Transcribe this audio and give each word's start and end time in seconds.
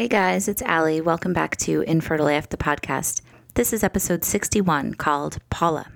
Hey 0.00 0.08
guys, 0.08 0.48
it's 0.48 0.62
Ali. 0.62 1.02
Welcome 1.02 1.34
back 1.34 1.58
to 1.58 1.82
Infertile 1.82 2.28
AF, 2.28 2.48
the 2.48 2.56
podcast. 2.56 3.20
This 3.52 3.74
is 3.74 3.84
episode 3.84 4.24
61 4.24 4.94
called 4.94 5.36
Paula. 5.50 5.92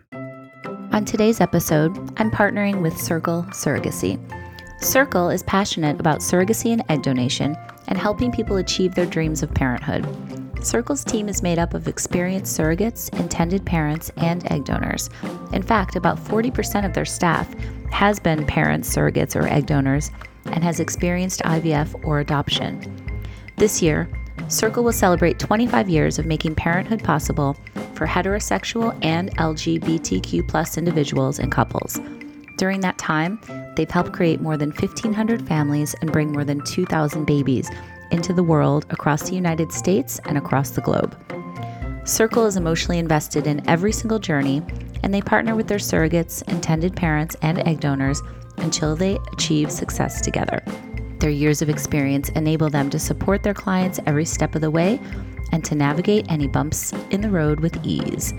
On 0.92 1.06
today's 1.06 1.40
episode, 1.40 1.96
I'm 2.18 2.30
partnering 2.30 2.82
with 2.82 3.00
Circle 3.00 3.44
Surrogacy. 3.44 4.20
Circle 4.82 5.30
is 5.30 5.42
passionate 5.44 5.98
about 6.00 6.18
surrogacy 6.18 6.70
and 6.70 6.84
egg 6.90 7.00
donation 7.00 7.56
and 7.88 7.96
helping 7.96 8.30
people 8.30 8.56
achieve 8.56 8.95
their 8.95 9.06
dreams 9.06 9.43
of 9.43 9.54
parenthood. 9.54 10.07
Circle's 10.62 11.02
team 11.02 11.27
is 11.27 11.43
made 11.43 11.59
up 11.59 11.73
of 11.73 11.89
experienced 11.89 12.59
surrogates, 12.59 13.11
intended 13.18 13.64
parents, 13.64 14.11
and 14.18 14.52
egg 14.52 14.66
donors. 14.66 15.09
In 15.55 15.62
fact, 15.62 15.96
about 15.96 16.23
40% 16.23 16.84
of 16.84 16.93
their 16.93 17.07
staff 17.07 17.50
has 17.91 18.21
been 18.21 18.45
parents, 18.45 18.95
surrogates, 18.95 19.34
or 19.34 19.48
egg 19.48 19.64
donors 19.64 20.11
and 20.45 20.62
has 20.62 20.79
experienced 20.79 21.41
IVF 21.41 22.05
or 22.05 22.21
adoption. 22.21 23.04
This 23.57 23.80
year, 23.80 24.09
Circle 24.48 24.84
will 24.84 24.93
celebrate 24.93 25.39
25 25.39 25.89
years 25.89 26.18
of 26.18 26.26
making 26.26 26.54
parenthood 26.54 27.03
possible 27.03 27.57
for 27.95 28.07
heterosexual 28.07 28.96
and 29.03 29.35
LGBTQ 29.36 30.76
individuals 30.76 31.39
and 31.39 31.50
couples. 31.50 31.98
During 32.57 32.81
that 32.81 32.98
time, 32.98 33.41
they've 33.77 33.91
helped 33.91 34.12
create 34.12 34.41
more 34.41 34.57
than 34.57 34.71
1,500 34.71 35.47
families 35.47 35.95
and 36.01 36.12
bring 36.12 36.33
more 36.33 36.45
than 36.45 36.62
2,000 36.65 37.25
babies 37.25 37.71
into 38.11 38.33
the 38.33 38.43
world 38.43 38.87
across 38.91 39.29
the 39.29 39.35
United 39.35 39.73
States 39.73 40.21
and 40.27 40.37
across 40.37 40.71
the 40.71 40.81
globe. 40.81 41.17
Circle 42.05 42.45
is 42.47 42.57
emotionally 42.57 42.98
invested 42.98 43.47
in 43.47 43.67
every 43.69 43.93
single 43.93 44.19
journey, 44.19 44.62
and 45.03 45.12
they 45.12 45.23
partner 45.23 45.57
with 45.57 45.69
their 45.69 45.79
surrogates, 45.79 46.47
intended 46.48 46.95
parents, 46.95 47.34
and 47.41 47.67
egg 47.67 47.81
donors 47.81 48.21
until 48.59 48.95
they 48.95 49.19
achieve 49.33 49.71
success 49.73 50.21
together. 50.21 50.62
Their 51.19 51.31
years 51.31 51.63
of 51.63 51.69
experience 51.69 52.29
enable 52.31 52.71
them 52.71 52.91
to 52.91 52.99
support 52.99 53.43
their 53.43 53.55
clients 53.55 54.01
every 54.07 54.25
step 54.25 54.55
of 54.55 54.61
the 54.61 54.71
way 54.71 55.01
and 55.53 55.65
to 55.65 55.75
navigate 55.75 56.27
any 56.29 56.47
bumps 56.47 56.93
in 57.11 57.21
the 57.21 57.31
road 57.31 57.61
with 57.61 57.79
ease. 57.85 58.34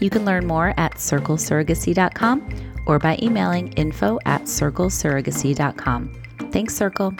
You 0.00 0.10
can 0.10 0.24
learn 0.24 0.46
more 0.46 0.74
at 0.76 0.94
circlesurrogacy.com 0.94 2.72
or 2.86 2.98
by 2.98 3.18
emailing 3.22 3.72
info 3.74 4.18
at 4.24 4.42
circlesurrogacy.com. 4.42 6.12
Thanks, 6.50 6.74
Circle. 6.74 7.14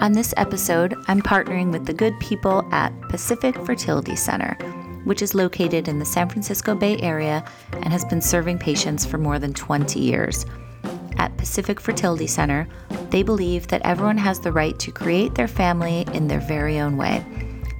On 0.00 0.12
this 0.12 0.32
episode, 0.36 0.94
I'm 1.06 1.20
partnering 1.20 1.70
with 1.70 1.84
the 1.84 1.92
good 1.92 2.18
people 2.18 2.66
at 2.72 2.98
Pacific 3.10 3.54
Fertility 3.66 4.16
Center, 4.16 4.54
which 5.04 5.20
is 5.20 5.34
located 5.34 5.86
in 5.86 5.98
the 5.98 6.04
San 6.04 6.30
Francisco 6.30 6.74
Bay 6.74 6.98
Area 7.00 7.44
and 7.74 7.92
has 7.92 8.04
been 8.04 8.22
serving 8.22 8.58
patients 8.58 9.04
for 9.04 9.18
more 9.18 9.38
than 9.38 9.52
20 9.52 10.00
years. 10.00 10.46
At 11.18 11.36
Pacific 11.36 11.80
Fertility 11.80 12.26
Center, 12.26 12.66
they 13.10 13.22
believe 13.22 13.68
that 13.68 13.82
everyone 13.84 14.18
has 14.18 14.40
the 14.40 14.52
right 14.52 14.78
to 14.78 14.90
create 14.90 15.34
their 15.34 15.48
family 15.48 16.06
in 16.12 16.28
their 16.28 16.40
very 16.40 16.78
own 16.78 16.96
way. 16.96 17.24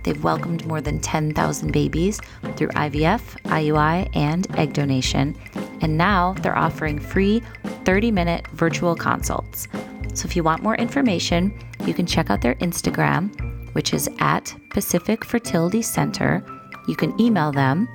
They've 0.05 0.23
welcomed 0.23 0.67
more 0.67 0.81
than 0.81 1.01
10,000 1.01 1.73
babies 1.73 2.21
through 2.57 2.69
IVF, 2.69 3.21
IUI, 3.45 4.15
and 4.17 4.47
egg 4.59 4.73
donation, 4.73 5.37
and 5.81 5.97
now 5.97 6.35
they're 6.41 6.59
offering 6.59 6.99
free 6.99 7.43
30 7.85 8.11
minute 8.11 8.49
virtual 8.49 8.97
consults. 8.97 9.69
So 10.15 10.27
if 10.27 10.37
you 10.37 10.43
want 10.43 10.63
more 10.63 10.77
information, 10.77 11.59
you 11.87 11.95
can 11.95 12.07
check 12.07 12.31
out 12.31 12.43
their 12.43 12.57
Instagram, 12.57 13.75
which 13.75 13.95
is 13.95 14.11
at 14.19 14.55
Pacific 14.71 15.25
Fertility 15.25 15.83
Center. 15.83 16.45
You 16.89 16.97
can 16.97 17.19
email 17.21 17.53
them 17.53 17.89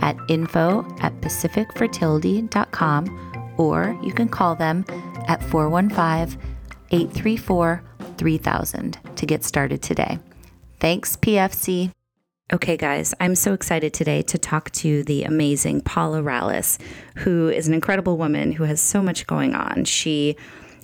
at 0.00 0.16
info 0.28 0.86
at 1.00 1.18
pacificfertility.com 1.20 3.23
or 3.56 3.98
you 4.02 4.12
can 4.12 4.28
call 4.28 4.54
them 4.54 4.84
at 5.26 5.42
415 5.42 6.40
834 6.90 7.82
3000 8.16 8.98
to 9.16 9.26
get 9.26 9.44
started 9.44 9.82
today. 9.82 10.18
Thanks, 10.80 11.16
PFC. 11.16 11.90
Okay, 12.52 12.76
guys, 12.76 13.14
I'm 13.20 13.34
so 13.34 13.54
excited 13.54 13.94
today 13.94 14.20
to 14.22 14.36
talk 14.36 14.70
to 14.72 15.02
the 15.04 15.24
amazing 15.24 15.80
Paula 15.80 16.22
Rallis, 16.22 16.78
who 17.16 17.48
is 17.48 17.66
an 17.66 17.72
incredible 17.74 18.18
woman 18.18 18.52
who 18.52 18.64
has 18.64 18.82
so 18.82 19.02
much 19.02 19.26
going 19.26 19.54
on. 19.54 19.86
She 19.86 20.36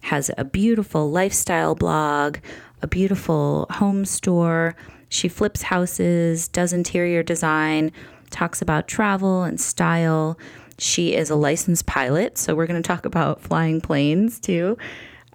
has 0.03 0.31
a 0.39 0.45
beautiful 0.45 1.11
lifestyle 1.11 1.75
blog, 1.75 2.39
a 2.81 2.87
beautiful 2.87 3.67
home 3.73 4.07
store. 4.07 4.75
She 5.11 5.29
flips 5.29 5.63
houses, 5.63 6.49
does 6.49 6.73
interior 6.73 7.23
design, 7.23 7.93
talks 8.31 8.63
about 8.63 8.89
travel 8.89 9.43
and 9.43 9.61
style. 9.61 10.39
She 10.81 11.15
is 11.15 11.29
a 11.29 11.37
licensed 11.37 11.85
pilot, 11.85 12.39
so 12.39 12.55
we're 12.55 12.67
going 12.67 12.83
to 12.83 12.87
talk 12.87 13.05
about 13.05 13.43
flying 13.43 13.83
planes 13.83 14.41
too. 14.41 14.79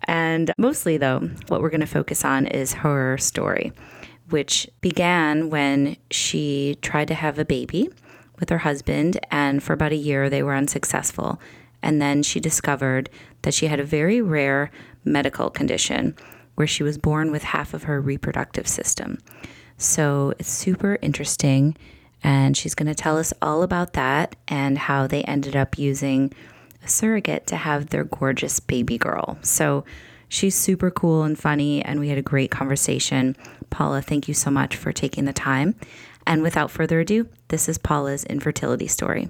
And 0.06 0.52
mostly, 0.58 0.98
though, 0.98 1.20
what 1.50 1.62
we're 1.62 1.70
going 1.70 1.82
to 1.82 1.88
focus 1.88 2.26
on 2.26 2.48
is 2.48 2.74
her 2.74 3.18
story, 3.20 3.72
which 4.30 4.68
began 4.82 5.52
when 5.52 5.98
she 6.10 6.80
tried 6.82 7.08
to 7.10 7.14
have 7.14 7.38
a 7.38 7.46
baby 7.46 7.90
with 8.40 8.50
her 8.50 8.58
husband, 8.58 9.20
and 9.30 9.62
for 9.62 9.74
about 9.74 9.92
a 9.92 9.98
year 9.98 10.32
they 10.32 10.42
were 10.42 10.56
unsuccessful. 10.56 11.40
And 11.84 12.02
then 12.02 12.24
she 12.24 12.40
discovered 12.40 13.12
that 13.44 13.54
she 13.54 13.68
had 13.68 13.80
a 13.80 13.84
very 13.84 14.24
rare 14.24 14.72
medical 15.04 15.52
condition 15.52 16.16
where 16.56 16.66
she 16.66 16.82
was 16.82 16.98
born 16.98 17.32
with 17.32 17.44
half 17.44 17.76
of 17.76 17.84
her 17.84 18.02
reproductive 18.02 18.68
system. 18.68 19.20
So 19.78 20.34
it's 20.40 20.50
super 20.50 20.98
interesting. 21.04 21.78
And 22.25 22.58
she's 22.58 22.74
going 22.74 22.88
to 22.88 22.96
tell 22.96 23.19
us 23.19 23.34
all 23.40 23.62
about 23.62 23.94
that 23.94 24.36
and 24.47 24.80
how 24.80 25.06
they 25.06 25.22
ended 25.25 25.56
up 25.56 25.78
using 25.78 26.34
a 26.84 26.88
surrogate 26.88 27.46
to 27.47 27.56
have 27.56 27.90
their 27.90 28.03
gorgeous 28.03 28.59
baby 28.59 28.97
girl. 28.97 29.38
So 29.44 29.86
she's 30.28 30.56
super 30.56 30.90
cool 30.90 31.22
and 31.22 31.38
funny, 31.38 31.85
and 31.85 32.00
we 32.00 32.09
had 32.09 32.18
a 32.18 32.24
great 32.24 32.50
conversation. 32.50 33.38
Paula, 33.69 34.02
thank 34.02 34.28
you 34.28 34.34
so 34.34 34.50
much 34.50 34.75
for 34.75 34.91
taking 34.91 35.25
the 35.25 35.34
time. 35.34 35.75
And 36.25 36.41
without 36.41 36.72
further 36.72 37.00
ado, 37.00 37.28
this 37.50 37.69
is 37.69 37.78
Paula's 37.78 38.24
infertility 38.24 38.88
story. 38.88 39.30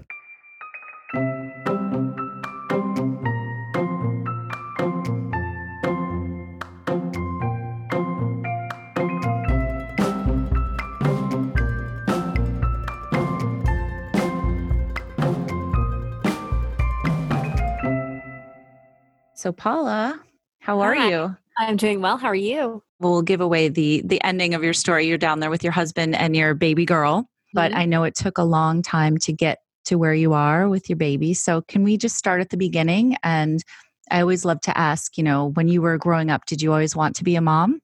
So, 19.45 19.51
Paula, 19.51 20.19
how 20.59 20.79
are 20.79 20.95
Hi. 20.95 21.11
you? 21.11 21.38
I'm 21.56 21.78
doing 21.78 22.01
well. 22.01 22.17
How 22.17 22.29
are 22.29 22.33
you? 22.33 22.81
We'll 23.00 23.22
give 23.22 23.41
away 23.41 23.69
the 23.69 24.01
the 24.03 24.19
ending 24.23 24.56
of 24.56 24.63
your 24.63 24.73
story. 24.73 25.06
You're 25.06 25.19
down 25.19 25.39
there 25.39 25.51
with 25.51 25.63
your 25.63 25.72
husband 25.72 26.16
and 26.16 26.35
your 26.35 26.56
baby 26.56 26.83
girl, 26.83 27.29
but 27.53 27.72
Mhm. 27.72 27.78
I 27.78 27.85
know 27.85 28.05
it 28.05 28.16
took 28.16 28.39
a 28.39 28.44
long 28.44 28.81
time 28.81 29.19
to 29.19 29.31
get 29.31 29.59
to 29.85 30.00
where 30.00 30.16
you 30.16 30.34
are 30.34 30.67
with 30.67 30.89
your 30.89 30.95
baby. 30.95 31.35
So, 31.35 31.61
can 31.61 31.84
we 31.84 31.95
just 31.95 32.16
start 32.16 32.41
at 32.41 32.50
the 32.50 32.57
beginning? 32.57 33.17
And 33.22 33.63
I 34.09 34.22
always 34.22 34.45
love 34.45 34.61
to 34.61 34.75
ask, 34.75 35.16
you 35.16 35.23
know, 35.23 35.51
when 35.51 35.67
you 35.67 35.79
were 35.79 36.00
growing 36.00 36.31
up, 36.31 36.47
did 36.47 36.63
you 36.63 36.72
always 36.72 36.95
want 36.95 37.16
to 37.17 37.23
be 37.23 37.35
a 37.35 37.41
mom? 37.41 37.81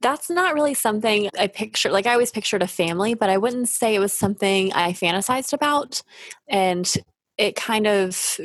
That's 0.00 0.30
not 0.30 0.54
really 0.54 0.72
something 0.72 1.28
I 1.38 1.46
picture. 1.46 1.90
Like 1.90 2.06
I 2.06 2.14
always 2.14 2.30
pictured 2.30 2.62
a 2.62 2.66
family, 2.66 3.12
but 3.12 3.28
I 3.28 3.36
wouldn't 3.36 3.68
say 3.68 3.94
it 3.94 4.00
was 4.00 4.14
something 4.14 4.72
I 4.72 4.94
fantasized 4.94 5.52
about. 5.52 6.00
And 6.48 6.90
it 7.36 7.54
kind 7.54 7.86
of 7.86 8.38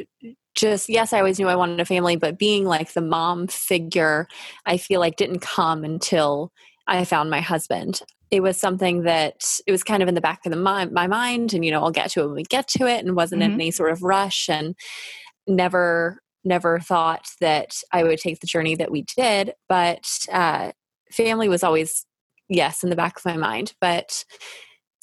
just 0.55 0.89
yes, 0.89 1.13
I 1.13 1.19
always 1.19 1.39
knew 1.39 1.47
I 1.47 1.55
wanted 1.55 1.79
a 1.79 1.85
family, 1.85 2.15
but 2.15 2.37
being 2.39 2.65
like 2.65 2.93
the 2.93 3.01
mom 3.01 3.47
figure, 3.47 4.27
I 4.65 4.77
feel 4.77 4.99
like 4.99 5.15
didn't 5.15 5.39
come 5.39 5.83
until 5.83 6.51
I 6.87 7.05
found 7.05 7.29
my 7.29 7.41
husband. 7.41 8.01
It 8.31 8.41
was 8.41 8.57
something 8.57 9.03
that 9.03 9.59
it 9.65 9.71
was 9.71 9.83
kind 9.83 10.03
of 10.03 10.09
in 10.09 10.15
the 10.15 10.21
back 10.21 10.45
of 10.45 10.51
the 10.51 10.57
my, 10.57 10.85
my 10.85 11.07
mind, 11.07 11.53
and 11.53 11.63
you 11.65 11.71
know, 11.71 11.83
I'll 11.83 11.91
get 11.91 12.11
to 12.11 12.21
it 12.21 12.25
when 12.27 12.35
we 12.35 12.43
get 12.43 12.67
to 12.69 12.87
it, 12.87 13.05
and 13.05 13.15
wasn't 13.15 13.41
in 13.43 13.51
Mhm. 13.51 13.55
any 13.55 13.71
sort 13.71 13.91
of 13.91 14.03
rush, 14.03 14.49
and 14.49 14.75
never 15.47 16.19
never 16.45 16.79
thought 16.79 17.27
that 17.41 17.75
I 17.91 18.03
would 18.03 18.17
take 18.19 18.39
the 18.39 18.47
journey 18.47 18.75
that 18.75 18.91
we 18.91 19.03
did. 19.17 19.53
But 19.67 20.07
uh, 20.31 20.71
family 21.11 21.49
was 21.49 21.63
always 21.63 22.05
yes 22.49 22.83
in 22.83 22.89
the 22.89 22.95
back 22.95 23.17
of 23.17 23.25
my 23.25 23.37
mind, 23.37 23.73
but 23.81 24.23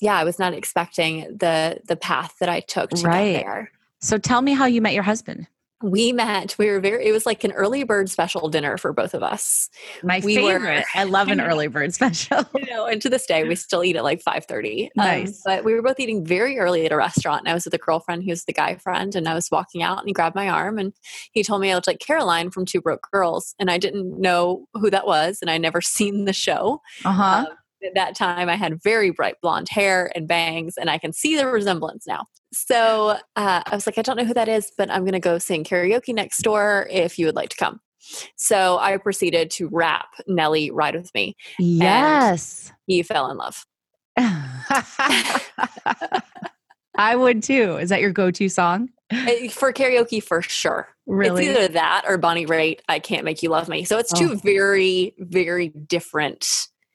yeah, 0.01 0.17
I 0.17 0.25
was 0.25 0.39
not 0.39 0.55
expecting 0.55 1.21
the 1.39 1.81
the 1.87 1.97
path 1.97 2.35
that 2.41 2.49
I 2.49 2.61
took 2.61 2.91
to 2.91 3.03
Right. 3.03 3.35
get 3.35 3.45
there. 3.45 3.71
So, 4.07 4.19
tell 4.19 4.41
me 4.41 4.53
how 4.53 4.67
you 4.67 4.81
met 4.81 4.95
your 4.95 5.03
husband. 5.03 5.49
We 5.83 6.11
met. 6.11 6.55
We 6.59 6.71
were 6.71 6.81
very. 6.81 7.05
It 7.07 7.13
was 7.13 7.27
like 7.27 7.45
an 7.45 7.53
early 7.53 7.85
bird 7.85 8.09
special 8.09 8.49
dinner 8.49 8.79
for 8.79 8.93
both 8.95 9.13
of 9.13 9.23
us. 9.23 9.69
My 10.03 10.23
We 10.25 10.39
were- 10.43 10.53
favorite. 10.53 10.85
I 10.95 11.05
love 11.05 11.29
an 11.29 11.39
early 11.39 11.67
bird 11.67 11.93
special. 12.01 12.45
You 12.55 12.65
know, 12.67 12.87
and 12.87 13.03
to 13.03 13.11
this 13.11 13.27
day, 13.27 13.45
we 13.45 13.57
still 13.57 13.85
eat 13.85 13.95
at 13.97 14.03
like 14.05 14.23
five 14.23 14.47
thirty. 14.47 14.91
Nice. 14.97 15.43
but 15.45 15.65
we 15.65 15.75
were 15.75 15.83
both 15.83 16.01
eating 16.01 16.25
very 16.25 16.57
early 16.59 16.87
at 16.87 16.93
a 16.93 16.97
restaurant, 16.97 17.41
and 17.43 17.49
I 17.49 17.55
was 17.55 17.67
with 17.67 17.75
a 17.75 17.79
girlfriend 17.79 18.23
who 18.23 18.31
was 18.31 18.45
the 18.45 18.55
guy 18.55 18.77
friend, 18.77 19.15
and 19.15 19.29
I 19.29 19.35
was 19.35 19.51
walking 19.51 19.83
out, 19.83 19.99
and 19.99 20.09
he 20.09 20.15
grabbed 20.15 20.35
my 20.37 20.49
arm, 20.49 20.79
and 20.79 20.95
he 21.33 21.43
told 21.43 21.61
me 21.61 21.71
I 21.71 21.75
looked 21.75 21.89
like 21.89 21.99
Caroline 22.01 22.51
from 22.51 22.65
Two 22.65 22.81
Broke 22.81 23.07
Girls, 23.13 23.55
and 23.59 23.71
I 23.71 23.77
didn't 23.77 24.19
know 24.19 24.67
who 24.75 24.89
that 24.89 25.07
was, 25.07 25.39
and 25.43 25.51
I 25.51 25.59
never 25.59 25.81
seen 25.83 26.25
the 26.27 26.33
show. 26.33 26.81
Uh 27.05 27.13
huh. 27.13 27.23
Um, 27.51 27.57
at 27.85 27.95
that 27.95 28.17
time, 28.17 28.49
I 28.49 28.57
had 28.57 28.83
very 28.83 29.11
bright 29.11 29.35
blonde 29.43 29.69
hair 29.69 30.11
and 30.15 30.27
bangs, 30.29 30.77
and 30.77 30.89
I 30.91 30.99
can 30.99 31.13
see 31.13 31.37
the 31.37 31.47
resemblance 31.47 32.07
now. 32.07 32.27
So 32.53 33.17
uh, 33.37 33.63
I 33.67 33.75
was 33.75 33.87
like, 33.87 33.99
I 33.99 34.03
don't 34.03 34.17
know 34.17 34.25
who 34.25 34.35
that 34.35 34.49
is, 34.49 34.73
but 34.79 34.91
I'm 34.91 35.03
going 35.03 35.13
to 35.13 35.21
go 35.21 35.39
sing 35.39 35.65
karaoke 35.65 36.15
next 36.15 36.39
door 36.43 36.87
if 36.91 37.19
you 37.19 37.27
would 37.27 37.35
like 37.37 37.51
to 37.51 37.57
come. 37.57 37.81
So 38.37 38.79
I 38.79 38.97
proceeded 38.99 39.51
to 39.53 39.69
rap 39.73 40.07
Nelly 40.29 40.71
Ride 40.71 40.95
With 40.95 41.13
Me. 41.15 41.35
Yes. 41.59 42.73
He 42.87 43.03
fell 43.03 43.31
in 43.31 43.37
love. 43.37 43.65
I 46.99 47.15
would 47.15 47.43
too. 47.43 47.77
Is 47.77 47.91
that 47.91 48.01
your 48.01 48.13
go 48.13 48.31
to 48.31 48.49
song? 48.49 48.89
Eh, 49.11 49.49
For 49.49 49.73
karaoke, 49.73 50.23
for 50.23 50.41
sure. 50.43 50.89
Really? 51.07 51.47
It's 51.47 51.59
either 51.59 51.69
that 51.75 52.05
or 52.09 52.17
Bonnie 52.19 52.47
Raitt, 52.47 52.81
I 52.89 52.99
Can't 52.99 53.25
Make 53.25 53.43
You 53.43 53.51
Love 53.51 53.69
Me. 53.69 53.85
So 53.85 53.99
it's 53.99 54.13
two 54.13 54.33
Oh. 54.33 54.37
very, 54.37 55.15
very 55.19 55.69
different. 55.69 56.47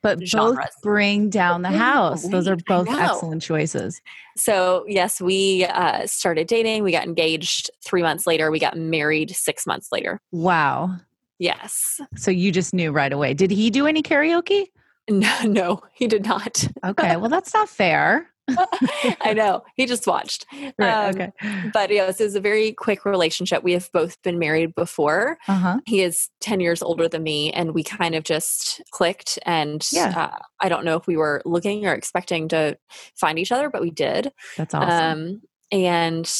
But 0.02 0.18
both 0.32 0.58
bring 0.82 1.30
down 1.30 1.62
the 1.62 1.70
house. 1.70 2.28
Those 2.28 2.48
are 2.48 2.56
both 2.56 2.88
excellent 2.88 3.40
choices. 3.42 4.00
So, 4.36 4.84
yes, 4.88 5.20
we 5.20 5.64
uh, 5.64 6.06
started 6.06 6.48
dating. 6.48 6.82
We 6.82 6.92
got 6.92 7.06
engaged 7.06 7.70
three 7.84 8.02
months 8.02 8.26
later. 8.26 8.50
We 8.50 8.58
got 8.58 8.76
married 8.76 9.34
six 9.34 9.66
months 9.66 9.88
later. 9.92 10.20
Wow. 10.32 10.96
Yes. 11.38 12.00
So 12.16 12.30
you 12.30 12.52
just 12.52 12.74
knew 12.74 12.92
right 12.92 13.12
away. 13.12 13.34
Did 13.34 13.50
he 13.50 13.70
do 13.70 13.86
any 13.86 14.02
karaoke? 14.02 14.66
No, 15.10 15.36
no, 15.42 15.82
he 15.92 16.06
did 16.06 16.24
not. 16.24 16.64
Okay. 16.84 17.16
Well, 17.16 17.28
that's 17.28 17.52
not 17.52 17.68
fair. 17.68 18.31
I 19.20 19.32
know. 19.34 19.62
He 19.76 19.86
just 19.86 20.06
watched. 20.06 20.46
Right. 20.78 20.90
Um, 21.08 21.14
okay. 21.14 21.32
But 21.72 21.90
yes, 21.90 22.20
it 22.20 22.24
was 22.24 22.34
a 22.34 22.40
very 22.40 22.72
quick 22.72 23.04
relationship. 23.04 23.62
We 23.62 23.72
have 23.72 23.90
both 23.92 24.20
been 24.22 24.38
married 24.38 24.74
before. 24.74 25.38
Uh 25.48 25.54
huh. 25.54 25.78
He 25.86 26.02
is 26.02 26.28
10 26.40 26.60
years 26.60 26.82
older 26.82 27.08
than 27.08 27.22
me, 27.22 27.52
and 27.52 27.72
we 27.74 27.82
kind 27.82 28.14
of 28.14 28.24
just 28.24 28.80
clicked. 28.90 29.38
And 29.44 29.86
Yeah. 29.92 30.30
uh, 30.34 30.38
I 30.60 30.68
don't 30.68 30.84
know 30.84 30.96
if 30.96 31.06
we 31.06 31.16
were 31.16 31.42
looking 31.44 31.86
or 31.86 31.92
expecting 31.94 32.48
to 32.48 32.78
find 33.16 33.38
each 33.38 33.52
other, 33.52 33.70
but 33.70 33.82
we 33.82 33.90
did. 33.90 34.32
That's 34.56 34.74
awesome. 34.74 35.18
Um, 35.22 35.42
and 35.70 36.32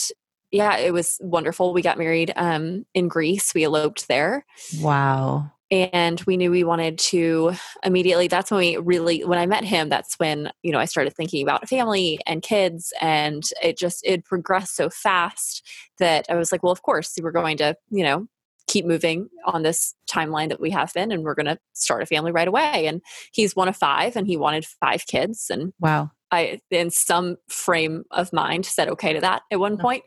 yeah, 0.50 0.76
it 0.76 0.92
was 0.92 1.16
wonderful. 1.22 1.72
We 1.72 1.80
got 1.82 1.96
married 1.96 2.32
um, 2.36 2.84
in 2.94 3.08
Greece, 3.08 3.54
we 3.54 3.64
eloped 3.64 4.06
there. 4.08 4.44
wow. 4.80 5.50
And 5.72 6.20
we 6.26 6.36
knew 6.36 6.50
we 6.50 6.64
wanted 6.64 6.98
to 6.98 7.52
immediately 7.82 8.28
that's 8.28 8.50
when 8.50 8.58
we 8.58 8.76
really 8.76 9.24
when 9.24 9.38
i 9.38 9.46
met 9.46 9.64
him 9.64 9.88
that's 9.88 10.14
when 10.18 10.52
you 10.62 10.70
know 10.70 10.78
i 10.78 10.84
started 10.84 11.14
thinking 11.14 11.42
about 11.42 11.68
family 11.68 12.20
and 12.26 12.42
kids 12.42 12.92
and 13.00 13.44
it 13.62 13.76
just 13.76 14.00
it 14.04 14.24
progressed 14.24 14.76
so 14.76 14.90
fast 14.90 15.66
that 15.98 16.26
i 16.28 16.34
was 16.34 16.52
like 16.52 16.62
well 16.62 16.72
of 16.72 16.82
course 16.82 17.18
we're 17.22 17.32
going 17.32 17.56
to 17.56 17.74
you 17.90 18.04
know 18.04 18.28
keep 18.68 18.84
moving 18.84 19.28
on 19.44 19.62
this 19.62 19.94
timeline 20.08 20.48
that 20.48 20.60
we 20.60 20.70
have 20.70 20.92
been 20.92 21.10
and 21.10 21.24
we're 21.24 21.34
going 21.34 21.46
to 21.46 21.58
start 21.72 22.02
a 22.02 22.06
family 22.06 22.30
right 22.30 22.46
away 22.46 22.86
and 22.86 23.02
he's 23.32 23.56
one 23.56 23.68
of 23.68 23.76
five 23.76 24.14
and 24.14 24.26
he 24.26 24.36
wanted 24.36 24.64
five 24.64 25.04
kids 25.06 25.48
and 25.50 25.72
Wow. 25.80 26.12
I, 26.32 26.60
in 26.70 26.90
some 26.90 27.36
frame 27.48 28.04
of 28.10 28.32
mind, 28.32 28.66
said 28.66 28.88
okay 28.88 29.12
to 29.12 29.20
that 29.20 29.42
at 29.50 29.60
one 29.60 29.76
point. 29.76 30.02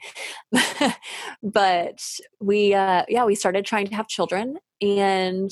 but 1.43 1.99
we, 2.41 2.73
uh, 2.73 3.03
yeah, 3.07 3.25
we 3.25 3.35
started 3.35 3.65
trying 3.65 3.87
to 3.87 3.95
have 3.95 4.07
children, 4.07 4.57
and 4.81 5.51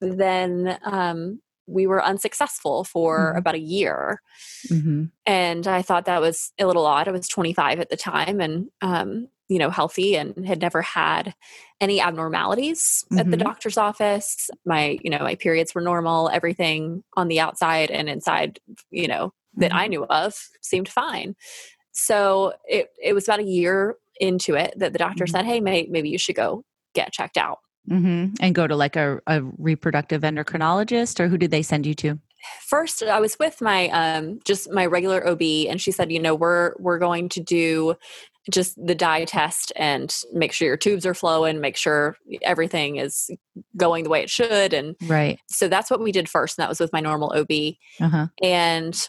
then 0.00 0.78
um, 0.84 1.40
we 1.66 1.86
were 1.86 2.04
unsuccessful 2.04 2.84
for 2.84 3.34
Mhm. 3.34 3.38
about 3.38 3.54
a 3.54 3.58
year. 3.60 4.20
hmm 4.68 5.04
And 5.26 5.66
I 5.66 5.82
thought 5.82 6.06
that 6.06 6.20
was 6.20 6.52
a 6.58 6.66
little 6.66 6.86
odd. 6.86 7.08
I 7.08 7.12
was 7.12 7.28
25 7.28 7.80
at 7.80 7.90
the 7.90 7.96
time, 7.96 8.40
and 8.40 8.68
um, 8.80 9.28
you 9.48 9.58
know, 9.58 9.70
healthy, 9.70 10.16
and 10.16 10.46
had 10.46 10.60
never 10.60 10.82
had 10.82 11.34
any 11.80 12.00
abnormalities 12.00 13.04
at 13.18 13.30
the 13.30 13.36
Mhm. 13.36 13.40
doctor's 13.44 13.76
office. 13.76 14.50
My, 14.64 14.98
you 15.02 15.10
know, 15.10 15.18
my 15.18 15.34
periods 15.36 15.74
were 15.74 15.80
normal. 15.82 16.28
Everything 16.30 17.02
on 17.16 17.28
the 17.28 17.40
outside 17.40 17.90
and 17.90 18.08
inside, 18.08 18.60
you 18.90 19.08
know, 19.08 19.32
that 19.56 19.74
I 19.74 19.86
knew 19.86 20.04
of 20.06 20.34
seemed 20.60 20.88
fine. 20.88 21.34
So 21.92 22.54
it 22.68 22.90
it 23.02 23.12
was 23.12 23.24
about 23.28 23.40
a 23.40 23.44
year 23.44 23.96
into 24.20 24.54
it 24.54 24.74
that 24.78 24.92
the 24.92 24.98
doctor 24.98 25.24
Mhm. 25.24 25.30
said, 25.30 25.44
"Hey, 25.44 25.60
may, 25.60 25.86
maybe 25.90 26.08
you 26.08 26.18
should 26.18 26.36
go 26.36 26.64
get 26.94 27.12
checked 27.12 27.36
out." 27.36 27.58
hmm 27.88 28.26
And 28.40 28.54
go 28.54 28.66
to 28.66 28.76
like 28.76 28.96
a, 28.96 29.20
a 29.26 29.42
reproductive 29.58 30.22
endocrinologist, 30.22 31.18
or 31.20 31.28
who 31.28 31.36
did 31.36 31.50
they 31.50 31.62
send 31.62 31.84
you 31.86 31.94
to? 31.94 32.18
First, 32.66 33.02
I 33.02 33.20
was 33.20 33.36
with 33.38 33.60
my 33.60 33.88
um 33.90 34.40
just 34.44 34.70
my 34.70 34.86
regular 34.86 35.26
OB, 35.26 35.68
and 35.68 35.80
she 35.80 35.92
said, 35.92 36.10
"You 36.10 36.20
know, 36.20 36.34
we're 36.34 36.74
we're 36.78 36.98
going 36.98 37.28
to 37.30 37.40
do." 37.40 37.94
just 38.50 38.74
the 38.84 38.94
dye 38.96 39.24
test 39.24 39.70
and 39.76 40.16
make 40.32 40.52
sure 40.52 40.66
your 40.66 40.76
tubes 40.76 41.06
are 41.06 41.14
flowing 41.14 41.60
make 41.60 41.76
sure 41.76 42.16
everything 42.42 42.96
is 42.96 43.30
going 43.76 44.02
the 44.02 44.10
way 44.10 44.20
it 44.20 44.28
should 44.28 44.74
and 44.74 44.96
Right. 45.02 45.38
so 45.48 45.68
that's 45.68 45.88
what 45.92 46.00
we 46.00 46.10
did 46.10 46.28
first 46.28 46.58
and 46.58 46.64
that 46.64 46.68
was 46.68 46.80
with 46.80 46.92
my 46.92 46.98
normal 46.98 47.32
ob 47.36 47.46
Uh 48.00 48.08
huh. 48.08 48.26
and 48.42 49.06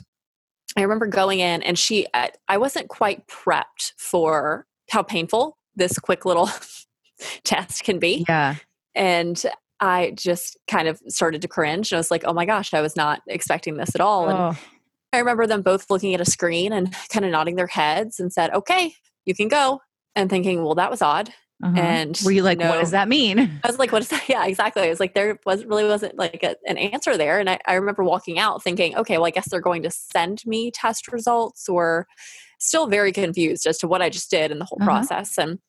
i 0.77 0.81
remember 0.81 1.07
going 1.07 1.39
in 1.39 1.61
and 1.63 1.77
she 1.77 2.07
I, 2.13 2.31
I 2.47 2.57
wasn't 2.57 2.87
quite 2.89 3.27
prepped 3.27 3.93
for 3.97 4.65
how 4.89 5.03
painful 5.03 5.57
this 5.75 5.97
quick 5.99 6.25
little 6.25 6.49
test 7.43 7.83
can 7.83 7.99
be. 7.99 8.25
Yeah. 8.27 8.55
and 8.95 9.43
i 9.79 10.11
just 10.15 10.57
kind 10.67 10.87
of 10.87 11.01
started 11.07 11.41
to 11.41 11.47
cringe 11.47 11.91
and 11.91 11.97
i 11.97 11.99
was 11.99 12.11
like 12.11 12.23
oh 12.25 12.33
my 12.33 12.45
gosh 12.45 12.73
i 12.73 12.81
was 12.81 12.95
not 12.95 13.21
expecting 13.27 13.77
this 13.77 13.95
at 13.95 14.01
all. 14.01 14.29
And 14.29 14.37
Oh, 14.37 14.57
i 15.13 15.19
remember 15.19 15.47
them 15.47 15.61
both 15.61 15.89
looking 15.89 16.13
at 16.13 16.21
a 16.21 16.25
screen 16.25 16.73
and 16.73 16.93
kind 17.09 17.25
of 17.25 17.31
nodding 17.31 17.55
their 17.55 17.67
heads 17.67 18.19
and 18.19 18.31
said 18.31 18.51
okay 18.53 18.93
you 19.25 19.33
can 19.33 19.47
go. 19.47 19.79
And 20.15 20.29
thinking 20.29 20.63
well 20.63 20.75
that 20.75 20.91
was 20.91 21.01
odd 21.01 21.33
uh-huh. 21.63 21.79
and 21.79 22.21
were 22.25 22.31
you 22.31 22.43
like, 22.43 22.59
what 22.59 22.79
does 22.79 22.91
that 22.91 23.07
mean? 23.07 23.39
I 23.63 23.67
was 23.67 23.79
like, 23.79 23.91
what 23.91 24.01
is 24.01 24.09
that? 24.09 24.23
Yeah, 24.29 24.45
exactly. 24.45 24.83
I 24.83 24.89
was 24.89 24.99
like, 24.99 25.13
there 25.13 25.39
was 25.45 25.63
really 25.65 25.85
wasn't 25.85 26.17
like 26.17 26.43
a, 26.43 26.55
an 26.67 26.77
answer 26.77 27.17
there. 27.17 27.39
And 27.39 27.49
I, 27.49 27.59
I 27.65 27.75
remember 27.75 28.03
walking 28.03 28.37
out 28.39 28.61
thinking, 28.63 28.95
okay, 28.97 29.17
well, 29.17 29.25
I 29.27 29.31
guess 29.31 29.49
they're 29.49 29.61
going 29.61 29.83
to 29.83 29.89
send 29.89 30.45
me 30.45 30.71
test 30.71 31.11
results 31.11 31.69
or 31.69 32.05
still 32.59 32.87
very 32.87 33.11
confused 33.11 33.65
as 33.65 33.77
to 33.79 33.87
what 33.87 34.01
I 34.01 34.09
just 34.09 34.29
did 34.29 34.51
in 34.51 34.59
the 34.59 34.65
whole 34.65 34.77
Uh-huh. 34.81 34.89
process. 34.89 35.37
And 35.37 35.59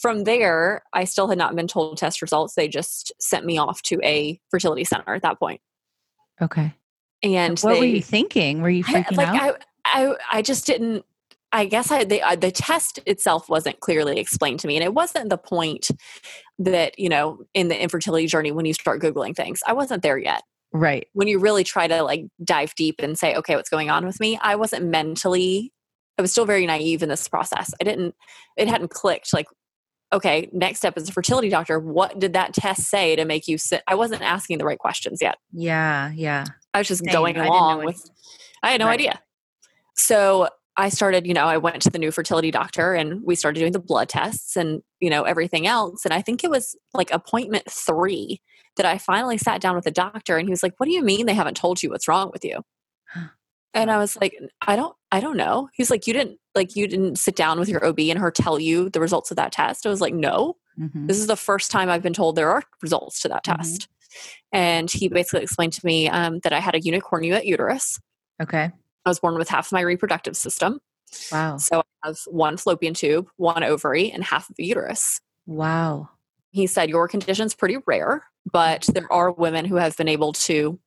from 0.00 0.24
there, 0.24 0.82
I 0.92 1.04
still 1.04 1.28
had 1.28 1.38
not 1.38 1.54
been 1.54 1.66
told 1.68 1.98
test 1.98 2.22
results. 2.22 2.54
They 2.54 2.66
just 2.66 3.12
sent 3.20 3.44
me 3.44 3.58
off 3.58 3.82
to 3.82 4.00
a 4.02 4.40
fertility 4.50 4.84
center 4.84 5.14
at 5.14 5.22
that 5.22 5.38
point. 5.38 5.60
Okay. 6.40 6.72
And 7.22 7.58
What 7.60 7.74
they, 7.74 7.78
were 7.80 7.84
you 7.86 8.02
thinking? 8.02 8.62
Were 8.62 8.70
you 8.70 8.84
I- 8.88 9.04
like 9.12 9.28
out? 9.28 9.64
I, 9.84 10.06
I, 10.06 10.14
I 10.38 10.42
just 10.42 10.66
didn't. 10.66 11.04
I 11.52 11.66
guess 11.66 11.90
I 11.90 12.04
the 12.04 12.22
uh, 12.22 12.36
the 12.36 12.50
test 12.50 12.98
itself 13.06 13.48
wasn't 13.48 13.80
clearly 13.80 14.18
explained 14.18 14.60
to 14.60 14.66
me, 14.66 14.76
and 14.76 14.84
it 14.84 14.94
wasn't 14.94 15.28
the 15.30 15.38
point 15.38 15.90
that 16.58 16.98
you 16.98 17.08
know 17.08 17.40
in 17.54 17.68
the 17.68 17.80
infertility 17.80 18.26
journey 18.26 18.52
when 18.52 18.64
you 18.64 18.74
start 18.74 19.00
googling 19.02 19.36
things. 19.36 19.60
I 19.66 19.72
wasn't 19.74 20.02
there 20.02 20.18
yet. 20.18 20.42
right. 20.72 21.06
When 21.12 21.28
you 21.28 21.38
really 21.38 21.64
try 21.64 21.86
to 21.88 22.02
like 22.02 22.24
dive 22.42 22.74
deep 22.74 22.96
and 23.00 23.18
say, 23.18 23.34
okay, 23.36 23.56
what's 23.56 23.68
going 23.70 23.90
on 23.90 24.06
with 24.06 24.18
me? 24.20 24.38
I 24.42 24.56
wasn't 24.56 24.86
mentally. 24.86 25.72
I 26.18 26.22
was 26.22 26.30
still 26.32 26.46
very 26.46 26.66
naive 26.66 27.02
in 27.02 27.08
this 27.08 27.28
process. 27.28 27.72
I 27.80 27.84
didn't. 27.84 28.14
It 28.56 28.68
hadn't 28.68 28.90
clicked. 28.90 29.32
Like, 29.34 29.46
okay, 30.12 30.48
next 30.52 30.78
step 30.78 30.96
is 30.96 31.08
a 31.08 31.12
fertility 31.12 31.48
doctor. 31.50 31.78
What 31.78 32.18
did 32.18 32.32
that 32.34 32.54
test 32.54 32.82
say 32.84 33.16
to 33.16 33.24
make 33.26 33.46
you 33.48 33.58
sit? 33.58 33.82
I 33.86 33.94
wasn't 33.94 34.22
asking 34.22 34.58
the 34.58 34.64
right 34.64 34.78
questions 34.78 35.18
yet. 35.20 35.36
Yeah. 35.52 36.10
Yeah. 36.14 36.44
I 36.74 36.78
was 36.78 36.88
just 36.88 37.04
Same. 37.04 37.12
going 37.12 37.36
I 37.38 37.46
along 37.46 37.78
any- 37.78 37.86
with 37.86 38.10
I 38.62 38.70
had 38.72 38.80
no 38.80 38.86
Right. 38.86 38.94
idea. 39.00 39.20
So 39.96 40.48
I 40.76 40.88
started, 40.88 41.26
you 41.26 41.34
know, 41.34 41.44
I 41.44 41.58
went 41.58 41.82
to 41.82 41.90
the 41.90 41.98
new 41.98 42.10
fertility 42.10 42.50
doctor 42.50 42.94
and 42.94 43.22
we 43.22 43.34
started 43.34 43.60
doing 43.60 43.72
the 43.72 43.78
blood 43.78 44.08
tests 44.08 44.56
and, 44.56 44.82
you 45.00 45.10
know, 45.10 45.22
everything 45.24 45.66
else. 45.66 46.04
And 46.04 46.14
I 46.14 46.22
think 46.22 46.42
it 46.44 46.50
was 46.50 46.74
like 46.94 47.10
appointment 47.10 47.70
three 47.70 48.40
that 48.76 48.86
I 48.86 48.96
finally 48.96 49.36
sat 49.36 49.60
down 49.60 49.74
with 49.74 49.84
the 49.84 49.90
doctor 49.90 50.38
and 50.38 50.48
he 50.48 50.50
was 50.50 50.62
like, 50.62 50.72
What 50.78 50.86
do 50.86 50.92
you 50.92 51.02
mean 51.02 51.26
they 51.26 51.34
haven't 51.34 51.58
told 51.58 51.82
you 51.82 51.90
what's 51.90 52.08
wrong 52.08 52.30
with 52.32 52.44
you? 52.44 52.62
And 53.74 53.90
I 53.90 53.98
was 53.98 54.16
like, 54.16 54.34
I 54.66 54.76
don't 54.76 54.94
I 55.10 55.20
don't 55.20 55.36
know. 55.36 55.68
He's 55.74 55.90
like, 55.90 56.06
You 56.06 56.12
didn't 56.14 56.38
like 56.54 56.74
you 56.76 56.86
didn't 56.86 57.16
sit 57.16 57.36
down 57.36 57.58
with 57.58 57.68
your 57.68 57.84
OB 57.84 57.98
and 58.00 58.18
her 58.18 58.30
tell 58.30 58.58
you 58.58 58.88
the 58.90 59.00
results 59.00 59.30
of 59.30 59.36
that 59.36 59.52
test. 59.52 59.86
I 59.86 59.90
was 59.90 60.00
like, 60.00 60.14
No. 60.14 60.56
Mhm. 60.80 61.06
This 61.06 61.18
is 61.18 61.26
the 61.26 61.36
first 61.36 61.70
time 61.70 61.90
I've 61.90 62.02
been 62.02 62.14
told 62.14 62.34
there 62.36 62.50
are 62.50 62.62
results 62.80 63.20
to 63.20 63.28
that 63.28 63.44
Mhm. 63.44 63.56
test. 63.56 63.88
And 64.52 64.90
he 64.90 65.08
basically 65.08 65.42
explained 65.42 65.72
to 65.74 65.84
me 65.86 66.08
um, 66.08 66.40
that 66.44 66.52
I 66.52 66.60
had 66.60 66.74
a 66.74 66.80
unicornuate 66.80 67.44
uterus. 67.44 67.98
Okay. 68.42 68.70
I 69.04 69.10
was 69.10 69.18
born 69.20 69.36
with 69.36 69.48
half 69.48 69.68
of 69.68 69.72
my 69.72 69.80
reproductive 69.80 70.36
system. 70.36 70.80
Wow. 71.30 71.56
So 71.58 71.80
I 71.80 72.08
have 72.08 72.18
one 72.26 72.56
fallopian 72.56 72.94
tube, 72.94 73.28
one 73.36 73.62
ovary, 73.62 74.10
and 74.10 74.24
half 74.24 74.48
of 74.48 74.56
the 74.56 74.64
uterus. 74.64 75.20
Wow. 75.46 76.08
He 76.50 76.66
said, 76.66 76.90
Your 76.90 77.08
condition's 77.08 77.54
pretty 77.54 77.78
rare, 77.86 78.24
but 78.50 78.88
there 78.92 79.10
are 79.12 79.30
women 79.30 79.64
who 79.64 79.76
have 79.76 79.96
been 79.96 80.08
able 80.08 80.32
to 80.34 80.78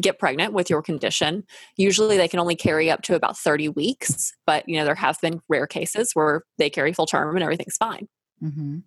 get 0.00 0.18
pregnant 0.18 0.52
with 0.52 0.68
your 0.68 0.82
condition. 0.82 1.44
Usually 1.76 2.16
they 2.16 2.28
can 2.28 2.40
only 2.40 2.56
carry 2.56 2.90
up 2.90 3.02
to 3.02 3.14
about 3.14 3.38
30 3.38 3.68
weeks, 3.70 4.32
but 4.46 4.68
you 4.68 4.76
know, 4.76 4.84
there 4.84 4.94
have 4.96 5.20
been 5.20 5.40
rare 5.48 5.66
cases 5.66 6.10
where 6.14 6.42
they 6.58 6.68
carry 6.68 6.92
full 6.92 7.06
term 7.06 7.36
and 7.36 7.42
everything's 7.42 7.76
fine. 7.76 8.08
hmm 8.40 8.78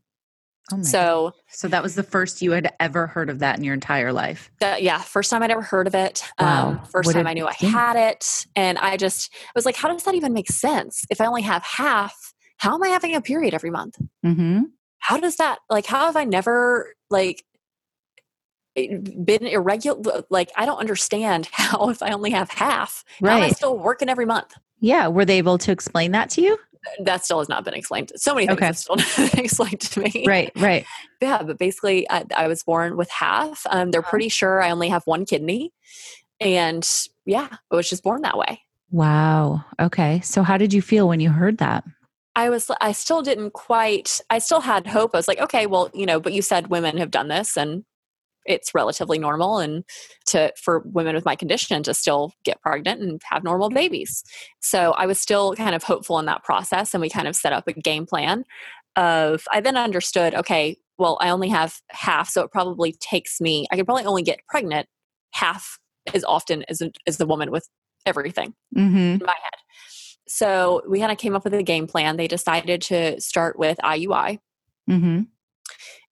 Oh 0.72 0.78
my 0.78 0.84
So 0.84 1.34
So 1.50 1.68
that 1.70 1.82
was 1.82 1.96
the 1.96 2.04
first 2.04 2.42
you 2.42 2.52
had 2.52 2.74
ever 2.80 3.08
heard 3.08 3.30
of 3.30 3.40
that 3.40 3.58
in 3.58 3.64
your 3.64 3.74
entire 3.74 4.12
life. 4.12 4.52
that, 4.60 4.84
yeah, 4.84 5.00
first 5.00 5.30
time 5.32 5.42
I'd 5.44 5.52
ever 5.52 5.62
heard 5.62 5.88
of 5.88 5.96
it. 5.96 6.24
Wow. 6.40 6.68
Um, 6.70 6.80
first 6.86 7.06
What 7.08 7.14
time 7.14 7.28
I 7.28 7.34
knew 7.34 7.48
I 7.48 7.54
think? 7.54 7.72
had 7.74 7.96
it. 7.96 8.46
And 8.56 8.78
I 8.78 8.98
just 8.98 9.34
I 9.34 9.52
was 9.56 9.66
like, 9.66 9.76
how 9.78 9.88
does 9.88 10.04
that 10.04 10.16
even 10.16 10.34
make 10.34 10.50
sense? 10.52 11.06
If 11.10 11.22
I 11.22 11.26
only 11.26 11.42
have 11.44 11.64
half, 11.64 12.34
how 12.58 12.76
am 12.76 12.84
I 12.84 12.90
having 12.90 13.16
a 13.16 13.22
period 13.22 13.54
every 13.54 13.70
month? 13.72 13.98
Mm-hmm. 14.26 14.64
how 15.00 15.18
does 15.18 15.36
that 15.38 15.60
like 15.70 15.86
how 15.86 16.06
have 16.08 16.18
i 16.18 16.24
never 16.26 16.94
like 17.10 17.44
been 18.76 19.46
irregular 19.48 20.24
like 20.30 20.52
i 20.56 20.66
don't 20.66 20.78
understand 20.80 21.48
how 21.52 21.90
if 21.90 22.02
i 22.04 22.12
only 22.12 22.30
have 22.32 22.50
half 22.52 23.04
how 23.22 23.30
am 23.30 23.38
i 23.38 23.40
Right. 23.48 23.56
still 23.56 23.78
working 23.78 24.10
every 24.10 24.26
month 24.26 24.54
Yeah. 24.80 25.08
Were 25.08 25.26
they 25.26 25.38
able 25.40 25.58
to 25.60 25.72
explain 25.72 26.12
that 26.12 26.30
to 26.32 26.42
you? 26.42 26.58
That 27.04 27.24
still 27.26 27.40
has 27.40 27.50
not 27.50 27.64
been 27.64 27.74
explained. 27.74 28.12
So 28.16 28.34
many 28.34 28.48
things 28.48 28.58
Okay. 28.58 28.66
have 28.66 28.78
still 28.78 28.96
not 29.18 29.32
been 29.32 29.40
explained 29.46 29.82
to 29.82 30.00
me. 30.02 30.24
Right, 30.28 30.52
right. 30.58 30.86
Yeah, 31.22 31.44
but 31.44 31.58
basically, 31.58 32.10
I, 32.10 32.26
I 32.36 32.48
was 32.48 32.64
born 32.64 32.98
with 32.98 33.10
half. 33.10 33.66
Um, 33.70 33.92
they're 33.92 34.02
pretty 34.02 34.30
sure 34.30 34.62
I 34.62 34.72
only 34.72 34.90
have 34.90 35.04
one 35.06 35.26
kidney, 35.26 35.74
and 36.40 36.88
yeah, 37.26 37.48
I 37.72 37.76
was 37.76 37.90
just 37.90 38.04
born 38.04 38.22
that 38.22 38.38
way. 38.38 38.62
Wow. 38.92 39.66
Okay. 39.80 40.22
So 40.22 40.44
how 40.44 40.58
did 40.58 40.74
you 40.74 40.82
feel 40.82 41.08
when 41.08 41.20
you 41.20 41.30
heard 41.30 41.58
that? 41.58 41.84
I 42.36 42.50
was, 42.50 42.70
I 42.82 42.92
still 42.92 43.22
didn't 43.24 43.52
quite. 43.52 44.22
I 44.30 44.40
still 44.40 44.62
had 44.62 44.86
hope. 44.88 45.12
I 45.14 45.18
was 45.18 45.28
like, 45.28 45.40
okay, 45.42 45.66
well, 45.66 45.90
you 45.94 46.06
know, 46.06 46.20
but 46.20 46.34
you 46.34 46.42
said 46.42 46.68
women 46.68 46.98
have 46.98 47.12
done 47.12 47.28
this, 47.30 47.58
and 47.58 47.84
it's 48.48 48.74
relatively 48.74 49.20
normal, 49.20 49.60
and 49.60 49.84
to 50.28 50.52
for 50.62 50.84
women 50.86 51.16
with 51.16 51.26
my 51.26 51.36
condition 51.36 51.84
to 51.84 51.94
still 51.94 52.34
get 52.44 52.62
pregnant 52.62 53.02
and 53.02 53.22
have 53.30 53.44
normal 53.44 53.70
babies. 53.70 54.24
So 54.62 54.92
I 54.94 55.06
was 55.06 55.20
still 55.20 55.56
kind 55.56 55.76
of 55.76 55.84
hopeful 55.84 56.20
in 56.20 56.26
that 56.26 56.44
process, 56.44 56.94
and 56.94 57.02
we 57.02 57.10
kind 57.10 57.28
of 57.28 57.36
set 57.36 57.54
up 57.54 57.68
a 57.68 57.74
game 57.74 58.06
plan. 58.06 58.44
Of 58.96 59.44
I 59.52 59.62
then 59.62 59.78
understood, 59.78 60.34
okay, 60.34 60.78
well, 60.98 61.20
I 61.22 61.30
only 61.30 61.50
have 61.50 61.76
half, 61.92 62.30
so 62.30 62.42
it 62.42 62.52
probably 62.52 62.94
takes 62.94 63.40
me. 63.40 63.68
I 63.72 63.76
could 63.76 63.86
probably 63.86 64.06
only 64.06 64.24
get 64.24 64.40
pregnant 64.48 64.88
half 65.34 65.78
as 66.14 66.24
often 66.24 66.64
as 66.68 66.82
as 67.06 67.18
the 67.18 67.28
woman 67.28 67.52
with 67.52 67.68
everything 68.06 68.54
Mm-hmm. 68.76 68.98
in 68.98 69.22
my 69.24 69.36
head. 69.44 69.60
So 70.28 70.82
we 70.90 71.00
kind 71.00 71.12
of 71.12 71.18
came 71.18 71.36
up 71.36 71.44
with 71.44 71.54
a 71.54 71.64
game 71.64 71.88
plan. 71.88 72.18
They 72.18 72.28
decided 72.28 72.82
to 72.84 73.20
start 73.22 73.60
with 73.60 73.78
IUI, 73.84 74.40
Mm-hmm. 74.90 75.22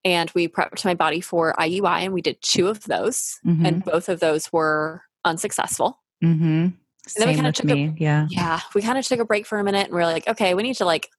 And 0.05 0.31
we 0.35 0.47
prepped 0.47 0.85
my 0.85 0.93
body 0.93 1.19
for 1.19 1.53
IUI, 1.59 2.03
and 2.03 2.13
we 2.13 2.21
did 2.21 2.41
two 2.41 2.67
of 2.69 2.83
those, 2.85 3.39
Mm-hmm. 3.45 3.65
and 3.65 3.83
both 3.83 4.07
of 4.07 4.21
those 4.21 4.53
were 4.53 5.01
unsuccessful. 5.25 5.99
mm-hmm. 6.23 6.67
then 7.17 7.27
we 7.27 7.33
kinda 7.33 7.49
with 7.49 7.55
took 7.55 7.69
a- 7.71 7.93
yeah. 7.97 8.27
Yeah, 8.29 8.61
we 8.73 8.81
kind 8.81 8.97
of 8.97 9.05
took 9.05 9.19
a 9.19 9.25
break 9.25 9.45
for 9.45 9.59
a 9.59 9.63
minute, 9.63 9.87
and 9.87 9.93
we 9.95 10.01
are 10.01 10.05
like, 10.05 10.27
okay, 10.27 10.53
we 10.53 10.63
need 10.63 10.75
to 10.77 10.85
like, 10.85 11.09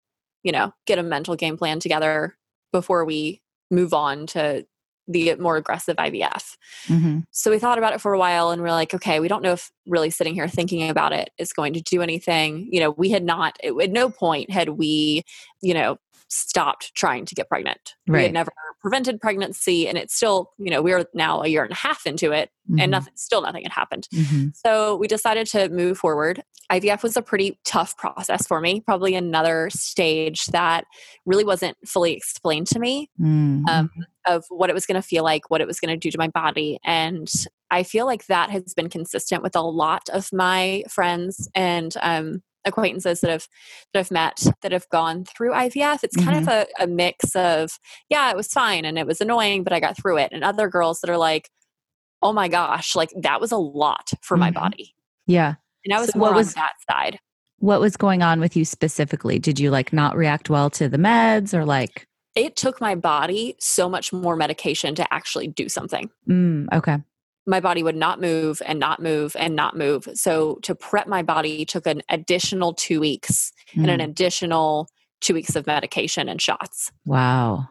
you 0.43 0.52
know, 0.52 0.73
get 0.87 0.99
a 0.99 1.02
mental 1.02 1.37
game 1.37 1.57
plan 1.59 1.81
together 1.81 2.37
before 2.73 3.05
we 3.05 3.43
move 3.71 3.93
on 3.93 4.26
to 4.28 4.64
the 5.09 5.37
more 5.37 5.57
aggressive 5.57 5.97
IVF. 5.97 6.57
Mm-hmm. 6.88 7.21
So 7.31 7.52
we 7.52 7.61
thought 7.61 7.78
about 7.78 7.93
it 7.95 8.00
for 8.00 8.12
a 8.12 8.19
while 8.19 8.50
and 8.50 8.61
we're 8.61 8.73
like, 8.73 8.93
okay, 8.93 9.21
we 9.21 9.28
don't 9.28 9.43
know 9.43 9.52
if 9.52 9.71
really 9.87 10.11
sitting 10.11 10.35
here 10.35 10.49
thinking 10.49 10.88
about 10.90 11.12
it 11.12 11.31
is 11.38 11.52
going 11.52 11.75
to 11.75 11.81
do 11.81 12.02
anything. 12.02 12.69
You 12.73 12.81
know, 12.81 12.90
we 12.90 13.11
had 13.11 13.23
not, 13.23 13.57
at 13.62 13.90
no 13.93 14.11
point 14.11 14.50
had 14.50 14.71
we, 14.71 15.23
you 15.62 15.75
know, 15.75 15.99
stopped 16.28 16.95
trying 16.95 17.25
to 17.26 17.35
get 17.35 17.49
pregnant. 17.49 17.95
We 18.06 18.23
had 18.25 18.33
never 18.33 18.52
prevented 18.80 19.21
pregnancy 19.21 19.88
and 19.88 19.97
it's 19.97 20.14
still, 20.14 20.52
you 20.59 20.71
know, 20.71 20.83
we're 20.83 21.06
now 21.14 21.42
a 21.42 21.49
year 21.49 21.62
and 21.62 21.73
a 21.73 21.76
half 21.76 22.06
into 22.06 22.33
it 22.33 22.50
and 22.78 22.90
nothing, 22.90 23.12
still 23.16 23.42
nothing 23.42 23.62
had 23.62 23.73
happened. 23.73 24.09
Mm-hmm. 24.12 24.49
So 24.54 24.97
we 24.97 25.06
decided 25.06 25.47
to 25.49 25.68
move 25.68 25.99
forward. 25.99 26.42
IVF 26.71 27.02
was 27.02 27.16
a 27.16 27.23
pretty 27.23 27.59
tough 27.64 27.97
process 27.97 28.47
for 28.47 28.61
me, 28.61 28.80
probably 28.80 29.14
another 29.14 29.71
stage 29.71 30.47
that 30.47 30.85
really 31.25 31.45
wasn't 31.45 31.76
fully 31.87 32.12
explained 32.12 32.66
to 32.68 32.78
me 32.78 33.09
Mm-hmm. 33.21 33.66
um, 33.68 33.90
of 34.26 34.45
what 34.49 34.71
it 34.71 34.75
was 34.75 34.87
going 34.87 35.00
to 35.00 35.06
feel 35.06 35.23
like, 35.23 35.50
what 35.50 35.61
it 35.61 35.66
was 35.66 35.78
going 35.80 35.95
to 35.95 35.97
do 35.97 36.11
to 36.11 36.18
my 36.18 36.28
body. 36.28 36.78
And 36.85 37.30
I 37.71 37.83
feel 37.83 38.06
like 38.06 38.26
that 38.26 38.50
has 38.50 38.75
been 38.75 38.88
consistent 38.88 39.42
with 39.42 39.56
a 39.56 39.61
lot 39.61 40.09
of 40.09 40.28
my 40.33 40.83
friends 40.88 41.49
and 41.54 41.95
um, 42.02 42.42
acquaintances 42.66 43.20
that 43.23 43.30
have 43.30 43.46
that 43.94 44.00
I've 44.00 44.11
met 44.11 44.44
that 44.62 44.73
have 44.73 44.88
gone 44.90 45.25
through 45.25 45.52
IVF. 45.52 46.04
It's 46.04 46.16
kind 46.16 46.37
of 46.37 46.49
a, 46.49 46.66
a 46.78 46.87
mix 46.87 47.35
of, 47.35 47.78
yeah, 48.11 48.30
it 48.30 48.37
was 48.37 48.49
fine 48.49 48.85
and 48.85 48.99
it 48.99 49.06
was 49.06 49.20
annoying, 49.20 49.64
but 49.64 49.73
I 49.73 49.80
got 49.80 49.96
through 49.96 50.18
it. 50.18 50.30
And 50.32 50.44
other 50.44 50.68
girls 50.68 51.00
that 51.00 51.08
are 51.11 51.16
like, 51.16 51.49
oh 52.23 52.32
my 52.32 52.49
gosh, 52.49 52.94
like 52.96 53.11
that 53.23 53.40
was 53.40 53.52
a 53.52 53.56
lot 53.56 54.11
for 54.23 54.37
my 54.37 54.50
Mhm. 54.50 54.54
body. 54.54 54.94
yeah. 55.26 55.54
And 55.85 55.94
I 55.94 56.00
was 56.00 56.11
So 56.11 56.18
more 56.18 56.28
what 56.28 56.32
on 56.32 56.37
was- 56.38 56.54
that 56.54 56.73
side. 56.90 57.18
What 57.58 57.80
was 57.80 57.96
going 57.96 58.23
on 58.23 58.38
with 58.40 58.54
you 58.56 58.64
specifically? 58.66 59.38
Did 59.38 59.58
you 59.58 59.70
like 59.70 59.92
not 59.92 60.14
react 60.16 60.50
well 60.50 60.68
to 60.70 60.88
the 60.90 60.99
meds 60.99 61.54
or 61.54 61.64
like, 61.64 62.06
It 62.35 62.54
took 62.56 62.80
my 62.82 62.94
body 62.94 63.54
so 63.61 63.88
much 63.88 64.12
more 64.12 64.37
medication 64.37 64.94
to 64.96 65.14
actually 65.14 65.46
do 65.49 65.68
something. 65.68 66.11
mm, 66.28 66.66
okay. 66.73 66.99
My 67.47 67.61
body 67.61 67.83
would 67.83 67.97
not 67.97 68.21
move 68.21 68.61
and 68.67 68.79
not 68.81 69.00
move 69.00 69.37
and 69.38 69.55
not 69.55 69.76
move. 69.76 70.09
So 70.15 70.57
to 70.62 70.75
prep 70.75 71.07
my 71.07 71.23
body 71.23 71.65
took 71.65 71.87
an 71.87 72.03
additional 72.09 72.75
two 72.75 73.00
weeks 73.00 73.53
and 73.75 73.88
an 73.91 74.00
Mm, 74.00 74.05
additional 74.05 74.88
two 75.21 75.35
weeks 75.35 75.55
of 75.57 75.67
medication 75.67 76.29
and 76.29 76.41
shots. 76.43 76.91
wow. 77.05 77.69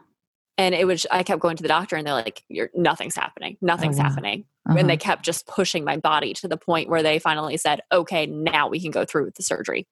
And 0.57 0.73
it 0.73 0.87
was 0.87 1.05
I 1.11 1.23
kept 1.23 1.41
going 1.41 1.57
to 1.57 1.63
the 1.63 1.67
doctor 1.67 1.97
and 1.97 2.07
they're 2.07 2.13
like, 2.13 2.43
You're 2.47 2.69
nothing's 2.73 3.15
happening. 3.15 3.57
Nothing's 3.61 3.97
wow. 3.97 4.03
happening. 4.05 4.45
Uh-huh. 4.67 4.77
And 4.79 4.89
they 4.89 4.95
kept 4.97 5.25
just 5.25 5.45
pushing 5.45 5.83
my 5.83 5.97
body 5.97 6.33
to 6.35 6.47
the 6.47 6.55
point 6.57 6.87
where 6.89 7.03
they 7.03 7.19
finally 7.19 7.57
said, 7.57 7.81
Okay, 7.91 8.25
now 8.25 8.69
we 8.69 8.79
can 8.79 8.91
go 8.91 9.03
through 9.03 9.25
with 9.25 9.35
the 9.35 9.43
surgery. 9.43 9.85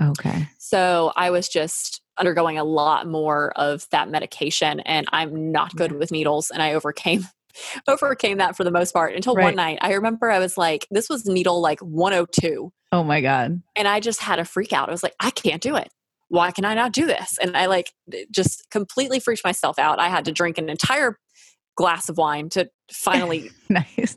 Okay. 0.00 0.48
So 0.58 1.12
I 1.14 1.30
was 1.30 1.48
just 1.48 2.00
undergoing 2.18 2.58
a 2.58 2.64
lot 2.64 3.06
more 3.06 3.52
of 3.56 3.86
that 3.90 4.08
medication 4.08 4.80
and 4.80 5.06
I'm 5.12 5.52
not 5.52 5.76
good 5.76 5.92
with 5.92 6.10
needles 6.10 6.50
and 6.50 6.62
I 6.62 6.72
overcame 6.72 7.26
overcame 7.88 8.38
that 8.38 8.56
for 8.56 8.64
the 8.64 8.70
most 8.70 8.92
part 8.92 9.14
until 9.14 9.34
Right. 9.34 9.44
one 9.44 9.56
night. 9.56 9.78
I 9.80 9.92
remember 9.94 10.30
I 10.30 10.38
was 10.38 10.56
like 10.56 10.86
this 10.90 11.08
was 11.08 11.26
needle 11.26 11.60
like 11.60 11.80
102 11.80 12.72
Oh 12.92 13.02
my 13.04 13.20
God. 13.20 13.62
and 13.76 13.88
I 13.88 14.00
just 14.00 14.20
had 14.22 14.38
a 14.38 14.44
freak 14.44 14.72
out. 14.72 14.88
I 14.88 14.92
was 14.92 15.02
like 15.02 15.14
I 15.20 15.30
can't 15.30 15.62
do 15.62 15.76
it. 15.76 15.88
Why 16.28 16.50
can 16.50 16.64
I 16.64 16.74
not 16.74 16.92
do 16.92 17.06
this? 17.06 17.38
And 17.40 17.56
I 17.56 17.66
like 17.66 17.92
just 18.30 18.66
completely 18.70 19.20
freaked 19.20 19.44
myself 19.44 19.78
out. 19.78 20.00
I 20.00 20.08
had 20.08 20.24
to 20.26 20.32
drink 20.32 20.58
an 20.58 20.68
entire 20.68 21.18
glass 21.76 22.08
of 22.08 22.16
wine 22.16 22.48
to 22.50 22.68
finally 22.92 23.50
Nice. 23.68 24.16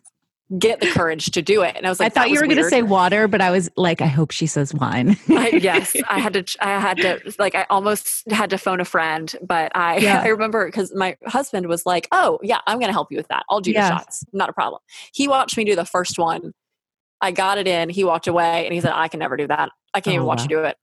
Get 0.57 0.79
the 0.79 0.87
courage 0.91 1.29
to 1.31 1.41
do 1.41 1.61
it. 1.61 1.75
And 1.75 1.85
I 1.85 1.89
was 1.89 1.99
like 1.99 2.07
I 2.07 2.09
thought 2.09 2.29
you 2.31 2.39
were 2.39 2.47
going 2.47 2.57
to 2.57 2.69
say 2.69 2.81
water, 2.81 3.27
but 3.27 3.39
I 3.39 3.51
was 3.51 3.69
like, 3.77 4.01
I 4.01 4.07
hope 4.07 4.31
she 4.31 4.47
says 4.47 4.73
wine. 4.73 5.15
I, 5.29 5.49
yes, 5.61 5.95
I 6.09 6.19
had 6.19 6.33
to. 6.33 6.57
I 6.59 6.79
had 6.79 6.97
to. 6.97 7.33
Like, 7.37 7.53
I 7.53 7.65
almost 7.69 8.29
had 8.31 8.49
to 8.49 8.57
phone 8.57 8.81
a 8.81 8.85
friend, 8.85 9.33
but 9.41 9.71
I. 9.75 9.97
Yeah. 10.09 10.21
I 10.21 10.27
remember 10.29 10.65
because 10.65 10.93
my 10.95 11.17
husband 11.27 11.67
was 11.67 11.85
like, 11.85 12.07
"Oh, 12.11 12.39
yeah, 12.41 12.59
I'm 12.65 12.77
going 12.79 12.87
to 12.87 12.93
help 12.93 13.11
you 13.11 13.17
with 13.17 13.27
that. 13.27 13.43
I'll 13.49 13.59
do 13.59 13.71
Yes. 13.71 13.89
the 13.89 13.95
shots. 13.95 14.25
Not 14.33 14.49
a 14.49 14.53
problem." 14.53 14.81
He 15.13 15.27
watched 15.27 15.55
me 15.57 15.65
do 15.65 15.75
the 15.75 15.85
first 15.85 16.17
one. 16.17 16.53
I 17.21 17.31
got 17.31 17.57
it 17.57 17.67
in. 17.67 17.89
He 17.89 18.03
walked 18.03 18.27
away, 18.27 18.65
and 18.65 18.73
he 18.73 18.79
said, 18.81 18.93
"I 18.95 19.07
can 19.07 19.19
never 19.19 19.35
do 19.37 19.45
that. 19.47 19.69
I 19.93 19.99
can't 20.01 20.13
Oh, 20.13 20.15
even 20.15 20.25
watch 20.25 20.39
wow. 20.39 20.43
you 20.43 20.49
do 20.49 20.63
it." 20.63 20.77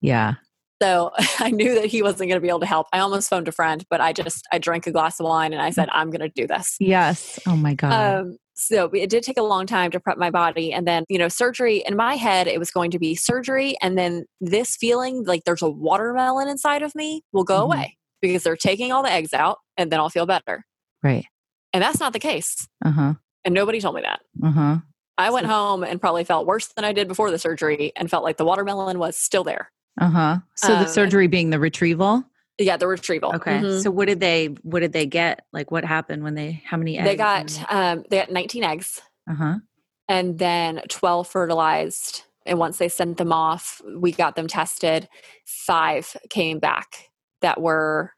yeah. 0.00 0.34
So 0.80 1.10
I 1.40 1.50
knew 1.50 1.74
that 1.74 1.86
he 1.86 2.02
wasn't 2.02 2.30
going 2.30 2.36
to 2.36 2.40
be 2.40 2.48
able 2.48 2.60
to 2.60 2.66
help. 2.66 2.86
I 2.92 3.00
almost 3.00 3.28
phoned 3.28 3.48
a 3.48 3.52
friend, 3.52 3.84
but 3.90 4.00
I 4.00 4.12
just 4.12 4.46
I 4.52 4.58
drank 4.58 4.86
a 4.86 4.92
glass 4.92 5.18
of 5.18 5.24
wine 5.26 5.52
and 5.52 5.60
I 5.60 5.70
said, 5.70 5.88
"I'm 5.92 6.10
going 6.10 6.20
to 6.20 6.28
do 6.28 6.46
this." 6.46 6.76
Yes. 6.78 7.38
Oh 7.46 7.56
my 7.56 7.74
God. 7.74 7.92
Um, 8.20 8.38
so 8.58 8.86
it 8.92 9.08
did 9.08 9.22
take 9.22 9.36
a 9.38 9.42
long 9.42 9.66
time 9.66 9.90
to 9.92 10.00
prep 10.00 10.18
my 10.18 10.30
body. 10.30 10.72
And 10.72 10.86
then, 10.86 11.04
you 11.08 11.18
know, 11.18 11.28
surgery 11.28 11.82
in 11.86 11.96
my 11.96 12.14
head, 12.16 12.46
it 12.46 12.58
was 12.58 12.70
going 12.70 12.90
to 12.90 12.98
be 12.98 13.14
surgery. 13.14 13.76
And 13.80 13.96
then 13.96 14.24
this 14.40 14.76
feeling 14.76 15.24
like 15.24 15.44
there's 15.44 15.62
a 15.62 15.70
watermelon 15.70 16.48
inside 16.48 16.82
of 16.82 16.94
me 16.94 17.22
will 17.32 17.44
go 17.44 17.60
Mhm. 17.60 17.64
away 17.64 17.96
because 18.20 18.42
they're 18.42 18.56
taking 18.56 18.90
all 18.92 19.02
the 19.02 19.12
eggs 19.12 19.32
out 19.32 19.58
and 19.76 19.90
then 19.92 20.00
I'll 20.00 20.10
feel 20.10 20.26
better. 20.26 20.64
right. 21.02 21.24
And 21.72 21.82
that's 21.82 22.00
not 22.00 22.12
the 22.14 22.18
case. 22.18 22.66
Uh 22.84 22.90
huh. 22.90 23.14
And 23.44 23.54
nobody 23.54 23.80
told 23.80 23.94
me 23.94 24.00
that. 24.02 24.20
Uh 24.42 24.50
huh. 24.50 24.76
I 25.18 25.30
went 25.30 25.46
home 25.46 25.84
and 25.84 26.00
probably 26.00 26.24
felt 26.24 26.46
worse 26.46 26.68
than 26.74 26.84
I 26.84 26.92
did 26.92 27.08
before 27.08 27.30
the 27.30 27.38
surgery 27.38 27.92
and 27.94 28.10
felt 28.10 28.24
like 28.24 28.36
the 28.38 28.44
watermelon 28.44 28.98
was 28.98 29.16
still 29.16 29.44
there. 29.44 29.70
Uh 30.00 30.08
huh. 30.08 30.36
So 30.56 30.74
Um, 30.74 30.82
the 30.82 30.88
surgery 30.88 31.26
being 31.26 31.50
the 31.50 31.58
retrieval. 31.60 32.24
Yeah, 32.58 32.76
the 32.76 32.88
retrieval. 32.88 33.34
Okay. 33.36 33.58
Mhm. 33.60 33.82
So 33.82 33.90
what 33.90 34.06
did 34.08 34.20
they? 34.20 34.46
What 34.62 34.80
did 34.80 34.92
they 34.92 35.06
get? 35.06 35.44
Like 35.52 35.70
what 35.70 35.84
happened 35.84 36.22
when 36.24 36.34
they? 36.34 36.62
How 36.64 36.76
many? 36.76 36.98
Eggs? 36.98 37.06
They 37.08 37.16
got 37.16 37.72
um, 37.72 38.04
they 38.10 38.18
got 38.18 38.32
19 38.32 38.64
eggs 38.64 39.00
Uh 39.30 39.34
huh. 39.34 39.54
and 40.08 40.38
then 40.38 40.82
12 40.88 41.28
fertilized. 41.28 42.24
And 42.46 42.58
once 42.58 42.78
they 42.78 42.88
sent 42.88 43.18
them 43.18 43.32
off, 43.32 43.80
we 43.96 44.10
got 44.10 44.34
them 44.34 44.46
tested. 44.48 45.06
Five 45.46 46.16
came 46.30 46.58
back 46.58 47.10
that 47.42 47.60
were 47.60 48.12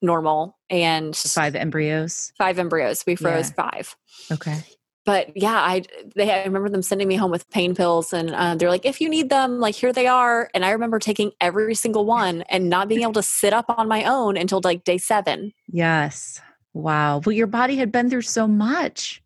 normal 0.00 0.56
and 0.70 1.16
Five 1.16 1.54
embryos. 1.56 2.32
five 2.38 2.58
embryos. 2.60 3.04
We 3.06 3.16
froze 3.16 3.50
five. 3.50 3.96
Okay. 4.30 4.62
But 5.04 5.36
yeah, 5.36 5.56
I 5.56 5.82
they 6.14 6.30
I 6.30 6.44
remember 6.44 6.68
them 6.68 6.82
sending 6.82 7.08
me 7.08 7.16
home 7.16 7.30
with 7.32 7.48
pain 7.50 7.74
pills, 7.74 8.12
and 8.12 8.30
uh, 8.34 8.54
they're 8.54 8.68
like, 8.70 8.86
"If 8.86 9.00
you 9.00 9.08
need 9.08 9.30
them, 9.30 9.58
like 9.58 9.74
here 9.74 9.92
they 9.92 10.06
are." 10.06 10.48
And 10.54 10.64
I 10.64 10.70
remember 10.70 11.00
taking 11.00 11.32
every 11.40 11.74
single 11.74 12.04
one 12.04 12.42
and 12.42 12.68
not 12.70 12.88
being 12.88 13.02
able 13.02 13.14
to 13.14 13.22
sit 13.22 13.52
up 13.52 13.64
on 13.68 13.88
my 13.88 14.04
own 14.04 14.36
until 14.36 14.60
like 14.62 14.84
day 14.84 14.98
seven. 14.98 15.52
Yes. 15.66 16.40
Wow. 16.72 17.20
Well, 17.26 17.32
your 17.34 17.48
body 17.48 17.76
had 17.76 17.90
been 17.90 18.10
through 18.10 18.22
so 18.22 18.46
much. 18.46 19.20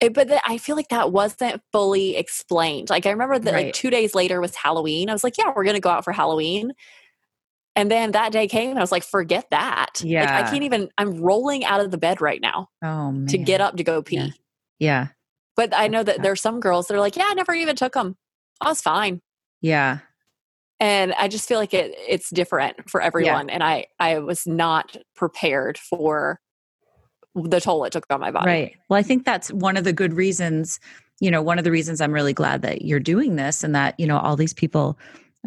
It, 0.00 0.14
but 0.14 0.28
the, 0.28 0.40
I 0.50 0.58
feel 0.58 0.76
like 0.76 0.88
that 0.88 1.12
wasn't 1.12 1.62
fully 1.72 2.16
explained. 2.16 2.90
Like 2.90 3.06
I 3.06 3.10
remember 3.10 3.38
that 3.38 3.54
Right. 3.54 3.66
like 3.66 3.74
two 3.74 3.90
days 3.90 4.14
later 4.14 4.40
was 4.40 4.56
Halloween. 4.56 5.10
I 5.10 5.12
was 5.12 5.22
like, 5.22 5.38
yeah, 5.38 5.52
we're 5.54 5.64
gonna 5.64 5.78
go 5.78 5.90
out 5.90 6.04
for 6.04 6.12
Halloween. 6.12 6.72
And 7.76 7.90
then 7.90 8.12
that 8.12 8.32
day 8.32 8.48
came 8.48 8.70
and 8.70 8.78
I 8.78 8.82
was 8.82 8.90
like, 8.90 9.04
forget 9.04 9.46
that. 9.50 10.00
Like 10.02 10.10
Yeah. 10.10 10.42
I 10.44 10.50
can't 10.50 10.64
even 10.64 10.88
I'm 10.98 11.20
rolling 11.20 11.64
out 11.64 11.80
of 11.80 11.90
the 11.90 11.98
bed 11.98 12.20
right 12.20 12.40
now 12.40 12.68
Oh 12.82 13.12
man. 13.12 13.26
to 13.28 13.38
get 13.38 13.60
up 13.60 13.76
to 13.76 13.84
go 13.84 14.02
pee. 14.02 14.16
Yeah. 14.16 14.28
Yeah. 14.78 15.06
But 15.56 15.74
I 15.74 15.88
know 15.88 16.02
that 16.02 16.16
Yeah. 16.18 16.22
there's 16.22 16.40
some 16.40 16.60
girls 16.60 16.86
that 16.88 16.94
are 16.94 17.00
like, 17.00 17.16
yeah, 17.16 17.26
I 17.28 17.34
never 17.34 17.52
even 17.54 17.76
took 17.76 17.92
them. 17.94 18.16
I 18.60 18.68
was 18.68 18.80
fine. 18.80 19.20
Yeah. 19.60 19.98
And 20.78 21.12
I 21.14 21.28
just 21.28 21.46
feel 21.46 21.58
like 21.58 21.74
it 21.74 21.94
it's 22.08 22.30
different 22.30 22.88
for 22.88 23.02
everyone. 23.02 23.50
And 23.50 23.62
I 23.62 23.86
I 23.98 24.18
was 24.20 24.46
not 24.46 24.96
prepared 25.14 25.76
for 25.76 26.40
the 27.34 27.60
toll 27.60 27.84
it 27.84 27.92
took 27.92 28.06
on 28.10 28.20
my 28.20 28.30
body. 28.30 28.46
Right. 28.46 28.76
Well, 28.88 28.98
I 28.98 29.02
think 29.02 29.24
that's 29.24 29.52
one 29.52 29.76
of 29.76 29.84
the 29.84 29.92
good 29.92 30.14
reasons, 30.14 30.80
you 31.20 31.30
know, 31.30 31.42
one 31.42 31.58
of 31.58 31.64
the 31.64 31.70
reasons 31.70 32.00
I'm 32.00 32.12
really 32.12 32.32
glad 32.32 32.62
that 32.62 32.82
you're 32.82 32.98
doing 33.00 33.36
this 33.36 33.62
and 33.62 33.74
that, 33.74 33.94
you 34.00 34.06
know, 34.06 34.18
all 34.18 34.36
these 34.36 34.54
people 34.54 34.98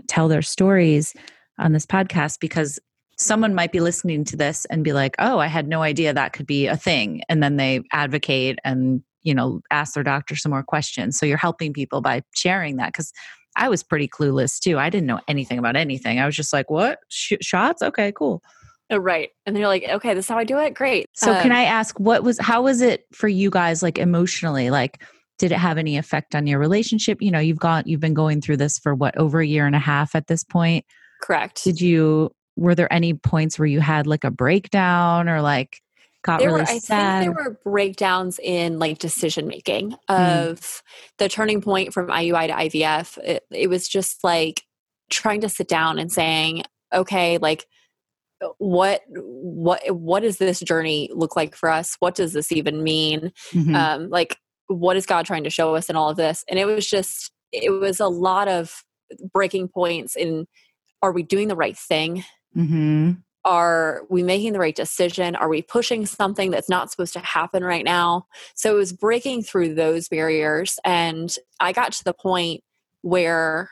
tell 0.07 0.27
their 0.27 0.41
stories. 0.41 1.13
on 1.59 1.71
this 1.71 1.85
podcast 1.85 2.39
because 2.39 2.79
someone 3.19 3.53
might 3.53 3.71
be 3.71 3.79
listening 3.79 4.23
to 4.23 4.35
this 4.35 4.65
and 4.71 4.83
be 4.83 4.91
like, 4.91 5.13
"Oh, 5.19 5.37
I 5.37 5.45
had 5.45 5.67
no 5.67 5.83
idea 5.83 6.11
that 6.11 6.33
could 6.33 6.47
be 6.47 6.65
a 6.65 6.75
thing." 6.75 7.21
And 7.29 7.43
then 7.43 7.57
they 7.57 7.81
advocate 7.91 8.57
and, 8.63 9.03
you 9.23 9.33
know, 9.33 9.61
ask 9.71 9.93
their 9.93 10.03
doctor 10.03 10.35
some 10.35 10.51
more 10.51 10.63
questions. 10.63 11.17
So 11.17 11.25
you're 11.25 11.37
helping 11.37 11.73
people 11.73 12.01
by 12.01 12.23
sharing 12.35 12.77
that 12.77 12.93
cuz 12.93 13.11
I 13.55 13.69
was 13.69 13.83
pretty 13.83 14.07
clueless 14.07 14.59
too. 14.59 14.79
I 14.79 14.89
didn't 14.89 15.07
know 15.07 15.19
anything 15.27 15.59
about 15.59 15.75
anything. 15.75 16.19
I 16.19 16.25
was 16.25 16.35
just 16.35 16.53
like, 16.53 16.69
"What? 16.71 16.99
Sh- 17.09 17.33
shots? 17.41 17.81
Okay, 17.81 18.11
cool." 18.11 18.41
Oh, 18.89 18.97
right. 18.97 19.29
And 19.45 19.55
then 19.55 19.61
you're 19.61 19.69
like, 19.69 19.83
"Okay, 19.87 20.13
this 20.13 20.25
is 20.25 20.29
how 20.29 20.37
I 20.37 20.43
do 20.43 20.57
it." 20.57 20.73
Great. 20.73 21.05
So 21.13 21.33
um, 21.33 21.41
can 21.41 21.51
I 21.51 21.63
ask 21.63 21.99
what 21.99 22.23
was 22.23 22.39
how 22.39 22.63
was 22.63 22.81
it 22.81 23.05
for 23.13 23.27
you 23.27 23.49
guys 23.49 23.83
like 23.83 23.97
emotionally? 23.97 24.69
Like 24.69 25.03
did 25.39 25.51
it 25.51 25.57
have 25.57 25.77
any 25.77 25.97
effect 25.97 26.35
on 26.35 26.47
your 26.47 26.59
relationship? 26.59 27.21
You 27.21 27.31
know, 27.31 27.39
you've 27.39 27.59
got 27.59 27.87
you've 27.87 27.99
been 27.99 28.13
going 28.13 28.41
through 28.41 28.57
this 28.57 28.79
for 28.79 28.95
what 28.95 29.17
over 29.17 29.41
a 29.41 29.45
year 29.45 29.65
and 29.65 29.75
a 29.75 29.79
half 29.79 30.15
at 30.15 30.27
this 30.27 30.43
point. 30.43 30.85
Correct. 31.21 31.63
Did 31.63 31.81
you 31.81 32.31
were 32.55 32.75
there 32.75 32.91
any 32.93 33.13
points 33.13 33.57
where 33.57 33.65
you 33.65 33.79
had 33.79 34.07
like 34.07 34.23
a 34.23 34.31
breakdown 34.31 35.27
or 35.27 35.41
like 35.41 35.81
got 36.23 36.39
there 36.39 36.49
really 36.49 36.61
were, 36.61 36.67
I 36.67 36.77
sad? 36.79 37.23
think 37.23 37.35
there 37.35 37.43
were 37.45 37.59
breakdowns 37.63 38.39
in 38.41 38.79
like 38.79 38.97
decision 38.99 39.47
making 39.47 39.91
Hmm. 40.09 40.13
of 40.13 40.81
the 41.19 41.29
turning 41.29 41.61
point 41.61 41.93
from 41.93 42.07
IUI 42.07 42.47
to 42.47 42.53
IVF. 42.53 43.17
It, 43.19 43.43
it 43.51 43.69
was 43.69 43.87
just 43.87 44.23
like 44.23 44.63
trying 45.11 45.41
to 45.41 45.49
sit 45.49 45.67
down 45.67 45.99
and 45.99 46.11
saying, 46.11 46.63
okay, 46.93 47.37
like 47.37 47.65
what 48.57 49.01
what 49.07 49.81
what 49.95 50.21
does 50.21 50.37
this 50.37 50.59
journey 50.59 51.09
look 51.13 51.35
like 51.35 51.55
for 51.55 51.69
us? 51.69 51.95
What 51.99 52.15
does 52.15 52.33
this 52.33 52.51
even 52.51 52.83
mean? 52.83 53.31
Mhm. 53.51 53.75
Um, 53.75 54.09
like 54.09 54.37
what 54.67 54.97
is 54.97 55.05
God 55.05 55.25
trying 55.25 55.43
to 55.43 55.49
show 55.49 55.75
us 55.75 55.89
in 55.89 55.95
all 55.95 56.09
of 56.09 56.17
this? 56.17 56.43
And 56.49 56.57
it 56.59 56.65
was 56.65 56.89
just 56.89 57.31
it 57.51 57.69
was 57.69 57.99
a 57.99 58.07
lot 58.07 58.47
of 58.47 58.83
breaking 59.33 59.67
points 59.69 60.15
in 60.15 60.47
are 61.01 61.11
we 61.11 61.23
doing 61.23 61.47
the 61.47 61.55
right 61.55 61.77
thing? 61.77 62.23
Mhm. 62.55 63.21
Are 63.45 64.03
we 64.09 64.23
making 64.23 64.53
the 64.53 64.59
right 64.59 64.75
decision? 64.75 65.35
Are 65.35 65.49
we 65.49 65.61
pushing 65.61 66.05
something 66.05 66.51
that's 66.51 66.69
not 66.69 66.89
supposed 66.91 67.13
to 67.13 67.19
happen 67.19 67.63
right 67.63 67.83
now? 67.85 68.27
So 68.55 68.73
it 68.73 68.77
was 68.77 68.93
breaking 68.93 69.43
through 69.43 69.75
those 69.75 70.07
barriers 70.07 70.79
and 70.83 71.35
i 71.59 71.71
got 71.71 71.91
to 71.93 72.03
the 72.03 72.13
point 72.13 72.61
where 73.01 73.69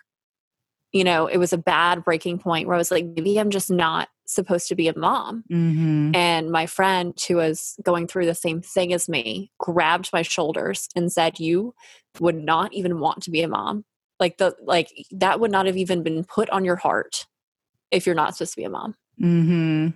you 0.91 1.03
know 1.03 1.27
it 1.27 1.37
was 1.37 1.53
a 1.53 1.57
bad 1.57 2.03
breaking 2.03 2.39
point 2.39 2.67
where 2.67 2.75
i 2.75 2.77
was 2.77 2.91
like 2.91 3.05
maybe 3.05 3.39
i'm 3.39 3.49
just 3.49 3.71
not 3.71 4.09
supposed 4.25 4.67
to 4.69 4.75
be 4.75 4.87
a 4.87 4.97
mom. 4.97 5.43
Mhm. 5.51 6.15
and 6.15 6.51
my 6.51 6.65
friend 6.65 7.13
who 7.27 7.35
was 7.35 7.75
going 7.83 8.07
through 8.07 8.25
the 8.25 8.33
same 8.35 8.61
thing 8.61 8.93
as 8.93 9.09
me 9.09 9.51
grabbed 9.59 10.09
my 10.13 10.21
shoulders 10.21 10.87
and 10.95 11.11
said 11.11 11.39
you 11.39 11.73
would 12.19 12.35
not 12.35 12.73
even 12.73 12.99
want 12.99 13.23
to 13.23 13.31
be 13.31 13.41
a 13.41 13.47
mom. 13.47 13.83
Like 14.19 14.37
the 14.37 14.55
like 14.63 14.89
that 15.11 15.39
would 15.39 15.51
not 15.51 15.65
have 15.65 15.75
even 15.77 16.01
been 16.03 16.23
put 16.23 16.49
on 16.49 16.63
your 16.63 16.77
heart 16.77 17.25
if 17.91 18.05
you're 18.05 18.15
not 18.15 18.35
supposed 18.35 18.53
to 18.53 18.57
be 18.61 18.63
a 18.63 18.69
mom 18.69 18.95
Mhm. 19.21 19.93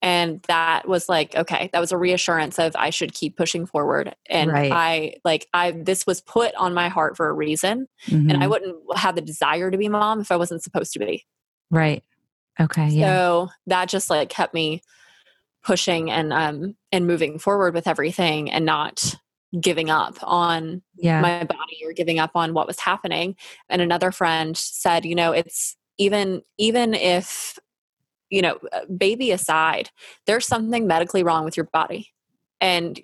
and 0.00 0.40
that 0.46 0.86
was 0.86 1.08
like 1.08 1.34
okay 1.34 1.68
that 1.72 1.80
was 1.80 1.90
a 1.90 1.96
reassurance 1.98 2.58
of 2.58 2.74
i 2.76 2.88
should 2.90 3.12
keep 3.14 3.36
pushing 3.36 3.66
forward 3.66 4.14
and 4.30 4.50
Right. 4.52 4.70
i 4.72 5.14
like 5.24 5.48
i 5.52 5.72
this 5.72 6.06
was 6.06 6.20
put 6.20 6.54
on 6.54 6.72
my 6.72 6.88
heart 6.88 7.16
for 7.16 7.28
a 7.28 7.32
reason 7.32 7.88
and 8.06 8.32
i 8.32 8.46
Mhm. 8.46 8.50
wouldn't 8.50 8.76
have 8.96 9.16
the 9.16 9.20
desire 9.20 9.70
to 9.72 9.76
be 9.78 9.88
mom 9.88 10.20
if 10.20 10.30
i 10.30 10.36
wasn't 10.36 10.62
supposed 10.62 10.92
to 10.92 10.98
be 11.00 11.26
Right. 11.70 12.02
Okay, 12.60 12.88
yeah. 12.88 13.06
so 13.06 13.48
that 13.66 13.88
just 13.88 14.08
like 14.10 14.28
kept 14.30 14.54
me 14.54 14.82
pushing 15.64 16.10
and 16.10 16.32
um 16.32 16.76
and 16.92 17.06
moving 17.06 17.38
forward 17.38 17.74
with 17.74 17.86
everything 17.88 18.50
and 18.50 18.64
not 18.64 19.16
giving 19.60 19.90
up 19.90 20.16
on 20.22 20.82
Yeah. 20.96 21.20
my 21.20 21.42
body 21.44 21.80
or 21.84 21.92
giving 21.92 22.18
up 22.20 22.32
on 22.36 22.54
what 22.54 22.66
was 22.68 22.78
happening 22.78 23.34
and 23.68 23.82
another 23.82 24.12
friend 24.12 24.56
said 24.56 25.04
you 25.04 25.14
know 25.16 25.32
it's 25.32 25.76
even 25.98 26.42
even 26.58 26.94
if 26.94 27.58
you 28.30 28.42
know 28.42 28.58
uh, 28.72 28.80
baby 28.96 29.30
aside 29.30 29.90
there's 30.26 30.46
something 30.46 30.86
medically 30.86 31.22
wrong 31.22 31.44
with 31.44 31.56
your 31.56 31.68
body 31.72 32.08
and 32.60 33.00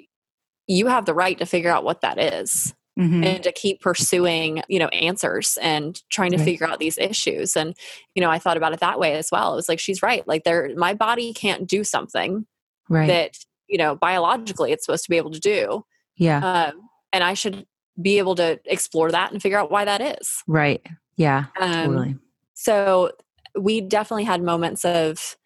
you 0.67 0.87
have 0.87 1.05
the 1.05 1.15
right 1.15 1.39
to 1.39 1.47
figure 1.47 1.71
out 1.71 1.85
what 1.85 2.01
that 2.01 2.19
is 2.19 2.75
Mhm. 2.99 3.25
and 3.27 3.43
to 3.43 3.51
keep 3.51 3.81
pursuing 3.81 4.63
you 4.69 4.79
know 4.79 4.87
answers 4.89 5.59
and 5.61 6.01
trying 6.11 6.31
to 6.31 6.37
Right. 6.37 6.45
figure 6.45 6.69
out 6.69 6.79
these 6.79 6.97
issues 6.97 7.57
and 7.57 7.75
you 8.15 8.23
know 8.23 8.31
i 8.31 8.39
thought 8.39 8.57
about 8.57 8.73
it 8.73 8.79
that 8.81 9.01
way 9.01 9.15
as 9.15 9.31
well 9.33 9.53
it 9.53 9.57
was 9.57 9.69
like 9.69 9.81
she's 9.81 10.01
right 10.01 10.27
like 10.29 10.45
there 10.45 10.71
my 10.77 10.95
body 10.95 11.33
can't 11.35 11.67
do 11.69 11.83
something 11.83 12.47
Right. 12.89 13.09
that 13.09 13.39
you 13.67 13.79
know 13.79 13.97
biologically 13.97 14.71
it's 14.71 14.85
supposed 14.87 15.03
to 15.05 15.11
be 15.11 15.17
able 15.17 15.33
to 15.33 15.41
do 15.41 15.85
yeah. 16.17 16.67
um, 16.69 16.83
and 17.13 17.25
i 17.25 17.35
should 17.35 17.67
be 18.01 18.19
able 18.19 18.37
to 18.37 18.61
explore 18.67 19.11
that 19.11 19.33
and 19.33 19.43
figure 19.43 19.59
out 19.59 19.71
why 19.73 19.85
that 19.85 20.01
is 20.01 20.43
right. 20.47 20.81
Yeah. 21.17 21.47
um, 21.61 21.73
totally. 21.73 22.17
so 22.55 23.11
we 23.59 23.81
definitely 23.81 24.25
had 24.25 24.43
moments 24.43 24.85
of 24.85 25.37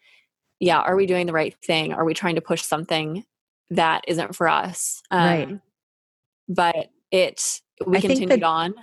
yeah 0.59 0.79
are 0.79 0.95
we 0.95 1.05
doing 1.05 1.25
the 1.27 1.33
right 1.33 1.55
thing? 1.63 1.93
Are 1.93 2.05
we 2.05 2.13
trying 2.13 2.35
to 2.35 2.41
push 2.41 2.61
something 2.63 3.23
that 3.69 4.03
isn't 4.07 4.35
for 4.35 4.47
us? 4.47 5.01
Um, 5.11 5.19
Right. 5.19 5.59
but 6.47 6.89
it 7.11 7.61
we 7.85 7.97
I 7.97 8.01
continued 8.01 8.41
that- 8.41 8.43
on. 8.43 8.73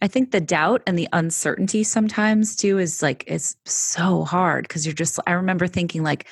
I 0.00 0.08
think 0.08 0.30
the 0.30 0.40
doubt 0.40 0.82
and 0.86 0.98
the 0.98 1.08
uncertainty 1.12 1.84
sometimes 1.84 2.56
too 2.56 2.78
is 2.78 3.02
like 3.02 3.24
it's 3.26 3.56
so 3.66 4.24
hard 4.24 4.66
because 4.66 4.86
you're 4.86 4.94
just 4.94 5.20
I 5.26 5.32
remember 5.32 5.66
thinking 5.66 6.02
like 6.02 6.26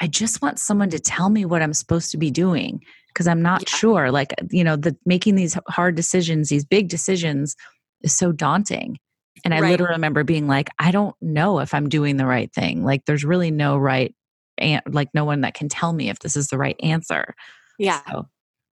I 0.00 0.08
just 0.08 0.42
want 0.42 0.58
someone 0.58 0.90
to 0.90 0.98
tell 0.98 1.30
me 1.30 1.44
what 1.44 1.62
I'm 1.62 1.72
supposed 1.72 2.10
to 2.10 2.18
be 2.18 2.30
doing 2.32 2.82
because 3.08 3.28
I'm 3.28 3.40
not 3.40 3.62
Yeah. 3.62 3.76
sure. 3.76 4.10
Like 4.10 4.34
you 4.50 4.64
know 4.64 4.74
the 4.76 4.96
making 5.06 5.36
these 5.36 5.56
hard 5.68 5.94
decisions 5.94 6.48
these 6.48 6.64
big 6.64 6.88
decisions 6.88 7.54
is 8.02 8.12
so 8.14 8.32
daunting 8.32 8.98
and 9.44 9.54
I 9.54 9.60
Right. 9.60 9.70
literally 9.70 9.94
remember 9.94 10.24
being 10.24 10.46
like 10.46 10.70
I 10.78 10.90
don't 10.90 11.14
know 11.20 11.60
if 11.60 11.74
I'm 11.74 11.88
doing 11.88 12.16
the 12.16 12.26
right 12.26 12.52
thing 12.52 12.84
like 12.84 13.04
there's 13.04 13.24
really 13.24 13.50
no 13.50 13.76
right 13.76 14.14
and 14.58 14.82
like 14.86 15.08
no 15.14 15.24
one 15.24 15.42
that 15.42 15.54
can 15.54 15.68
tell 15.68 15.92
me 15.92 16.08
if 16.08 16.20
this 16.20 16.36
is 16.36 16.48
the 16.48 16.58
right 16.58 16.76
answer 16.82 17.34
yeah 17.78 18.00
so 18.10 18.28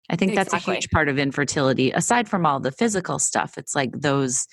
I 0.10 0.16
think 0.16 0.34
that's 0.34 0.54
a 0.54 0.58
huge 0.58 0.90
part 0.90 1.08
of 1.08 1.20
infertility. 1.20 1.92
Aside 1.92 2.28
from 2.28 2.44
all 2.44 2.60
the 2.60 2.72
physical 2.72 3.20
stuff, 3.20 3.60
it's 3.60 3.76
like 3.76 3.92
those 3.92 4.48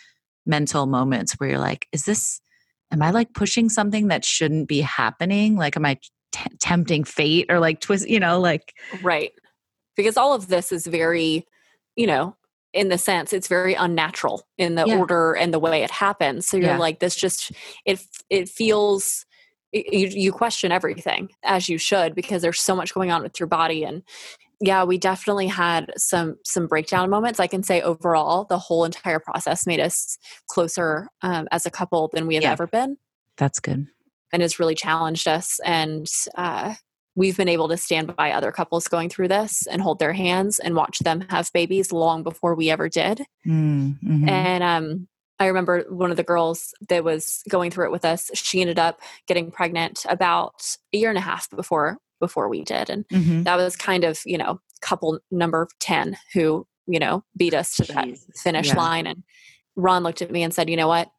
mental 0.45 0.85
moments 0.87 1.33
where 1.33 1.49
you're 1.49 1.59
like, 1.59 1.87
is 1.93 2.05
this, 2.05 2.43
am 2.93 3.01
I 3.01 3.11
like 3.11 3.33
pushing 3.33 3.71
something 3.71 4.09
that 4.09 4.23
shouldn't 4.23 4.69
be 4.69 4.83
happening? 4.83 5.57
Like, 5.57 5.75
am 5.79 5.87
I 5.87 5.99
t- 6.33 6.51
tempting 6.61 7.05
fate 7.05 7.47
or 7.49 7.59
like 7.59 7.81
twist, 7.81 8.07
you 8.07 8.21
know, 8.21 8.39
like, 8.39 8.75
right 9.03 9.33
because 9.97 10.19
all 10.19 10.35
of 10.35 10.49
this 10.49 10.73
is 10.73 10.87
very 10.87 11.47
you 11.97 12.07
know 12.07 12.37
in 12.77 12.89
the 12.89 12.99
sense 12.99 13.33
it's 13.33 13.49
very 13.49 13.75
unnatural 13.75 14.47
in 14.59 14.75
the 14.77 14.85
Yeah. 14.87 14.99
order 14.99 15.33
and 15.35 15.53
the 15.53 15.59
way 15.59 15.83
it 15.83 15.91
happens 15.91 16.47
so 16.47 16.57
you're 16.57 16.67
Yeah. 16.69 16.79
like 16.79 17.01
this 17.01 17.17
just 17.17 17.53
it 17.85 17.99
it 18.31 18.49
feels 18.49 19.25
you, 19.73 20.09
you 20.09 20.33
question 20.33 20.71
everything 20.73 21.29
as 21.43 21.69
you 21.69 21.79
should 21.79 22.15
because 22.15 22.43
there's 22.43 22.61
so 22.61 22.77
much 22.77 22.95
going 22.95 23.11
on 23.11 23.23
with 23.23 23.41
your 23.41 23.47
body 23.47 23.83
and 23.85 24.03
yeah 24.61 24.85
we 24.85 24.97
definitely 24.99 25.47
had 25.49 25.93
some 25.97 26.37
some 26.45 26.67
breakdown 26.67 27.11
moments 27.11 27.41
i 27.41 27.47
can 27.47 27.63
say 27.63 27.81
overall 27.83 28.45
the 28.45 28.59
whole 28.59 28.85
entire 28.85 29.19
process 29.19 29.67
made 29.67 29.81
us 29.81 30.17
closer 30.49 31.09
um, 31.23 31.47
as 31.51 31.67
a 31.67 31.71
couple 31.71 32.09
than 32.15 32.27
we 32.27 32.35
have 32.37 32.45
Yeah. 32.45 32.53
ever 32.53 32.67
been 32.67 32.97
that's 33.37 33.61
good. 33.61 33.87
and 34.33 34.43
has 34.43 34.59
really 34.59 34.75
challenged 34.75 35.29
us. 35.29 35.61
And 35.65 36.07
uh, 36.37 36.75
we've 37.17 37.37
been 37.37 37.49
able 37.49 37.69
to 37.69 37.77
stand 37.77 38.15
by 38.15 38.31
other 38.31 38.53
couples 38.53 38.87
going 38.87 39.09
through 39.09 39.29
this 39.29 39.67
and 39.67 39.83
hold 39.83 39.99
their 39.99 40.13
hands 40.13 40.59
and 40.59 40.77
watch 40.77 40.99
them 41.01 41.25
have 41.31 41.51
babies 41.53 41.91
long 41.91 42.23
before 42.23 42.55
we 42.55 42.71
ever 42.71 42.89
did. 42.89 43.23
Mm, 43.47 43.99
mhm. 44.01 44.29
And 44.29 44.63
um, 44.63 45.09
I 45.41 45.47
remember 45.47 45.85
one 45.89 46.11
of 46.11 46.17
the 46.19 46.23
girls 46.23 46.73
that 46.89 47.03
was 47.05 47.43
going 47.49 47.71
through 47.71 47.87
it 47.87 47.93
with 47.93 48.05
us. 48.05 48.31
She 48.35 48.61
ended 48.61 48.79
up 48.79 49.01
getting 49.27 49.51
pregnant 49.51 50.05
about 50.09 50.77
a 50.93 50.99
year 50.99 51.09
and 51.09 51.19
a 51.19 51.23
half 51.23 51.51
before 51.51 51.99
before 52.21 52.49
we 52.49 52.65
did, 52.65 52.89
and 52.89 53.07
Mhm. 53.09 53.45
that 53.45 53.57
was 53.57 53.77
kind 53.77 54.03
of 54.05 54.21
you 54.25 54.39
know 54.39 54.61
couple 54.81 55.19
number 55.31 55.69
ten 55.81 56.17
who 56.33 56.67
you 56.87 56.99
know 56.99 57.23
beat 57.37 57.53
us 57.55 57.77
to 57.77 57.85
that 57.93 58.09
finish 58.37 58.69
Yeah. 58.69 58.77
line. 58.77 59.07
And 59.07 59.23
Ron 59.75 60.03
looked 60.03 60.23
at 60.23 60.31
me 60.31 60.43
and 60.43 60.55
said, 60.55 60.71
"You 60.71 60.77
know 60.77 60.89
what? 60.89 61.11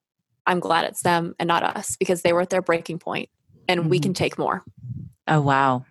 I'm 0.47 0.60
glad 0.60 0.86
it's 0.86 1.01
them 1.03 1.36
and 1.39 1.47
not 1.47 1.62
us 1.63 1.95
because 1.97 2.21
they 2.23 2.33
were 2.33 2.41
at 2.41 2.49
their 2.49 2.62
breaking 2.63 2.97
point, 2.99 3.29
and 3.67 3.89
we 3.89 3.99
can 3.99 4.13
take 4.15 4.38
more." 4.39 4.63
Oh, 5.27 5.41
wow. 5.41 5.85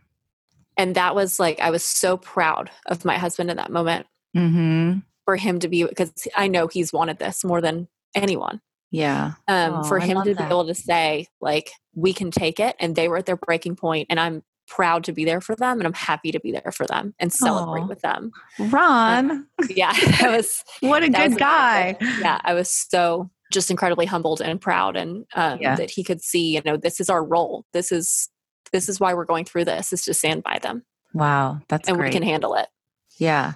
And 0.77 0.95
that 0.95 1.15
was 1.15 1.41
like 1.41 1.61
I 1.61 1.71
was 1.71 1.85
so 1.85 2.17
proud 2.17 2.71
of 2.87 3.05
my 3.05 3.17
husband 3.19 3.51
in 3.51 3.57
that 3.57 3.71
moment 3.73 4.07
hmm 4.35 4.95
for 5.25 5.37
him 5.37 5.59
to 5.59 5.67
be 5.69 5.83
because 5.85 6.13
I 6.37 6.47
know 6.47 6.69
he's 6.69 6.93
wanted 6.93 7.19
this 7.19 7.43
more 7.45 7.61
than 7.61 7.89
anyone. 8.15 8.61
Yeah. 8.93 9.33
Um, 9.49 9.77
Oh, 9.77 9.83
for 9.85 9.99
him 9.99 10.23
to 10.23 10.35
that. 10.35 10.39
be 10.39 10.45
able 10.45 10.67
to 10.67 10.75
say 10.75 11.27
like 11.41 11.71
we 11.95 12.13
can 12.13 12.31
take 12.31 12.61
it, 12.61 12.77
and 12.79 12.95
they 12.95 13.09
were 13.09 13.17
at 13.17 13.27
their 13.27 13.37
breaking 13.37 13.77
point, 13.77 14.07
and 14.11 14.21
I'm 14.21 14.43
proud 14.69 15.05
to 15.05 15.13
be 15.13 15.25
there 15.25 15.41
for 15.41 15.57
them, 15.57 15.79
and 15.79 15.87
I'm 15.87 15.93
happy 15.95 16.31
to 16.33 16.41
be 16.41 16.53
there 16.53 16.73
for 16.73 16.87
them 16.87 17.15
and 17.19 17.33
celebrate 17.33 17.85
Aw. 17.85 17.89
with 17.89 18.01
them. 18.03 18.31
Ron, 18.59 19.47
Yeah, 19.69 19.93
that 20.21 20.31
was 20.37 20.63
what 20.81 21.03
a 21.03 21.09
good 21.09 21.37
guy. 21.39 21.97
incredible. 21.99 22.21
Yeah, 22.21 22.41
I 22.45 22.55
was 22.55 22.69
so 22.69 23.31
just 23.53 23.71
incredibly 23.71 24.07
humbled 24.07 24.41
and 24.43 24.61
proud, 24.61 24.97
and 24.97 25.25
um, 25.35 25.59
Yeah. 25.61 25.75
that 25.77 25.91
he 25.91 26.05
could 26.05 26.21
see, 26.23 26.55
you 26.55 26.63
know, 26.65 26.77
this 26.77 27.01
is 27.01 27.09
our 27.11 27.25
role. 27.25 27.65
This 27.73 27.91
is 27.91 28.29
this 28.73 28.89
is 28.89 28.99
why 29.01 29.15
we're 29.15 29.25
going 29.25 29.45
through 29.45 29.65
this 29.67 29.93
is 29.93 30.03
to 30.05 30.15
stand 30.15 30.43
by 30.43 30.59
them, 30.59 30.85
Wow. 31.15 31.61
That's 31.69 31.89
and 31.89 31.97
great. 31.97 32.09
we 32.09 32.13
can 32.13 32.23
handle 32.23 32.55
it. 32.55 32.69
Yeah. 33.19 33.55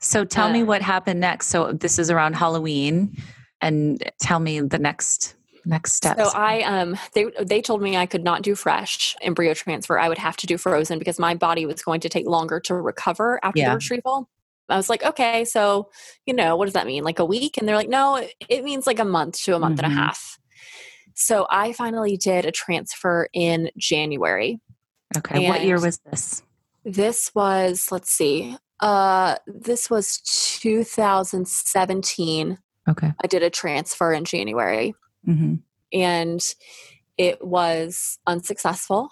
So 0.00 0.24
tell 0.24 0.50
me 0.50 0.62
Uh, 0.62 0.66
what 0.66 0.82
happened 0.82 1.20
next. 1.20 1.48
So 1.48 1.72
this 1.72 1.98
is 1.98 2.10
around 2.10 2.34
Halloween 2.36 3.16
and 3.60 4.02
tell 4.20 4.38
me 4.40 4.60
the 4.60 4.78
next 4.78 5.34
Next 5.64 5.94
steps. 5.94 6.22
So 6.22 6.30
I 6.38 6.62
um 6.62 6.96
they 7.14 7.26
they 7.42 7.60
told 7.60 7.82
me 7.82 7.96
I 7.96 8.06
could 8.06 8.24
not 8.24 8.40
do 8.42 8.54
fresh 8.54 9.14
embryo 9.20 9.52
transfer. 9.54 9.98
I 9.98 10.08
would 10.08 10.16
have 10.16 10.36
to 10.38 10.46
do 10.46 10.56
frozen 10.56 10.98
because 10.98 11.18
my 11.18 11.34
body 11.34 11.66
was 11.66 11.82
going 11.82 12.00
to 12.00 12.08
take 12.08 12.26
longer 12.26 12.58
to 12.60 12.74
recover 12.74 13.38
after 13.42 13.58
Yeah. 13.60 13.70
the 13.70 13.74
retrieval. 13.74 14.30
I 14.70 14.76
was 14.76 14.88
like, 14.88 15.02
okay, 15.02 15.44
so 15.44 15.90
you 16.24 16.32
know, 16.32 16.56
what 16.56 16.66
does 16.66 16.74
that 16.74 16.86
mean? 16.86 17.02
Like 17.04 17.18
a 17.18 17.24
week? 17.24 17.58
And 17.58 17.68
they're 17.68 17.76
like, 17.76 17.88
no, 17.88 18.16
it- 18.48 18.64
means 18.64 18.86
like 18.86 18.98
a 18.98 19.04
month 19.04 19.42
to 19.44 19.56
a 19.56 19.58
month 19.58 19.80
Mhm. 19.80 19.84
and 19.84 19.92
a 19.92 19.96
half. 19.96 20.38
So 21.20 21.48
I 21.50 21.72
finally 21.72 22.16
did 22.16 22.46
a 22.46 22.52
transfer 22.52 23.28
in 23.32 23.70
January. 23.76 24.60
okay. 25.16 25.48
What 25.48 25.64
year 25.64 25.80
was 25.80 25.98
this? 25.98 26.44
This 26.84 27.32
was, 27.34 27.90
let's 27.90 28.12
see, 28.12 28.56
uh, 28.78 29.34
this 29.48 29.90
was 29.90 30.18
2017. 30.60 32.58
Okay. 32.88 33.12
I 33.20 33.26
did 33.26 33.42
a 33.42 33.50
transfer 33.50 34.12
in 34.12 34.24
January 34.24 34.94
Mm-hmm. 35.26 35.56
and 35.92 36.54
it 37.18 37.44
was 37.44 38.20
unsuccessful. 38.26 39.10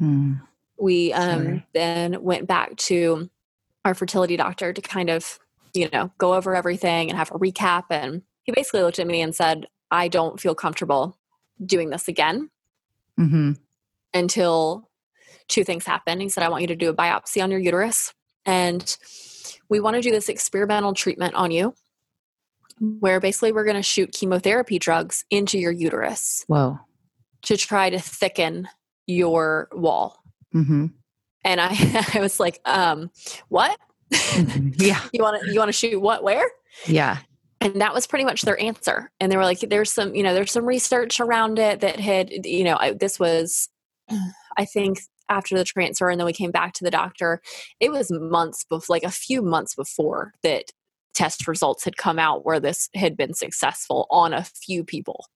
Mm. 0.00 0.42
We 0.78 1.14
um, 1.14 1.64
then 1.72 2.22
went 2.22 2.46
back 2.46 2.76
to 2.76 3.30
our 3.84 3.94
fertility 3.94 4.36
doctor 4.36 4.74
to 4.74 4.82
kind 4.82 5.08
of, 5.08 5.40
you 5.72 5.88
know, 5.92 6.12
go 6.18 6.34
over 6.34 6.54
everything 6.54 7.08
and 7.08 7.16
have 7.18 7.30
a 7.32 7.38
recap. 7.38 7.84
And 7.90 8.22
he 8.44 8.52
basically 8.52 8.82
looked 8.82 8.98
at 8.98 9.06
me 9.06 9.22
and 9.22 9.34
said, 9.34 9.66
I 9.90 10.08
don't 10.08 10.38
feel 10.38 10.54
comfortable 10.54 11.16
doing 11.64 11.90
this 11.90 12.08
again 12.08 12.50
Mm-hmm. 13.18 13.52
until 14.12 14.90
two 15.48 15.64
things 15.64 15.86
happen. 15.86 16.20
He 16.20 16.28
said, 16.28 16.42
I 16.42 16.50
want 16.50 16.60
you 16.60 16.66
to 16.66 16.76
do 16.76 16.90
a 16.90 16.94
biopsy 16.94 17.42
on 17.42 17.50
your 17.50 17.60
uterus, 17.60 18.12
and 18.44 18.94
we 19.70 19.80
want 19.80 19.96
to 19.96 20.02
do 20.02 20.10
this 20.10 20.28
experimental 20.28 20.92
treatment 20.92 21.34
on 21.34 21.50
you 21.50 21.74
where 22.78 23.20
basically 23.20 23.52
we're 23.52 23.64
going 23.64 23.76
to 23.76 23.82
shoot 23.82 24.12
chemotherapy 24.12 24.78
drugs 24.78 25.24
into 25.30 25.58
your 25.58 25.72
uterus 25.72 26.44
Whoa. 26.46 26.78
to 27.42 27.56
try 27.56 27.90
to 27.90 27.98
thicken 27.98 28.68
your 29.06 29.68
wall. 29.72 30.18
Mm-hmm. 30.54 30.86
And 31.44 31.60
I, 31.60 32.06
I 32.14 32.20
was 32.20 32.38
like, 32.38 32.60
um, 32.64 33.10
what? 33.48 33.78
Yeah. 34.10 35.00
you 35.12 35.22
want 35.22 35.42
to 35.42 35.52
you 35.52 35.58
want 35.58 35.68
to 35.68 35.72
shoot 35.72 35.98
what 36.00 36.22
where? 36.22 36.48
Yeah. 36.86 37.18
And 37.60 37.80
that 37.80 37.94
was 37.94 38.06
pretty 38.06 38.24
much 38.24 38.42
their 38.42 38.60
answer. 38.60 39.10
And 39.20 39.30
they 39.30 39.36
were 39.36 39.44
like 39.44 39.60
there's 39.60 39.92
some 39.92 40.14
you 40.14 40.22
know 40.22 40.34
there's 40.34 40.52
some 40.52 40.66
research 40.66 41.20
around 41.20 41.58
it 41.58 41.80
that 41.80 42.00
had 42.00 42.30
you 42.44 42.64
know 42.64 42.76
I, 42.78 42.92
this 42.92 43.18
was 43.18 43.68
i 44.56 44.64
think 44.64 45.00
after 45.28 45.56
the 45.56 45.64
transfer 45.64 46.08
and 46.08 46.20
then 46.20 46.26
we 46.26 46.32
came 46.32 46.52
back 46.52 46.72
to 46.74 46.84
the 46.84 46.90
doctor. 46.90 47.40
It 47.80 47.90
was 47.90 48.10
months 48.10 48.64
before 48.64 48.94
like 48.94 49.02
a 49.02 49.10
few 49.10 49.42
months 49.42 49.74
before 49.74 50.32
that 50.42 50.64
test 51.14 51.48
results 51.48 51.84
had 51.84 51.96
come 51.96 52.18
out 52.18 52.44
where 52.44 52.60
this 52.60 52.88
had 52.94 53.16
been 53.16 53.34
successful 53.34 54.06
on 54.10 54.32
a 54.32 54.44
few 54.44 54.84
people. 54.84 55.26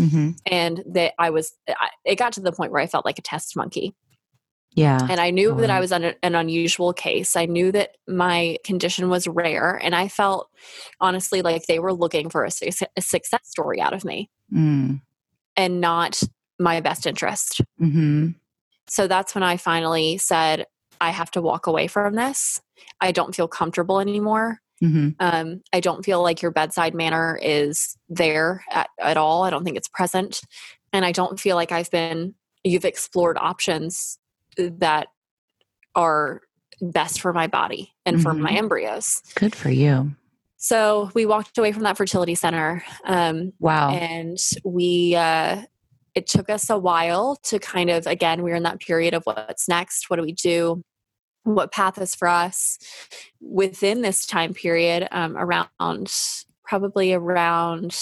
Mm-hmm. 0.00 0.30
and 0.46 0.82
that 0.84 1.14
i 1.16 1.30
was 1.30 1.52
I, 1.68 1.90
it 2.04 2.16
got 2.16 2.32
to 2.32 2.40
the 2.40 2.50
point 2.50 2.72
where 2.72 2.82
i 2.82 2.88
felt 2.88 3.04
like 3.04 3.20
a 3.20 3.22
test 3.22 3.56
monkey 3.56 3.94
Yeah. 4.76 4.98
and 5.10 5.18
I 5.18 5.30
knew 5.30 5.54
that 5.56 5.70
I 5.70 5.80
was 5.80 5.90
an, 5.90 6.14
an 6.22 6.34
unusual 6.34 6.92
case. 6.92 7.34
I 7.34 7.46
knew 7.46 7.72
that 7.72 7.96
my 8.06 8.58
condition 8.62 9.08
was 9.08 9.26
rare, 9.26 9.80
and 9.82 9.94
I 9.94 10.06
felt 10.08 10.48
honestly 11.00 11.42
like 11.42 11.66
they 11.66 11.78
were 11.78 11.94
looking 11.94 12.28
for 12.30 12.44
a, 12.44 12.50
a 12.96 13.00
success 13.02 13.40
story 13.48 13.80
out 13.80 13.92
of 13.94 14.04
me 14.04 14.30
Mm. 14.54 15.00
and 15.56 15.80
not 15.80 16.22
my 16.60 16.80
best 16.80 17.04
interest. 17.06 17.60
Mm-hmm. 17.80 18.28
So 18.86 19.08
that's 19.08 19.34
when 19.34 19.42
I 19.42 19.56
finally 19.56 20.18
said, 20.18 20.66
I 21.00 21.10
have 21.10 21.30
to 21.32 21.42
walk 21.42 21.66
away 21.66 21.88
from 21.88 22.14
this. 22.14 22.60
I 23.00 23.10
don't 23.10 23.34
feel 23.34 23.48
comfortable 23.48 23.98
anymore. 23.98 24.60
Mm-hmm. 24.82 25.08
Um, 25.18 25.62
I 25.72 25.80
don't 25.80 26.04
feel 26.04 26.22
like 26.22 26.42
your 26.42 26.50
bedside 26.52 26.94
manner 26.94 27.38
is 27.42 27.96
there 28.08 28.64
at, 28.70 28.88
at 29.00 29.16
all. 29.16 29.42
I 29.42 29.50
don't 29.50 29.64
think 29.64 29.76
it's 29.76 29.88
present. 29.88 30.40
And 30.92 31.04
I 31.04 31.12
don't 31.12 31.40
feel 31.40 31.56
like 31.56 31.72
I've 31.72 31.90
been, 31.90 32.34
you've 32.62 32.84
explored 32.84 33.36
options 33.40 34.18
that 34.58 35.08
are 35.94 36.42
best 36.80 37.20
for 37.20 37.32
my 37.32 37.46
body 37.46 37.94
and 38.04 38.22
for 38.22 38.34
my 38.34 38.52
Mhm. 38.52 38.56
embryos. 38.58 39.22
Good 39.34 39.54
for 39.54 39.70
you. 39.70 40.14
So 40.58 41.10
we 41.14 41.26
walked 41.26 41.56
away 41.58 41.72
from 41.72 41.84
that 41.84 41.96
fertility 41.96 42.34
center. 42.34 42.84
Um, 43.04 43.52
Wow. 43.60 43.90
and 43.90 44.38
we 44.64 45.14
uh, 45.16 45.62
it 46.14 46.26
took 46.26 46.48
us 46.48 46.70
a 46.70 46.78
while 46.78 47.36
to 47.44 47.58
kind 47.58 47.90
of 47.90 48.06
again 48.06 48.42
we 48.42 48.50
were 48.50 48.56
in 48.56 48.62
that 48.64 48.80
period 48.80 49.12
of 49.14 49.22
what's 49.24 49.68
next 49.68 50.08
what 50.08 50.16
do 50.16 50.22
we 50.22 50.32
do 50.32 50.82
what 51.44 51.70
path 51.72 52.00
is 52.00 52.14
for 52.14 52.26
us 52.26 52.78
within 53.40 54.00
this 54.00 54.26
time 54.26 54.52
period 54.54 55.06
um, 55.12 55.36
around 55.36 55.68
probably 56.64 57.12
around 57.12 57.94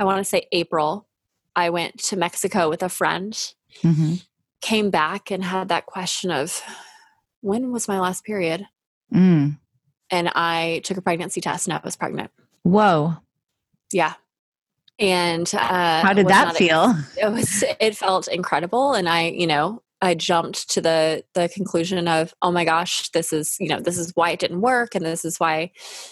i 0.00 0.04
want 0.04 0.16
to 0.18 0.24
say 0.24 0.48
april 0.50 1.06
i 1.54 1.68
went 1.68 1.96
to 1.98 2.16
mexico 2.16 2.68
with 2.70 2.82
a 2.82 2.88
friend 2.88 3.52
mm-hmm. 3.82 4.14
Came 4.60 4.90
back 4.90 5.30
and 5.30 5.44
had 5.44 5.68
that 5.68 5.86
question 5.86 6.30
of 6.30 6.60
when 7.40 7.70
was 7.72 7.88
my 7.88 8.00
last 8.00 8.24
period 8.24 8.66
Mm. 9.14 9.58
and 10.10 10.28
i 10.34 10.82
took 10.84 10.96
a 10.98 11.02
pregnancy 11.02 11.40
test 11.40 11.66
and 11.66 11.72
i 11.74 11.80
was 11.82 11.96
pregnant 11.96 12.30
Whoa. 12.62 13.14
yeah 13.92 14.14
and 14.98 15.48
uh, 15.54 16.02
How 16.02 16.12
did 16.12 16.28
that 16.28 16.56
feel? 16.56 16.94
it 17.16 17.30
was 17.32 17.64
it 17.80 17.96
felt 17.96 18.28
incredible 18.28 18.92
and 18.94 19.08
i 19.08 19.28
you 19.28 19.46
know 19.46 19.82
i 20.02 20.14
jumped 20.14 20.68
to 20.70 20.80
the 20.80 21.24
the 21.34 21.48
conclusion 21.48 22.06
of 22.06 22.34
oh 22.42 22.50
my 22.50 22.64
gosh 22.66 23.08
this 23.10 23.32
is 23.32 23.56
you 23.60 23.68
know 23.68 23.80
this 23.80 23.96
is 23.96 24.12
why 24.14 24.30
it 24.30 24.40
didn't 24.40 24.60
work 24.60 24.94
and 24.94 25.06
this 25.06 25.24
is 25.24 25.38
why 25.38 25.70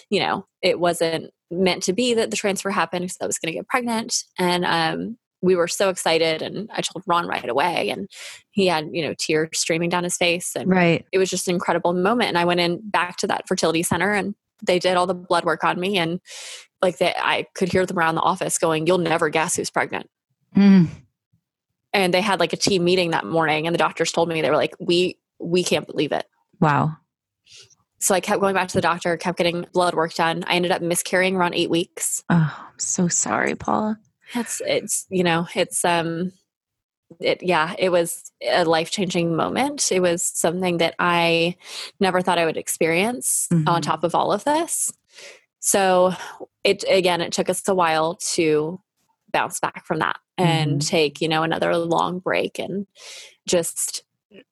you 0.09 0.19
know 0.19 0.45
it 0.63 0.79
wasn't 0.79 1.31
meant 1.51 1.83
to 1.83 1.93
be 1.93 2.13
that 2.15 2.31
the 2.31 2.37
transfer 2.37 2.71
happened 2.71 3.03
because 3.03 3.17
i 3.21 3.27
was 3.27 3.37
going 3.37 3.51
to 3.51 3.57
get 3.59 3.67
pregnant 3.67 4.23
and 4.39 4.65
um 4.65 5.17
we 5.41 5.55
were 5.55 5.67
so 5.67 5.89
excited 5.89 6.41
and 6.41 6.69
i 6.73 6.81
told 6.81 7.03
ron 7.05 7.27
right 7.27 7.47
away 7.49 7.89
and 7.89 8.09
he 8.51 8.65
had 8.67 8.87
you 8.91 9.01
know 9.05 9.13
tears 9.19 9.49
streaming 9.53 9.89
down 9.89 10.03
his 10.03 10.17
face 10.17 10.55
and 10.55 10.69
Right. 10.69 11.05
it 11.11 11.17
was 11.19 11.29
just 11.29 11.47
an 11.47 11.53
incredible 11.53 11.93
moment 11.93 12.29
and 12.29 12.37
i 12.37 12.45
went 12.45 12.59
in 12.59 12.79
back 12.89 13.17
to 13.17 13.27
that 13.27 13.47
fertility 13.47 13.83
center 13.83 14.13
and 14.13 14.33
they 14.63 14.79
did 14.79 14.97
all 14.97 15.05
the 15.05 15.13
blood 15.13 15.45
work 15.45 15.63
on 15.63 15.79
me 15.79 15.97
and 15.97 16.19
like 16.81 16.97
they, 16.97 17.13
i 17.17 17.45
could 17.53 17.71
hear 17.71 17.85
them 17.85 17.99
around 17.99 18.15
the 18.15 18.21
office 18.21 18.57
going 18.57 18.87
you'll 18.87 18.97
never 18.97 19.29
guess 19.29 19.55
who's 19.55 19.69
pregnant 19.69 20.09
Mm. 20.55 20.87
and 21.93 22.13
they 22.13 22.21
had 22.21 22.39
like 22.39 22.53
a 22.53 22.57
team 22.57 22.83
meeting 22.83 23.11
that 23.11 23.25
morning 23.25 23.67
and 23.67 23.73
the 23.73 23.77
doctors 23.77 24.11
told 24.11 24.29
me 24.29 24.41
they 24.41 24.49
were 24.49 24.55
like 24.55 24.73
we 24.79 25.17
we 25.39 25.63
can't 25.63 25.85
believe 25.85 26.11
it 26.11 26.25
Wow. 26.59 26.97
so 27.99 28.15
i 28.15 28.19
kept 28.19 28.39
going 28.41 28.55
back 28.55 28.69
to 28.69 28.73
the 28.73 28.81
doctor 28.81 29.15
kept 29.17 29.37
getting 29.37 29.65
blood 29.73 29.93
work 29.93 30.13
done 30.15 30.43
i 30.47 30.55
ended 30.55 30.71
up 30.71 30.81
miscarrying 30.81 31.35
around 31.35 31.53
eight 31.53 31.69
weeks 31.69 32.23
Oh, 32.29 32.55
I'm 32.71 32.79
so 32.79 33.07
sorry, 33.07 33.53
Paula. 33.55 33.99
It's 34.35 34.61
it's 34.65 35.05
you 35.09 35.23
know 35.23 35.47
it's 35.55 35.83
um 35.85 36.31
it 37.19 37.41
yeah 37.41 37.73
it 37.79 37.89
was 37.89 38.31
a 38.45 38.65
life-changing 38.65 39.35
moment 39.35 39.91
it 39.91 40.01
was 40.01 40.21
something 40.21 40.77
that 40.77 40.93
i 40.99 41.55
never 41.99 42.21
thought 42.21 42.37
i 42.37 42.45
would 42.45 42.57
experience 42.57 43.47
on 43.51 43.65
Mhm. 43.65 43.81
top 43.81 44.03
of 44.03 44.13
all 44.13 44.33
of 44.33 44.43
this 44.43 44.91
so 45.59 46.13
it 46.63 46.83
again 46.89 47.21
it 47.21 47.31
took 47.31 47.49
us 47.49 47.65
a 47.67 47.73
while 47.75 48.15
to 48.15 48.79
bounce 49.31 49.59
back 49.59 49.85
from 49.85 49.99
that 49.99 50.17
and 50.37 50.81
Mhm. 50.81 50.87
take 50.87 51.21
you 51.21 51.27
know 51.29 51.43
another 51.43 51.75
long 51.77 52.19
break 52.19 52.59
and 52.59 52.85
just 53.47 54.03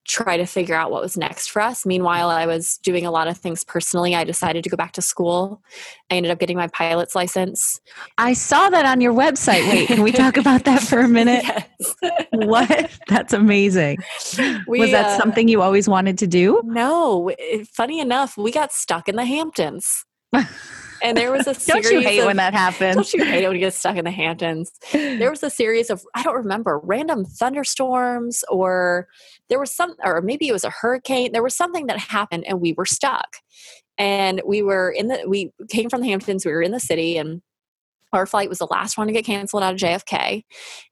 try 0.08 0.38
to 0.38 0.46
figure 0.46 0.76
out 0.76 0.90
what 0.90 1.02
was 1.02 1.18
next 1.18 1.50
for 1.52 1.62
us 1.62 1.86
meanwhile 1.86 2.30
i 2.30 2.46
was 2.46 2.78
doing 2.78 3.06
a 3.06 3.12
lot 3.12 3.28
of 3.28 3.38
things 3.38 3.64
personally 3.64 4.16
i 4.16 4.24
decided 4.24 4.64
to 4.64 4.70
go 4.70 4.78
back 4.78 4.94
to 4.94 5.02
school 5.02 5.62
i 6.10 6.16
ended 6.16 6.32
up 6.32 6.40
getting 6.40 6.56
my 6.56 6.68
pilot's 6.68 7.14
license 7.16 7.82
I 8.18 8.34
saw 8.34 8.70
that 8.70 8.86
on 8.86 9.02
your 9.02 9.14
website. 9.14 9.68
Wait, 9.70 9.88
can 9.88 10.02
we 10.02 10.12
talk 10.14 10.38
about 10.38 10.64
that 10.66 10.82
for 10.82 11.00
a 11.00 11.08
minute? 11.08 11.44
yes. 11.44 11.96
What? 12.32 12.92
That's 13.08 13.34
amazing. 13.34 13.98
We, 14.68 14.80
Was 14.80 14.92
that 14.92 15.06
uh, 15.06 15.18
something 15.18 15.48
you 15.48 15.62
always 15.62 15.90
wanted 15.90 16.18
to 16.20 16.28
do? 16.28 16.62
No, 16.64 17.32
funny 17.72 18.00
enough, 18.00 18.38
we 18.38 18.52
got 18.52 18.72
stuck 18.72 19.10
in 19.10 19.16
the 19.16 19.26
Hamptons, 19.26 20.06
and 21.02 21.18
there 21.18 21.32
was 21.32 21.48
a 21.48 21.54
Don't 21.54 21.84
series. 21.84 21.92
you 21.92 22.02
hate 22.02 22.20
of, 22.20 22.26
when 22.26 22.38
that 22.38 22.54
happens? 22.54 22.96
Don't 22.96 23.14
you 23.14 23.26
hate 23.26 23.44
it 23.44 23.48
when 23.48 23.56
you 23.56 23.62
get 23.62 23.74
stuck 23.74 23.98
in 23.98 24.06
the 24.06 24.12
Hamptons? 24.12 24.72
There 24.92 25.30
was 25.30 25.44
a 25.44 25.50
series 25.50 25.90
of 25.90 26.04
I 26.16 26.24
don't 26.24 26.36
remember 26.36 26.80
random 26.84 27.26
thunderstorms, 27.26 28.44
or 28.50 29.08
there 29.50 29.60
was 29.60 29.74
some, 29.74 29.96
or 30.04 30.22
maybe 30.22 30.48
it 30.48 30.54
was 30.54 30.64
a 30.64 30.70
hurricane. 30.70 31.32
There 31.32 31.44
was 31.44 31.56
something 31.56 31.88
that 31.88 31.98
happened, 32.00 32.46
and 32.48 32.62
we 32.62 32.74
were 32.74 32.86
stuck. 32.86 33.38
And 33.98 34.42
we 34.46 34.62
were 34.62 34.92
in 34.92 35.08
the. 35.08 35.24
We 35.28 35.52
came 35.70 35.90
from 35.90 36.02
the 36.02 36.08
Hamptons. 36.08 36.46
We 36.46 36.52
were 36.52 36.62
in 36.62 36.72
the 36.72 36.80
city, 36.80 37.18
and 37.18 37.42
our 38.12 38.26
flight 38.26 38.50
was 38.50 38.60
the 38.60 38.68
last 38.70 38.98
one 38.98 39.08
to 39.08 39.14
get 39.14 39.26
canceled 39.26 39.64
out 39.64 39.74
of 39.74 39.80
JFK, 39.80 40.44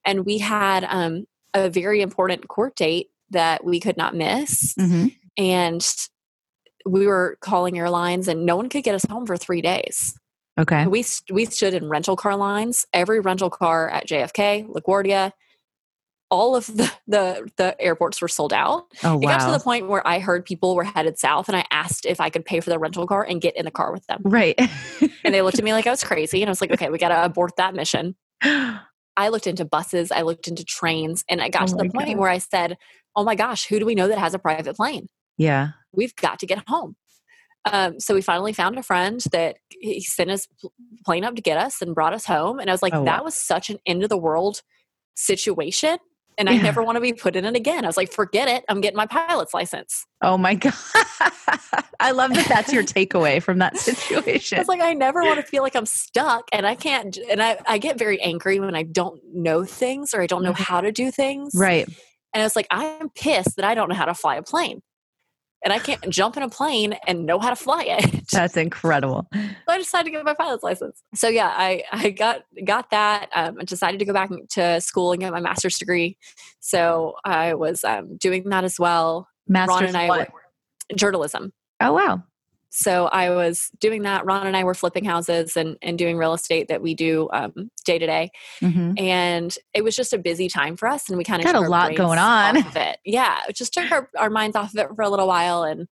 and 0.05 0.25
we 0.25 0.37
had 0.37 0.85
um, 0.85 1.25
a 1.53 1.69
very 1.69 2.01
important 2.01 2.47
court 2.47 2.75
date 2.75 3.07
that 3.31 3.63
we 3.65 3.79
could 3.79 3.97
not 3.97 4.15
miss 4.15 4.73
hmm 4.77 5.07
and 5.37 5.85
we 6.86 7.08
were 7.08 7.38
calling 7.41 7.78
airlines 7.78 8.28
and 8.28 8.46
no 8.46 8.56
one 8.56 8.69
could 8.69 8.84
get 8.84 8.96
us 8.96 9.06
home 9.06 9.26
for 9.26 9.38
three 9.38 9.62
days 9.62 10.17
Okay. 10.60 10.86
we 10.86 11.04
we 11.32 11.46
stood 11.46 11.74
in 11.74 11.89
rental 11.89 12.15
car 12.15 12.36
lines 12.36 12.86
every 12.93 13.19
rental 13.19 13.50
car 13.50 13.89
at 13.89 14.08
jfk 14.08 14.67
laguardia 14.67 15.32
all 16.30 16.56
of 16.56 16.65
the, 16.67 16.91
the 17.08 17.50
the 17.58 17.80
airports 17.82 18.22
were 18.22 18.28
sold 18.28 18.54
out 18.54 18.86
Oh 19.04 19.19
it 19.22 19.28
got 19.28 19.46
to 19.46 19.52
the 19.52 19.60
point 19.60 19.88
where 19.88 20.06
i 20.08 20.19
heard 20.19 20.46
people 20.46 20.76
were 20.76 20.84
headed 20.84 21.17
south 21.17 21.48
and 21.48 21.56
i 21.56 21.65
asked 21.72 22.06
if 22.06 22.19
i 22.19 22.30
could 22.30 22.46
pay 22.46 22.60
for 22.60 22.69
the 22.69 22.80
rental 22.80 23.08
car 23.08 23.24
and 23.24 23.41
get 23.41 23.56
in 23.56 23.65
the 23.65 23.72
car 23.72 23.91
with 23.91 24.06
them 24.08 24.22
Right. 24.24 24.60
and 24.60 25.34
they 25.34 25.41
looked 25.41 25.58
at 25.60 25.65
me 25.65 25.74
like 25.74 25.88
i 25.88 25.91
was 25.91 26.04
crazy 26.04 26.41
and 26.41 26.50
i 26.50 26.52
was 26.52 26.62
like 26.62 26.72
okay 26.72 26.89
we 26.89 26.98
got 26.98 27.10
to 27.10 27.24
abort 27.26 27.56
that 27.58 27.74
mission 27.76 28.15
I 29.15 29.30
looked 29.30 29.46
into 29.46 29.63
buses, 29.63 30.12
I 30.12 30.24
looked 30.24 30.48
into 30.48 30.65
trains, 30.65 31.24
and 31.30 31.39
I 31.39 31.48
got 31.50 31.65
Oh 31.65 31.67
to 31.67 31.76
the 31.76 31.86
point 31.91 32.08
God. 32.10 32.17
where 32.17 32.32
I 32.32 32.39
said, 32.39 32.78
"Oh 33.15 33.24
my 33.24 33.36
gosh, 33.36 33.67
who 33.67 33.78
do 33.78 33.86
we 33.86 33.93
know 33.93 34.08
that 34.08 34.17
has 34.17 34.34
a 34.34 34.39
private 34.39 34.76
plane? 34.76 35.08
Yeah. 35.38 35.69
We've 35.91 36.15
got 36.15 36.39
to 36.39 36.46
get 36.46 36.63
home." 36.67 36.96
Um, 37.65 38.00
so 38.00 38.13
we 38.13 38.22
finally 38.22 38.52
found 38.52 38.78
a 38.78 38.84
friend 38.84 39.24
that 39.32 39.56
he 39.69 40.02
sent 40.02 40.30
his 40.30 40.48
plane 41.06 41.24
up 41.24 41.36
to 41.36 41.41
get 41.41 41.58
us 41.58 41.82
and 41.82 41.96
brought 41.96 42.13
us 42.13 42.26
home, 42.26 42.60
and 42.60 42.69
I 42.69 42.74
was 42.74 42.82
like, 42.82 42.93
Oh, 42.93 43.06
"That 43.06 43.19
wow. 43.19 43.26
was 43.26 43.36
such 43.36 43.69
an 43.69 43.78
end 43.86 44.04
of 44.04 44.10
the 44.10 44.17
world 44.17 44.62
situation." 45.15 45.98
And 46.36 46.50
I 46.50 46.58
never 46.58 46.82
want 46.82 46.96
to 46.96 47.00
be 47.00 47.13
put 47.13 47.36
in 47.36 47.46
it 47.46 47.56
again. 47.56 47.84
I 47.84 47.88
was 47.88 47.96
like, 47.96 48.12
forget 48.12 48.48
it. 48.48 48.65
I'm 48.67 48.82
getting 48.82 48.98
my 48.98 49.06
pilot's 49.06 49.54
license. 49.54 50.04
Oh 50.24 50.36
my 50.36 50.56
God. 50.56 50.74
I 52.00 52.10
love 52.10 52.34
that 52.34 52.48
that's 52.48 52.74
your 52.74 52.82
takeaway 52.84 53.39
from 53.39 53.60
that 53.60 53.74
I 53.76 53.78
situation. 53.78 54.58
was 54.58 54.67
like, 54.67 54.82
I 54.82 54.93
never 54.93 55.24
want 55.26 55.39
to 55.39 55.46
feel 55.46 55.62
like 55.62 55.76
I'm 55.76 55.86
stuck. 55.86 56.50
And 56.52 56.65
I 56.65 56.74
can't, 56.74 57.15
and 57.30 57.39
I, 57.41 57.60
I 57.67 57.78
get 57.78 58.00
very 58.00 58.19
angry 58.19 58.60
when 58.60 58.74
I 58.76 58.82
don't 58.82 59.22
know 59.32 59.63
things 59.63 60.12
or 60.15 60.22
I 60.22 60.26
don't 60.26 60.41
know 60.41 60.54
Mhm. 60.54 60.58
how 60.65 60.82
to 60.82 60.91
do 60.91 61.12
things. 61.12 61.52
Right. 61.54 61.86
And 62.34 62.41
I 62.41 62.46
was 62.46 62.56
like, 62.56 62.65
I'm 62.72 63.10
pissed 63.10 63.58
that 63.58 63.65
I 63.65 63.76
don't 63.76 63.88
know 63.89 63.96
how 63.96 64.06
to 64.06 64.15
fly 64.15 64.36
a 64.38 64.41
plane. 64.41 64.82
And 65.63 65.71
I 65.71 65.80
can't 65.80 66.10
jump 66.10 66.36
in 66.36 66.43
a 66.43 66.49
plane 66.49 66.93
and 67.08 67.26
know 67.26 67.39
how 67.39 67.49
to 67.49 67.56
fly 67.56 67.84
it. 67.88 68.28
That's 68.32 68.58
incredible. 68.58 69.28
so 69.34 69.39
I 69.69 69.78
decided 69.78 70.06
to 70.06 70.12
get 70.12 70.26
my 70.26 70.34
pilot's 70.34 70.63
license. 70.63 71.02
So 71.15 71.30
yeah, 71.30 71.54
I, 71.56 71.84
I 71.91 72.10
got 72.10 72.43
got 72.65 72.89
that. 72.91 73.30
Um, 73.34 73.58
I 73.60 73.63
decided 73.63 73.99
to 73.99 74.06
go 74.06 74.13
back 74.13 74.30
to 74.52 74.82
school 74.82 75.12
and 75.12 75.21
get 75.21 75.32
my 75.32 75.39
master's 75.39 75.78
degree. 75.78 76.17
So 76.60 77.15
I 77.23 77.54
was 77.54 77.84
um, 77.84 78.17
doing 78.17 78.49
that 78.49 78.63
as 78.63 78.80
well. 78.80 79.28
Masters 79.47 79.89
and 79.89 79.97
I 79.97 80.08
what? 80.08 80.34
were- 80.34 80.95
journalism. 80.95 81.54
Oh 81.80 81.93
wow. 81.93 82.23
So 82.75 83.05
I 83.05 83.29
was 83.29 83.69
doing 83.79 84.01
that. 84.01 84.25
Ron 84.25 84.47
and 84.47 84.57
I 84.57 84.63
were 84.63 84.73
flipping 84.73 85.05
houses 85.05 85.55
and, 85.55 85.77
and 85.83 85.95
doing 85.95 86.17
real 86.17 86.33
estate 86.33 86.69
that 86.69 86.81
we 86.81 86.95
do 86.95 87.29
um, 87.31 87.69
day 87.86 87.99
to 87.99 88.05
day. 88.07 88.31
Mhm. 88.62 88.99
And 88.99 89.55
it 89.75 89.83
was 89.83 89.95
just 89.95 90.12
a 90.12 90.17
busy 90.17 90.49
time 90.49 90.75
for 90.75 90.88
us. 90.88 91.07
And 91.07 91.15
we 91.15 91.23
kind 91.23 91.39
of 91.39 91.45
Got 91.45 91.53
a 91.63 91.69
lot 91.69 91.95
going 91.95 92.17
on. 92.17 92.57
Off 92.57 92.65
of 92.67 92.75
it. 92.75 92.97
Yeah. 93.05 93.38
It 93.47 93.55
just 93.55 93.75
took 93.75 93.91
our, 93.91 94.09
our 94.17 94.31
minds 94.31 94.55
off 94.55 94.73
of 94.73 94.79
it 94.79 94.88
for 94.95 95.03
a 95.03 95.09
little 95.09 95.27
while. 95.27 95.62
And, 95.63 95.88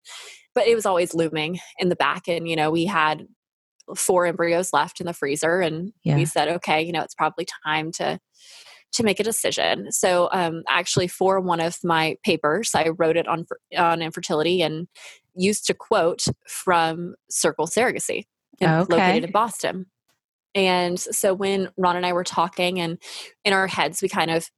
but 0.56 0.66
it 0.66 0.74
was 0.74 0.88
always 0.88 1.14
looming 1.14 1.60
in 1.78 1.90
the 1.90 1.96
back. 1.96 2.28
And, 2.28 2.50
you 2.50 2.56
know, 2.56 2.72
we 2.72 2.86
had 2.86 3.28
four 3.96 4.26
embryos 4.26 4.74
left 4.74 5.00
in 5.00 5.06
the 5.06 5.14
freezer 5.14 5.60
and 5.62 5.94
Yeah. 6.04 6.16
we 6.16 6.26
said, 6.26 6.48
okay, 6.48 6.82
you 6.82 6.94
know, 6.94 7.04
it's 7.04 7.16
probably 7.16 7.46
time 7.64 7.92
to, 7.94 8.20
to 8.94 9.04
make 9.04 9.20
a 9.20 9.24
decision. 9.24 9.92
So, 9.92 10.30
um, 10.32 10.64
actually, 10.68 11.08
for 11.08 11.40
one 11.40 11.60
of 11.60 11.78
my 11.84 12.18
papers, 12.24 12.72
I 12.76 12.90
wrote 12.90 13.18
it 13.18 13.28
on 13.28 13.46
on 13.78 14.02
infertility 14.02 14.62
and 14.62 14.88
used 15.36 15.70
a 15.70 15.74
quote 15.74 16.26
from 16.48 17.16
Circle 17.30 17.68
Surrogacy, 17.68 18.26
in- 18.60 18.70
Okay. 18.70 18.96
located 18.96 19.24
in 19.26 19.32
Boston. 19.32 19.86
And 20.54 21.00
so, 21.00 21.34
when 21.34 21.70
Ron 21.78 21.96
and 21.96 22.06
I 22.06 22.14
were 22.14 22.24
talking, 22.26 22.80
and 22.80 22.98
in 23.46 23.54
our 23.54 23.68
heads, 23.68 24.02
we 24.02 24.10
kind 24.10 24.32
of 24.32 24.50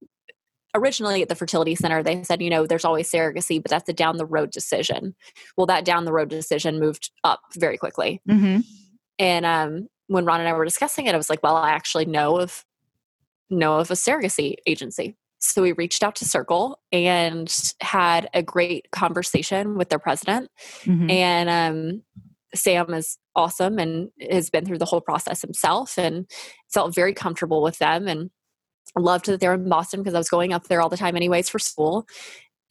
originally 0.76 1.22
at 1.22 1.30
the 1.30 1.36
fertility 1.36 1.76
center, 1.76 2.02
they 2.02 2.24
said, 2.24 2.42
you 2.42 2.50
know, 2.50 2.66
there's 2.66 2.84
always 2.86 3.12
surrogacy, 3.12 3.62
but 3.62 3.70
that's 3.70 3.88
a 3.88 3.94
down 3.94 4.18
the 4.18 4.26
road 4.26 4.50
decision. 4.50 5.14
Well, 5.56 5.68
that 5.68 5.86
down 5.86 6.06
the 6.06 6.12
road 6.12 6.30
decision 6.30 6.80
moved 6.80 7.12
up 7.24 7.42
very 7.56 7.78
quickly. 7.78 8.22
Mhm. 8.28 8.64
And 9.20 9.46
um, 9.46 9.88
when 10.08 10.26
Ron 10.26 10.40
and 10.40 10.50
I 10.50 10.54
were 10.54 10.66
discussing 10.66 11.06
it, 11.06 11.14
I 11.14 11.18
was 11.18 11.30
like, 11.30 11.44
well, 11.44 11.56
I 11.56 11.70
actually 11.70 12.06
know 12.06 12.40
of 12.40 12.66
know 13.54 13.78
of 13.78 13.92
a 13.92 13.96
surrogacy 13.96 14.56
agency. 14.66 15.16
So 15.40 15.62
we 15.62 15.74
reached 15.74 16.04
out 16.04 16.16
to 16.16 16.26
Circle 16.26 16.80
and 16.92 17.54
had 17.82 18.30
a 18.34 18.42
great 18.42 18.90
conversation 18.92 19.76
with 19.78 19.90
their 19.90 20.00
president. 20.00 20.50
Mhm. 20.84 21.12
And 21.12 21.50
um, 21.50 22.04
Sam 22.56 22.94
is 22.94 23.18
awesome 23.36 23.78
and 23.78 24.10
has 24.32 24.50
been 24.50 24.66
through 24.66 24.78
the 24.78 24.86
whole 24.86 25.02
process 25.02 25.42
himself 25.42 25.98
and 25.98 26.30
felt 26.74 26.96
very 26.96 27.14
comfortable 27.14 27.62
with 27.62 27.78
them 27.80 28.08
and 28.08 28.30
loved 28.98 29.26
that 29.26 29.40
they're 29.40 29.54
in 29.54 29.68
Boston 29.68 30.02
because 30.02 30.14
I 30.14 30.20
was 30.20 30.30
going 30.30 30.54
up 30.54 30.68
there 30.68 30.82
all 30.82 30.90
the 30.90 30.98
time 30.98 31.16
anyways 31.16 31.50
for 31.50 31.60
school. 31.60 32.06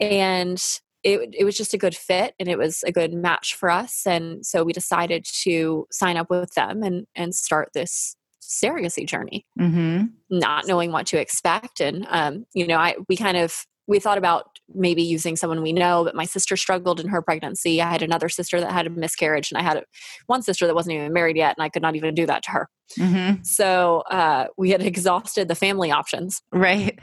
And 0.01 0.63
it, 1.03 1.35
it 1.37 1.45
was 1.45 1.57
just 1.57 1.75
a 1.75 1.79
good 1.79 1.97
fit 1.97 2.35
and 2.39 2.49
it 2.49 2.59
was 2.59 2.83
a 2.85 2.93
good 2.93 3.13
match 3.13 3.55
for 3.55 3.71
us. 3.71 4.07
And 4.07 4.47
so 4.47 4.63
we 4.63 4.73
decided 4.73 5.27
to 5.43 5.87
sign 5.91 6.17
up 6.17 6.31
with 6.31 6.55
them 6.55 6.83
and, 6.83 7.07
and 7.15 7.35
start 7.35 7.71
this 7.75 8.17
surrogacy 8.43 9.07
journey 9.07 9.47
Mhm. 9.59 10.11
not 10.31 10.67
knowing 10.67 10.93
what 10.93 11.07
to 11.07 11.19
expect 11.21 11.81
and 11.81 12.07
um, 12.11 12.45
you 12.55 12.67
know 12.67 12.77
i 12.77 12.97
we 13.09 13.17
kind 13.17 13.37
of 13.37 13.65
we 13.89 13.99
thought 13.99 14.19
about 14.19 14.47
maybe 14.75 15.03
using 15.03 15.37
someone 15.37 15.63
we 15.63 15.73
know 15.73 16.05
but 16.05 16.15
my 16.15 16.25
sister 16.25 16.57
struggled 16.57 16.99
in 17.01 17.09
her 17.09 17.23
pregnancy 17.23 17.81
i 17.81 17.91
had 17.91 18.03
another 18.03 18.29
sister 18.29 18.61
that 18.61 18.73
had 18.73 18.87
a 18.87 18.91
miscarriage 18.91 19.51
and 19.51 19.59
i 19.59 19.63
had 19.63 19.77
a, 19.79 19.85
one 20.27 20.43
sister 20.43 20.67
that 20.67 20.75
wasn't 20.75 20.95
even 20.95 21.13
married 21.13 21.37
yet 21.37 21.55
and 21.57 21.65
i 21.65 21.69
could 21.69 21.83
not 21.83 21.97
even 21.97 22.15
do 22.15 22.27
that 22.27 22.43
to 22.43 22.51
her 22.51 22.69
Mhm. 22.99 23.47
so 23.47 24.03
uh, 24.11 24.49
we 24.59 24.71
had 24.71 24.83
exhausted 24.93 25.49
the 25.49 25.55
family 25.55 25.91
options 25.91 26.43
Right. 26.53 26.99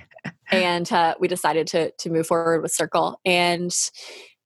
and 0.52 0.92
uh, 0.92 1.16
we 1.20 1.28
decided 1.28 1.68
to 1.68 1.92
to 2.00 2.10
move 2.10 2.28
forward 2.28 2.62
with 2.62 2.72
circle 2.72 3.20
and 3.26 3.74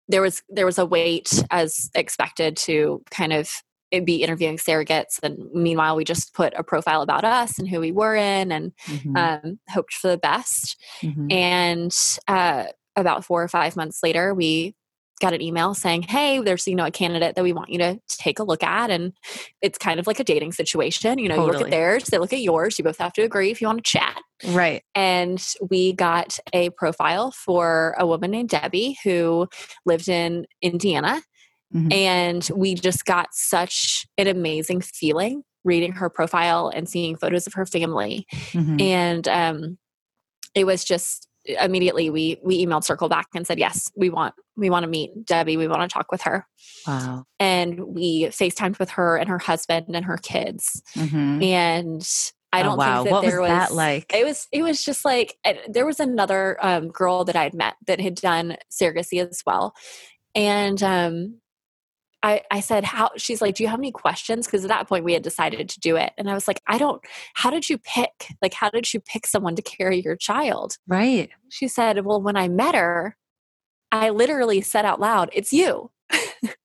there 0.08 0.22
was 0.22 0.42
there 0.50 0.66
was 0.66 0.78
a 0.78 0.86
wait 0.86 1.44
as 1.52 1.90
expected 1.96 2.58
to 2.58 3.02
kind 3.12 3.32
of 3.34 3.50
it 3.92 4.06
be 4.06 4.24
interviewing 4.24 4.58
surrogates 4.58 5.20
and 5.22 5.38
meanwhile 5.54 5.96
we 5.96 6.04
just 6.04 6.34
put 6.34 6.54
a 6.56 6.64
profile 6.64 7.02
about 7.02 7.24
us 7.24 7.60
and 7.60 7.68
who 7.68 7.80
we 7.80 7.92
were 7.92 8.16
in 8.16 8.52
and 8.52 8.72
Mhm. 8.88 9.18
um, 9.18 9.60
hoped 9.70 9.94
for 9.94 10.08
the 10.10 10.18
best 10.18 10.78
Mhm. 11.02 11.32
and 11.32 11.96
uh, 12.28 12.66
about 12.96 13.24
four 13.26 13.44
or 13.44 13.48
five 13.48 13.76
months 13.76 14.00
later 14.04 14.34
we 14.34 14.76
got 15.22 15.34
an 15.34 15.42
email 15.42 15.76
saying 15.76 16.02
hey 16.02 16.40
there's 16.42 16.68
you 16.68 16.74
know 16.74 16.86
a 16.86 16.90
candidate 16.92 17.36
that 17.36 17.44
we 17.44 17.54
want 17.54 17.70
you 17.70 17.78
to 17.78 18.00
take 18.08 18.40
a 18.40 18.44
look 18.44 18.64
at 18.64 18.90
and 18.90 19.14
it's 19.62 19.78
kind 19.78 20.00
of 20.00 20.08
like 20.08 20.20
a 20.20 20.24
dating 20.24 20.52
situation 20.52 21.20
you 21.20 21.30
know 21.30 21.36
you 21.36 21.42
look 21.44 21.62
at 21.62 21.70
theirs 21.70 22.06
they 22.06 22.18
look 22.18 22.34
at 22.34 22.42
yours 22.42 22.80
you 22.80 22.84
both 22.84 22.98
have 22.98 23.14
to 23.14 23.22
agree 23.22 23.52
if 23.52 23.62
you 23.62 23.68
want 23.68 23.78
to 23.78 23.84
chat 23.84 24.20
Right. 24.48 24.82
and 24.96 25.40
we 25.70 25.94
got 25.94 26.40
a 26.54 26.72
profile 26.72 27.30
for 27.30 27.96
a 28.00 28.08
woman 28.08 28.32
named 28.32 28.50
Debbie 28.50 28.98
who 29.04 29.48
lived 29.86 30.10
in 30.10 30.48
Indiana. 30.64 31.22
Mhm. 31.74 31.94
And 31.94 32.50
we 32.56 32.76
just 32.76 33.06
got 33.06 33.30
such 33.34 34.06
an 34.18 34.28
amazing 34.28 34.82
feeling 34.82 35.44
reading 35.64 35.92
her 35.94 36.10
profile 36.10 36.72
and 36.74 36.90
seeing 36.90 37.16
photos 37.16 37.46
of 37.48 37.54
her 37.54 37.66
family. 37.66 38.26
Mhm. 38.52 38.82
And 38.82 39.28
um, 39.28 39.78
it 40.56 40.66
was 40.66 40.84
just 40.84 41.28
immediately 41.60 42.10
we 42.10 42.38
we 42.44 42.64
emailed 42.66 42.84
Circle 42.84 43.10
back 43.10 43.28
and 43.36 43.48
said, 43.48 43.58
yes, 43.60 43.90
we 43.96 44.10
want 44.10 44.34
we 44.58 44.70
want 44.70 44.84
to 44.84 44.90
meet 44.90 45.26
Debbie. 45.26 45.58
We 45.58 45.68
want 45.68 45.82
to 45.82 45.88
talk 45.88 46.12
with 46.12 46.22
her. 46.24 46.46
Wow. 46.86 47.24
And 47.40 47.80
we 47.96 48.26
FaceTimed 48.26 48.80
with 48.80 48.92
her 48.92 49.18
and 49.18 49.30
her 49.30 49.40
husband 49.40 49.88
and 49.96 50.06
her 50.06 50.18
kids. 50.18 50.82
Mhm. 50.96 51.44
And 51.44 52.08
I 52.54 52.62
Oh, 52.62 52.64
don't 52.64 52.78
wow. 52.78 52.96
think 53.04 53.06
that 53.06 53.12
what 53.14 53.22
there 53.22 53.42
was 53.42 53.50
was 53.50 53.60
that 53.70 53.74
like? 53.74 54.14
it 54.14 54.26
was 54.26 54.48
it 54.52 54.62
was 54.62 54.84
just 54.84 55.06
like 55.06 55.38
there 55.70 55.86
was 55.86 56.00
another 56.02 56.58
um, 56.62 56.90
girl 56.90 57.24
that 57.24 57.36
i 57.38 57.44
had 57.44 57.54
met 57.54 57.76
that 57.88 58.02
had 58.02 58.16
done 58.16 58.58
surrogacy 58.70 59.26
as 59.26 59.42
well 59.46 59.74
and 60.36 60.84
um 60.84 61.40
I, 62.24 62.42
I 62.52 62.60
said 62.60 62.84
how 62.84 63.10
she's 63.18 63.42
like 63.42 63.56
do 63.56 63.64
you 63.64 63.70
have 63.70 63.80
any 63.80 63.92
questions? 63.92 64.46
Because 64.46 64.64
at 64.64 64.70
that 64.70 64.88
point 64.88 65.04
we 65.06 65.14
had 65.14 65.24
decided 65.24 65.70
to 65.70 65.80
do 65.80 65.96
it. 65.96 66.14
And 66.18 66.30
i 66.30 66.34
was 66.34 66.48
like 66.48 66.62
i 66.68 66.78
don't 66.78 67.02
how 67.34 67.50
did 67.50 67.70
you 67.70 67.78
pick 67.78 68.28
like 68.42 68.54
how 68.54 68.70
did 68.70 68.94
you 68.94 69.00
pick 69.00 69.26
someone 69.26 69.56
to 69.56 69.62
carry 69.62 70.02
your 70.02 70.16
child? 70.16 70.78
Right. 70.88 71.30
she 71.50 71.68
said 71.68 72.06
well 72.06 72.22
when 72.22 72.36
i 72.38 72.48
met 72.48 72.76
her 72.76 73.18
i 73.92 74.10
literally 74.10 74.62
said 74.62 74.86
out 74.86 75.00
loud 75.00 75.30
it's 75.34 75.52
you 75.54 75.92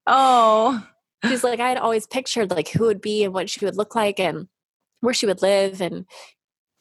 Oh. 0.07 0.87
she's 1.27 1.42
like 1.45 1.61
i 1.61 1.69
had 1.69 1.79
always 1.79 2.07
pictured 2.07 2.51
like 2.51 2.69
who 2.69 2.85
would 2.85 3.01
be 3.01 3.25
and 3.25 3.33
what 3.33 3.49
she 3.51 3.64
would 3.64 3.77
look 3.77 3.95
like 3.95 4.21
and 4.21 4.49
where 5.01 5.14
she 5.14 5.27
would 5.27 5.42
live 5.42 5.81
and 5.81 6.05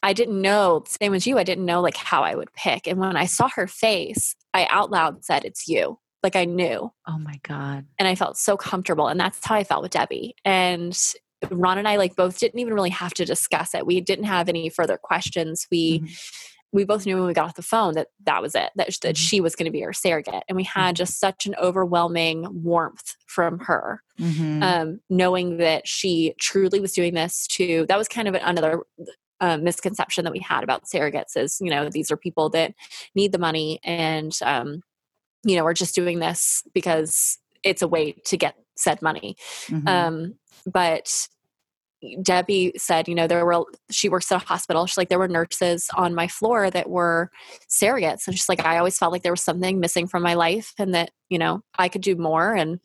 i 0.03 0.13
didn't 0.13 0.41
know 0.41 0.83
same 0.88 1.13
as 1.13 1.25
you 1.25 1.38
i 1.38 1.43
didn't 1.43 1.65
know 1.65 1.81
like 1.81 1.97
how 1.97 2.23
i 2.23 2.35
would 2.35 2.51
pick. 2.53 2.88
And 2.88 2.99
when 2.99 3.15
i 3.15 3.25
saw 3.25 3.49
her 3.55 3.67
face 3.67 4.35
i 4.53 4.67
out 4.69 4.91
loud 4.91 5.23
said 5.23 5.45
it's 5.45 5.67
you 5.67 5.97
like 6.25 6.35
i 6.35 6.43
knew 6.45 6.91
Oh 7.07 7.17
my 7.19 7.39
God. 7.43 7.85
and 7.99 8.07
i 8.07 8.15
felt 8.15 8.35
so 8.38 8.57
comfortable 8.57 9.07
and 9.07 9.19
that's 9.19 9.39
how 9.45 9.55
i 9.55 9.63
felt 9.63 9.81
with 9.83 9.91
debbie 9.91 10.35
and 10.43 10.97
ron 11.51 11.77
and 11.77 11.88
i 11.88 11.95
like 11.97 12.15
both 12.15 12.39
didn't 12.39 12.59
even 12.59 12.73
really 12.73 12.89
have 12.89 13.13
to 13.13 13.25
discuss 13.25 13.73
it 13.75 13.85
we 13.85 14.01
didn't 14.01 14.25
have 14.25 14.49
any 14.49 14.69
further 14.69 14.97
questions 14.97 15.67
we 15.71 15.99
Mhm. 15.99 16.09
we 16.73 16.83
both 16.83 17.05
knew 17.05 17.15
when 17.15 17.27
we 17.27 17.33
got 17.33 17.45
off 17.45 17.55
the 17.55 17.61
phone 17.61 17.93
that 17.93 18.07
that 18.25 18.41
was 18.41 18.53
it 18.55 18.71
that, 18.75 18.88
that 19.03 19.15
Mhm. 19.15 19.17
she 19.17 19.39
was 19.39 19.55
going 19.55 19.65
to 19.65 19.71
be 19.71 19.83
our 19.85 19.93
surrogate 19.93 20.43
and 20.49 20.55
we 20.57 20.63
had 20.63 20.95
just 20.95 21.19
such 21.19 21.45
an 21.45 21.55
overwhelming 21.61 22.63
warmth 22.63 23.15
from 23.27 23.59
her 23.59 24.01
Mhm. 24.19 24.63
um, 24.63 24.99
knowing 25.09 25.57
that 25.57 25.88
she 25.88 26.33
truly 26.39 26.79
was 26.81 26.91
doing 26.93 27.13
this 27.13 27.45
to 27.47 27.85
that 27.88 27.97
was 27.97 28.07
kind 28.07 28.27
of 28.27 28.33
another 28.35 28.81
uh, 29.41 29.57
misconception 29.57 30.23
that 30.23 30.31
we 30.33 30.39
had 30.39 30.63
about 30.63 30.85
surrogates 30.85 31.35
is 31.38 31.57
you 31.61 31.69
know 31.69 31.89
these 31.89 32.09
are 32.09 32.17
people 32.17 32.49
that 32.49 32.73
need 33.13 33.31
the 33.33 33.38
money 33.38 33.79
and 33.83 34.39
um, 34.43 34.81
you 35.45 35.55
know 35.55 35.65
are 35.65 35.73
just 35.73 35.95
doing 35.95 36.19
this 36.19 36.63
because 36.73 37.38
it's 37.63 37.81
a 37.81 37.88
way 37.88 38.12
to 38.25 38.36
get 38.38 38.55
said 38.75 39.01
money 39.01 39.38
Mhm. 39.67 39.88
um, 39.88 40.36
but 40.65 41.27
Debbie 42.21 42.73
said, 42.77 43.08
you 43.08 43.15
know, 43.15 43.25
there 43.25 43.45
were, 43.45 43.65
she 43.89 44.10
works 44.10 44.31
at 44.31 44.43
a 44.43 44.45
hospital. 44.45 44.86
She's 44.86 44.97
like, 44.97 45.10
there 45.10 45.17
were 45.17 45.27
nurses 45.27 45.89
on 45.95 46.13
my 46.13 46.27
floor 46.27 46.69
that 46.69 46.89
were 46.89 47.31
surrogates. 47.69 48.27
And 48.27 48.36
she's 48.36 48.49
like, 48.49 48.63
I 48.63 48.77
always 48.77 48.97
felt 48.97 49.12
like 49.12 49.23
there 49.23 49.31
was 49.31 49.41
something 49.41 49.79
missing 49.79 50.08
from 50.08 50.21
my 50.21 50.36
life 50.36 50.73
and 50.77 50.93
that, 50.93 51.12
you 51.29 51.39
know, 51.39 51.62
I 51.77 51.89
could 51.89 52.01
do 52.01 52.15
more. 52.15 52.53
And 52.53 52.79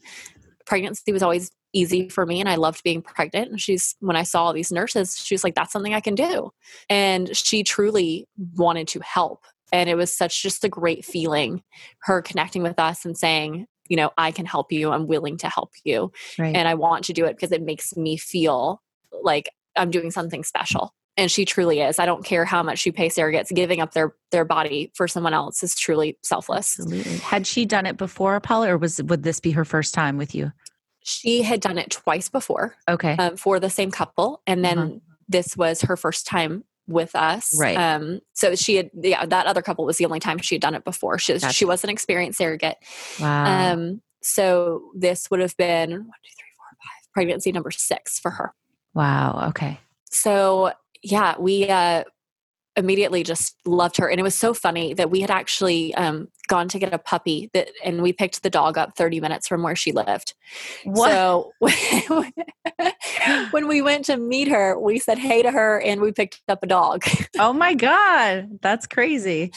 pregnancy 0.64 1.12
was 1.12 1.22
always 1.22 1.50
easy 1.72 2.08
for 2.08 2.24
me 2.24 2.40
and 2.40 2.48
I 2.48 2.56
loved 2.56 2.82
being 2.82 3.02
pregnant. 3.02 3.50
And 3.50 3.60
she's, 3.60 3.94
when 4.00 4.16
I 4.16 4.22
saw 4.22 4.44
all 4.44 4.52
these 4.52 4.72
nurses, 4.72 5.18
she 5.18 5.34
was 5.34 5.44
like, 5.44 5.54
that's 5.54 5.72
something 5.72 5.94
I 5.94 6.00
can 6.00 6.14
do. 6.14 6.50
And 6.88 7.36
she 7.36 7.62
truly 7.62 8.26
wanted 8.56 8.88
to 8.88 9.00
help. 9.00 9.44
And 9.72 9.88
it 9.88 9.94
was 9.96 10.10
such 10.14 10.42
just 10.42 10.64
a 10.64 10.68
great 10.68 11.04
feeling, 11.04 11.62
her 12.02 12.22
connecting 12.22 12.62
with 12.62 12.78
us 12.78 13.04
and 13.04 13.16
saying, 13.16 13.66
you 13.88 13.96
know, 13.96 14.10
I 14.16 14.30
can 14.30 14.46
help 14.46 14.70
you. 14.72 14.90
I'm 14.92 15.06
willing 15.06 15.36
to 15.38 15.48
help 15.48 15.72
you. 15.84 16.12
Right. 16.38 16.54
And 16.54 16.68
I 16.68 16.74
want 16.74 17.04
to 17.06 17.12
do 17.12 17.24
it 17.24 17.36
because 17.36 17.52
it 17.52 17.62
makes 17.62 17.96
me 17.96 18.16
feel 18.16 18.82
like 19.22 19.50
I'm 19.76 19.90
doing 19.90 20.10
something 20.10 20.44
special. 20.44 20.94
And 21.16 21.30
she 21.30 21.44
truly 21.44 21.80
is. 21.80 21.98
I 21.98 22.06
don't 22.06 22.24
care 22.24 22.44
how 22.44 22.62
much 22.62 22.86
you 22.86 22.92
pay 22.92 23.08
surrogates, 23.08 23.52
giving 23.54 23.80
up 23.80 23.92
their 23.92 24.14
their 24.30 24.44
body 24.44 24.92
for 24.94 25.08
someone 25.08 25.34
else 25.34 25.62
is 25.62 25.74
truly 25.74 26.16
selfless. 26.22 26.78
Absolutely. 26.78 27.18
Had 27.18 27.46
she 27.46 27.66
done 27.66 27.84
it 27.84 27.96
before, 27.96 28.38
Paula, 28.40 28.70
or 28.70 28.78
was 28.78 29.02
would 29.02 29.22
this 29.24 29.40
be 29.40 29.50
her 29.50 29.64
first 29.64 29.92
time 29.92 30.16
with 30.16 30.34
you? 30.34 30.52
She 31.02 31.42
had 31.42 31.60
done 31.60 31.78
it 31.78 31.90
twice 31.90 32.28
before 32.28 32.76
Okay. 32.88 33.16
um, 33.18 33.36
for 33.36 33.58
the 33.58 33.70
same 33.70 33.90
couple, 33.90 34.40
and 34.46 34.64
then 34.64 34.78
Uh-huh. 34.78 34.90
this 35.28 35.56
was 35.56 35.82
her 35.82 35.96
first 35.96 36.26
time 36.26 36.64
with 36.90 37.14
us. 37.14 37.58
Right. 37.58 37.76
Um, 37.76 38.20
so 38.34 38.54
she 38.54 38.76
had, 38.76 38.90
yeah, 38.94 39.24
that 39.26 39.46
other 39.46 39.62
couple 39.62 39.84
was 39.86 39.96
the 39.96 40.04
only 40.04 40.20
time 40.20 40.38
she 40.38 40.56
had 40.56 40.62
done 40.62 40.74
it 40.74 40.84
before. 40.84 41.18
She 41.18 41.32
Gotcha. 41.32 41.52
she 41.52 41.64
was 41.64 41.82
an 41.84 41.90
experienced 41.90 42.38
surrogate. 42.38 42.76
wow. 43.18 43.72
Um, 43.72 44.02
so 44.22 44.82
this 44.94 45.30
would 45.30 45.40
have 45.40 45.56
been 45.56 45.90
one, 45.90 46.00
two, 46.00 46.32
three, 46.38 46.52
four, 46.56 46.66
five, 46.76 47.12
pregnancy 47.14 47.52
number 47.52 47.70
six 47.70 48.18
for 48.18 48.30
her. 48.32 48.52
wow. 48.94 49.46
Okay. 49.48 49.78
so 50.10 50.72
yeah 51.02 51.34
we 51.38 51.66
uh 51.68 52.04
immediately 52.76 53.22
just 53.24 53.56
loved 53.66 53.96
her 53.96 54.08
and 54.08 54.20
it 54.20 54.22
was 54.22 54.34
so 54.34 54.54
funny 54.54 54.94
that 54.94 55.10
we 55.10 55.20
had 55.20 55.30
actually 55.30 55.92
um 55.96 56.28
gone 56.48 56.68
to 56.68 56.78
get 56.78 56.94
a 56.94 56.98
puppy 56.98 57.50
that 57.52 57.68
and 57.84 58.00
we 58.00 58.12
picked 58.12 58.42
the 58.42 58.50
dog 58.50 58.78
up 58.78 58.96
30 58.96 59.20
minutes 59.20 59.48
from 59.48 59.62
where 59.62 59.74
she 59.76 59.90
lived 59.92 60.34
so 60.94 61.52
when 63.50 63.66
we 63.68 63.82
went 63.82 64.04
to 64.04 64.16
meet 64.16 64.48
her 64.48 64.78
we 64.78 64.98
said 64.98 65.18
hey 65.18 65.42
to 65.42 65.50
her 65.50 65.80
and 65.80 66.00
we 66.00 66.12
picked 66.12 66.40
up 66.48 66.62
a 66.62 66.66
dog 66.66 67.02
oh 67.38 67.52
my 67.52 67.74
God. 67.74 68.58
That's 68.62 68.86
crazy. 68.86 69.52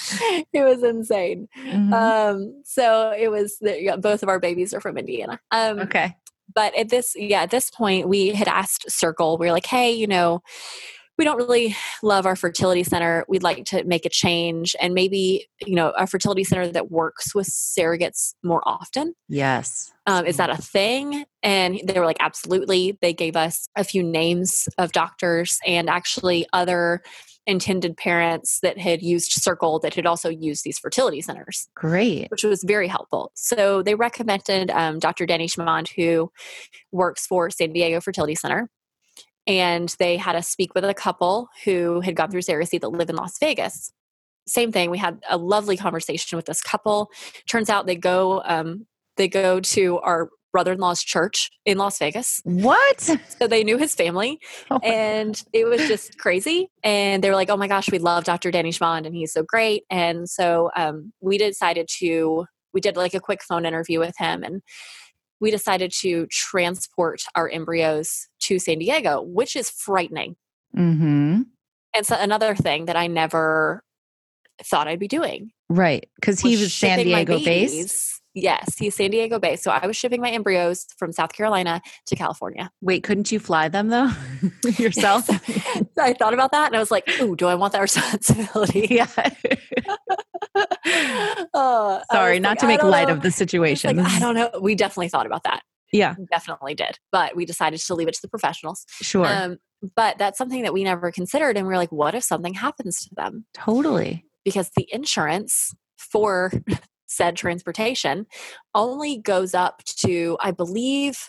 it 0.53 0.63
was 0.63 0.83
insane 0.83 1.47
Mhm. 1.57 1.93
um 1.93 2.61
so 2.65 3.11
it 3.17 3.29
was 3.29 3.57
yeah, 3.61 3.95
both 3.95 4.23
of 4.23 4.29
our 4.29 4.39
babies 4.39 4.73
are 4.73 4.81
from 4.81 4.97
indiana 4.97 5.39
um 5.51 5.79
okay. 5.79 6.15
but 6.53 6.75
at 6.77 6.89
this 6.89 7.13
yeah 7.15 7.41
at 7.43 7.51
this 7.51 7.69
point 7.69 8.07
we 8.09 8.29
had 8.29 8.47
asked 8.47 8.89
circle 8.91 9.37
we 9.37 9.45
were 9.45 9.51
like 9.51 9.65
hey 9.67 9.91
you 9.91 10.07
know 10.07 10.41
we 11.17 11.25
don't 11.25 11.37
really 11.37 11.75
love 12.01 12.25
our 12.25 12.35
fertility 12.35 12.83
center 12.83 13.25
we'd 13.27 13.43
like 13.43 13.65
to 13.65 13.83
make 13.83 14.05
a 14.05 14.09
change 14.09 14.75
and 14.81 14.93
maybe 14.93 15.47
you 15.65 15.75
know 15.75 15.89
a 15.91 16.07
fertility 16.07 16.43
center 16.43 16.67
that 16.67 16.91
works 16.91 17.33
with 17.35 17.47
surrogates 17.47 18.33
more 18.43 18.61
often 18.67 19.13
Yes. 19.29 19.91
um, 20.07 20.25
is 20.25 20.37
that 20.37 20.49
a 20.49 20.57
thing 20.57 21.25
and 21.41 21.79
they 21.85 21.99
were 21.99 22.05
like 22.05 22.17
absolutely 22.19 22.97
they 23.01 23.13
gave 23.13 23.35
us 23.35 23.67
a 23.75 23.83
few 23.83 24.03
names 24.03 24.67
of 24.77 24.91
doctors 24.91 25.59
and 25.65 25.89
actually 25.89 26.45
other 26.53 27.01
intended 27.45 27.97
parents 27.97 28.59
that 28.61 28.77
had 28.77 29.01
used 29.01 29.33
circle 29.33 29.77
that 29.79 29.93
had 29.93 30.05
also 30.05 30.29
used 30.29 30.63
these 30.63 30.79
fertility 30.79 31.19
centers 31.21 31.67
Great. 31.75 32.31
which 32.31 32.43
was 32.45 32.63
very 32.63 32.87
helpful. 32.87 33.31
So 33.35 33.83
they 33.83 33.95
recommended 33.95 34.71
um, 34.71 34.97
Dr. 34.97 35.25
Danny 35.25 35.47
Schmond, 35.47 35.89
who 35.93 36.31
works 36.93 37.27
for 37.27 37.49
San 37.49 37.73
Diego 37.73 37.99
Fertility 37.99 38.35
Center. 38.35 38.69
And 39.45 39.93
they 39.99 40.17
had 40.17 40.35
us 40.35 40.47
speak 40.47 40.73
with 40.73 40.85
a 40.85 40.93
couple 40.93 41.49
who 41.65 42.01
had 42.01 42.15
gone 42.15 42.31
through 42.31 42.41
surrogacy 42.41 42.79
that 42.79 42.89
live 42.89 43.09
in 43.09 43.15
Las 43.15 43.37
Vegas. 43.39 43.91
Same 44.47 44.71
thing. 44.71 44.89
We 44.89 44.97
had 44.97 45.19
a 45.29 45.37
lovely 45.37 45.77
conversation 45.77 46.35
with 46.35 46.45
this 46.45 46.61
couple. 46.61 47.09
Turns 47.47 47.69
out 47.69 47.85
they 47.85 47.95
go 47.95 48.41
um, 48.45 48.85
they 49.15 49.27
go 49.27 49.59
to 49.59 49.99
our 49.99 50.29
brother-in-law's 50.53 51.03
church 51.03 51.49
in 51.65 51.77
Las 51.77 51.97
Vegas. 51.97 52.39
What? 52.43 53.01
So 53.01 53.47
they 53.47 53.63
knew 53.63 53.77
his 53.77 53.95
family 53.95 54.39
Oh 54.71 54.77
and 54.83 55.41
it 55.51 55.65
was 55.65 55.87
just 55.87 56.17
crazy. 56.19 56.69
And 56.83 57.23
they 57.23 57.29
were 57.29 57.35
like, 57.35 57.49
"Oh 57.49 57.57
my 57.57 57.67
gosh, 57.67 57.91
we 57.91 57.99
love 57.99 58.23
Dr. 58.23 58.51
Danny 58.51 58.71
Schmond, 58.71 59.05
and 59.05 59.15
he's 59.15 59.33
so 59.33 59.43
great." 59.43 59.83
And 59.89 60.29
so 60.29 60.69
um, 60.77 61.11
we 61.19 61.37
decided 61.37 61.89
to 61.99 62.45
we 62.73 62.81
did 62.81 62.95
like 62.95 63.13
a 63.13 63.19
quick 63.19 63.43
phone 63.43 63.65
interview 63.65 63.99
with 63.99 64.15
him, 64.17 64.43
and 64.43 64.61
we 65.39 65.51
decided 65.51 65.91
to 65.99 66.27
transport 66.27 67.23
our 67.35 67.49
embryos 67.49 68.27
to 68.41 68.59
San 68.59 68.79
Diego, 68.79 69.21
which 69.21 69.55
is 69.55 69.69
frightening. 69.69 70.35
mm-hmm. 70.75 71.41
And 71.95 72.05
so 72.07 72.15
another 72.19 72.55
thing 72.55 72.85
that 72.85 72.95
I 72.95 73.05
never 73.05 73.83
thought 74.63 74.87
I'd 74.87 74.99
be 74.99 75.07
doing 75.07 75.51
Right. 75.73 76.07
Because 76.15 76.39
he 76.39 76.57
was 76.57 76.73
San 76.73 76.99
Diego 76.99 77.39
based. 77.39 78.21
Yes, 78.35 78.77
he's 78.77 78.95
San 78.95 79.11
Diego 79.11 79.37
based. 79.39 79.63
So 79.63 79.71
I 79.71 79.85
was 79.85 79.95
shipping 79.95 80.19
my 80.21 80.31
embryos 80.31 80.87
from 80.97 81.11
South 81.11 81.33
Carolina 81.33 81.81
to 82.07 82.15
California. 82.15 82.71
Wait, 82.81 83.03
couldn't 83.03 83.31
you 83.31 83.39
fly 83.39 83.69
them 83.69 83.89
though 83.89 84.09
yourself? 84.77 85.29
I 85.99 86.13
thought 86.13 86.33
about 86.33 86.51
that 86.51 86.67
and 86.67 86.75
I 86.75 86.79
was 86.79 86.89
like, 86.91 87.07
ooh, 87.21 87.35
do 87.35 87.47
I 87.47 87.55
want 87.55 87.73
that 87.73 87.81
responsibility? 87.81 88.87
yeah. 88.89 89.07
Uh, 91.53 92.01
Sorry, 92.11 92.39
not 92.39 92.49
like, 92.51 92.59
to 92.59 92.67
make 92.67 92.83
light 92.83 93.07
know. 93.07 93.13
of 93.15 93.21
the 93.21 93.31
situation. 93.31 93.95
Like, 93.97 94.05
This 94.05 94.15
I 94.15 94.19
don't 94.19 94.35
know. 94.35 94.49
We 94.61 94.75
definitely 94.75 95.09
thought 95.09 95.25
about 95.25 95.43
that. 95.43 95.61
yeah, 95.91 96.15
Definitely 96.31 96.75
did. 96.75 96.97
But 97.11 97.35
we 97.35 97.45
decided 97.45 97.79
to 97.79 97.95
leave 97.95 98.07
it 98.07 98.13
to 98.15 98.21
the 98.21 98.27
professionals. 98.27 98.85
sure. 99.01 99.25
Um, 99.27 99.57
but 99.95 100.17
that's 100.17 100.37
something 100.37 100.63
that 100.63 100.73
we 100.73 100.83
never 100.83 101.11
considered. 101.11 101.57
And 101.57 101.67
we 101.67 101.73
are 101.73 101.77
like, 101.77 101.91
what 101.91 102.15
if 102.15 102.23
something 102.23 102.53
happens 102.53 103.01
to 103.03 103.09
them? 103.15 103.45
totally. 103.53 104.25
Because 104.45 104.71
the 104.75 104.87
insurance 104.91 105.73
for 105.97 106.51
said 107.13 107.35
transportation 107.35 108.25
only 108.75 109.17
goes 109.17 109.53
up 109.53 109.83
to, 109.99 110.37
I 110.41 110.51
believe, 110.51 111.25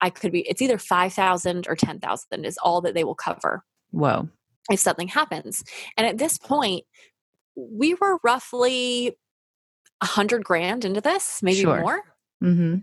I 0.00 0.10
could 0.10 0.32
be, 0.32 0.40
it's 0.48 0.62
either 0.62 0.78
5,000 0.78 1.66
or 1.68 1.76
10,000 1.76 2.44
is 2.44 2.58
all 2.62 2.80
that 2.80 2.94
they 2.94 3.04
will 3.04 3.14
cover 3.14 3.64
Whoa. 3.90 4.28
if 4.70 4.80
something 4.80 5.08
happens. 5.08 5.62
And 5.96 6.06
at 6.06 6.18
this 6.18 6.38
point, 6.38 6.84
we 7.56 7.94
were 7.94 8.18
roughly 8.24 9.16
a 10.00 10.06
hundred 10.06 10.44
grand 10.44 10.84
into 10.84 11.00
this, 11.00 11.40
maybe 11.42 11.60
Sure. 11.60 11.80
more, 11.80 12.00
Mm-hmm. 12.42 12.76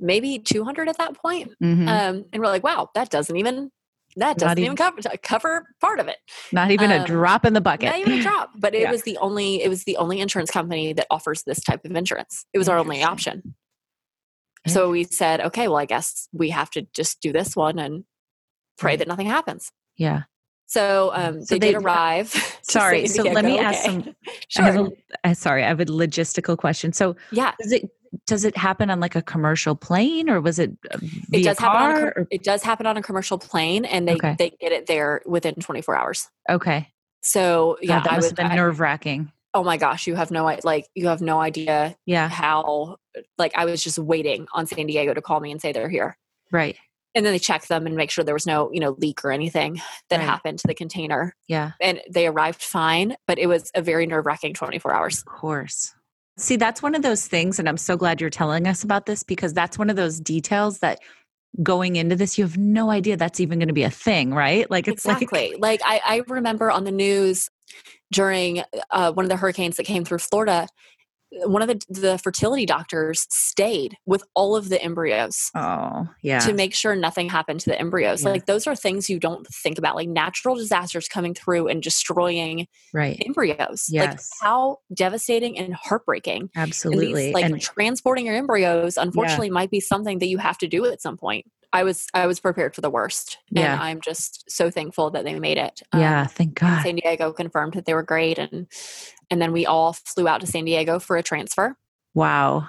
maybe 0.00 0.38
200 0.38 0.88
at 0.88 0.98
that 0.98 1.14
point. 1.14 1.52
Mm-hmm. 1.62 1.86
Um, 1.88 2.24
and 2.32 2.42
we're 2.42 2.48
like, 2.48 2.64
wow, 2.64 2.88
that 2.94 3.10
doesn't 3.10 3.36
even, 3.36 3.70
that 4.16 4.38
doesn't 4.38 4.58
even 4.58 4.72
even- 4.72 4.76
cover, 4.76 5.00
cover 5.22 5.66
part 5.80 6.00
of 6.00 6.08
it. 6.08 6.16
Not 6.52 6.70
even 6.70 6.90
a 6.90 6.96
um, 6.98 7.04
drop 7.06 7.44
in 7.44 7.52
the 7.52 7.60
bucket. 7.60 7.90
Not 7.90 7.98
even 7.98 8.14
a 8.18 8.22
drop, 8.22 8.50
but 8.56 8.74
it 8.74 8.82
Yeah. 8.82 8.90
was 8.90 9.02
the 9.02 9.16
only, 9.18 9.62
it 9.62 9.68
was 9.68 9.84
the 9.84 9.96
only 9.98 10.20
insurance 10.20 10.50
company 10.50 10.92
that 10.94 11.06
offers 11.10 11.42
this 11.44 11.60
type 11.60 11.84
of 11.84 11.92
insurance. 11.92 12.46
It 12.52 12.58
was 12.58 12.68
our 12.68 12.78
only 12.78 13.02
option. 13.02 13.54
So 14.66 14.90
we 14.90 15.04
said, 15.04 15.40
okay, 15.40 15.68
well, 15.68 15.76
I 15.76 15.84
guess 15.84 16.28
we 16.32 16.50
have 16.50 16.70
to 16.70 16.82
just 16.92 17.20
do 17.20 17.32
this 17.32 17.54
one 17.54 17.78
and 17.78 18.04
pray 18.78 18.92
Right. 18.92 18.98
that 18.98 19.08
nothing 19.08 19.26
happens. 19.26 19.70
yeah. 19.96 20.22
So 20.68 21.12
um, 21.14 21.42
So 21.44 21.54
they, 21.54 21.58
they- 21.60 21.72
did 21.74 21.82
arrive. 21.82 22.30
Sorry. 22.62 23.06
So 23.06 23.22
let 23.22 23.44
me 23.44 23.52
Diego. 23.52 23.64
ask 23.68 23.84
some. 23.84 24.16
Sure. 24.48 24.64
I 24.64 24.70
a, 24.70 24.88
uh, 25.30 25.34
sorry, 25.34 25.62
I 25.62 25.68
have 25.68 25.78
a 25.78 25.84
logistical 25.84 26.58
question. 26.58 26.92
So 26.92 27.14
yeah, 27.30 27.52
does 27.60 27.70
it 27.70 27.88
does 28.26 28.44
it 28.44 28.56
happen 28.56 28.90
on 28.90 29.00
like 29.00 29.14
a 29.16 29.22
commercial 29.22 29.74
plane 29.74 30.28
or 30.30 30.40
was 30.40 30.58
it 30.58 30.72
uh, 30.92 30.98
it 31.32 31.42
does 31.44 31.58
happen 31.58 31.82
on 31.82 31.90
a, 32.08 32.12
car? 32.12 32.26
it 32.30 32.42
does 32.44 32.62
happen 32.62 32.86
on 32.86 32.96
a 32.96 33.02
commercial 33.02 33.38
plane, 33.38 33.84
and 33.84 34.06
they 34.08 34.14
Okay. 34.14 34.36
they 34.38 34.50
get 34.60 34.72
it 34.72 34.86
there 34.86 35.22
within 35.26 35.54
24 35.54 35.96
hours. 35.96 36.28
okay. 36.48 36.88
So 37.22 37.76
Yeah, 37.82 37.96
yeah, 37.96 38.02
that 38.02 38.12
I 38.12 38.16
must 38.16 38.24
was. 38.32 38.38
have 38.38 38.48
been 38.50 38.56
nerve 38.56 38.78
wracking. 38.80 39.32
oh 39.54 39.64
my 39.64 39.76
gosh, 39.78 40.06
you 40.06 40.14
have 40.16 40.30
no 40.30 40.44
like 40.64 40.86
you 40.94 41.08
have 41.08 41.20
no 41.20 41.40
idea 41.40 41.96
Yeah. 42.06 42.28
how 42.28 42.96
like 43.38 43.52
I 43.56 43.64
was 43.64 43.82
just 43.82 43.98
waiting 43.98 44.46
on 44.52 44.66
San 44.66 44.86
Diego 44.86 45.14
to 45.14 45.22
call 45.22 45.40
me 45.40 45.50
and 45.50 45.60
say 45.60 45.72
they're 45.72 45.88
here. 45.88 46.16
Right. 46.52 46.76
And 47.14 47.24
then 47.24 47.32
they 47.32 47.38
checked 47.38 47.68
them 47.68 47.86
and 47.86 47.96
make 47.96 48.10
sure 48.10 48.22
there 48.24 48.34
was 48.34 48.46
no, 48.46 48.70
you 48.72 48.78
know, 48.78 48.94
leak 48.98 49.24
or 49.24 49.32
anything 49.32 49.80
that 50.10 50.18
Right. 50.18 50.24
happened 50.28 50.58
to 50.58 50.66
the 50.68 50.74
container. 50.74 51.34
Yeah. 51.48 51.70
And 51.80 52.02
they 52.10 52.26
arrived 52.26 52.62
fine, 52.62 53.16
but 53.26 53.38
it 53.38 53.46
was 53.46 53.70
a 53.74 53.80
very 53.80 54.06
nerve 54.06 54.26
wracking 54.26 54.52
24 54.52 54.92
hours. 54.94 55.18
Of 55.20 55.24
course. 55.24 55.94
See, 56.38 56.56
that's 56.56 56.82
one 56.82 56.94
of 56.94 57.02
those 57.02 57.26
things, 57.26 57.58
and 57.58 57.68
I'm 57.68 57.78
so 57.78 57.96
glad 57.96 58.20
you're 58.20 58.28
telling 58.30 58.66
us 58.66 58.84
about 58.84 59.06
this 59.06 59.22
because 59.22 59.54
that's 59.54 59.78
one 59.78 59.88
of 59.88 59.96
those 59.96 60.20
details 60.20 60.80
that 60.80 61.00
going 61.62 61.96
into 61.96 62.16
this, 62.16 62.36
you 62.36 62.44
have 62.44 62.58
no 62.58 62.90
idea 62.90 63.16
that's 63.16 63.40
even 63.40 63.58
going 63.58 63.68
to 63.68 63.74
be 63.74 63.84
a 63.84 63.90
thing, 63.90 64.34
right? 64.34 64.70
Like 64.70 64.86
it's 64.88 65.06
like 65.06 65.22
exactly. 65.22 65.56
Like, 65.58 65.80
I, 65.84 66.00
I 66.04 66.22
remember 66.28 66.70
on 66.70 66.84
the 66.84 66.92
news 66.92 67.48
during 68.12 68.62
uh, 68.90 69.12
one 69.12 69.24
of 69.24 69.30
the 69.30 69.36
hurricanes 69.36 69.76
that 69.76 69.84
came 69.84 70.04
through 70.04 70.18
Florida, 70.18 70.68
one 71.32 71.60
of 71.60 71.68
the, 71.68 71.80
the 71.88 72.18
fertility 72.18 72.66
doctors 72.66 73.26
stayed 73.30 73.96
with 74.06 74.22
all 74.34 74.54
of 74.54 74.68
the 74.68 74.80
embryos 74.82 75.50
oh 75.54 76.08
yeah, 76.22 76.38
to 76.40 76.52
make 76.52 76.74
sure 76.74 76.94
nothing 76.94 77.28
happened 77.28 77.60
to 77.60 77.70
the 77.70 77.78
embryos. 77.78 78.22
Yeah. 78.22 78.30
Like 78.30 78.46
those 78.46 78.66
are 78.66 78.76
things 78.76 79.10
you 79.10 79.18
don't 79.18 79.46
think 79.48 79.78
about, 79.78 79.96
like 79.96 80.08
natural 80.08 80.54
disasters 80.54 81.08
coming 81.08 81.34
through 81.34 81.68
and 81.68 81.82
destroying 81.82 82.68
right, 82.92 83.20
embryos. 83.26 83.88
Like 83.92 84.10
Yes. 84.12 84.30
how 84.40 84.78
devastating 84.94 85.58
and 85.58 85.74
heartbreaking. 85.74 86.50
And 86.54 86.68
these, 86.68 86.84
absolutely, 86.84 87.32
like 87.32 87.44
and 87.44 87.60
transporting 87.60 88.26
your 88.26 88.36
embryos, 88.36 88.96
unfortunately, 88.96 89.50
might 89.50 89.70
be 89.70 89.80
something 89.80 90.18
that 90.20 90.26
you 90.26 90.38
have 90.38 90.58
to 90.58 90.68
do 90.68 90.86
at 90.86 91.02
some 91.02 91.16
point. 91.16 91.46
I 91.72 91.82
was 91.84 92.06
I 92.14 92.26
was 92.26 92.40
prepared 92.40 92.74
for 92.74 92.80
the 92.80 92.90
worst, 92.90 93.38
Yeah. 93.50 93.74
and 93.74 93.82
I'm 93.82 94.00
just 94.00 94.50
so 94.50 94.70
thankful 94.70 95.10
that 95.10 95.24
they 95.24 95.38
made 95.38 95.58
it. 95.58 95.82
Um, 95.92 96.00
yeah, 96.00 96.26
thank 96.26 96.54
God. 96.54 96.82
San 96.82 96.96
Diego 96.96 97.32
confirmed 97.32 97.74
that 97.74 97.84
they 97.86 97.94
were 97.94 98.02
great, 98.02 98.38
and 98.38 98.66
and 99.30 99.40
then 99.42 99.52
we 99.52 99.66
all 99.66 99.92
flew 99.92 100.28
out 100.28 100.40
to 100.40 100.46
San 100.46 100.64
Diego 100.64 100.98
for 100.98 101.16
a 101.16 101.22
transfer. 101.22 101.76
Wow, 102.14 102.68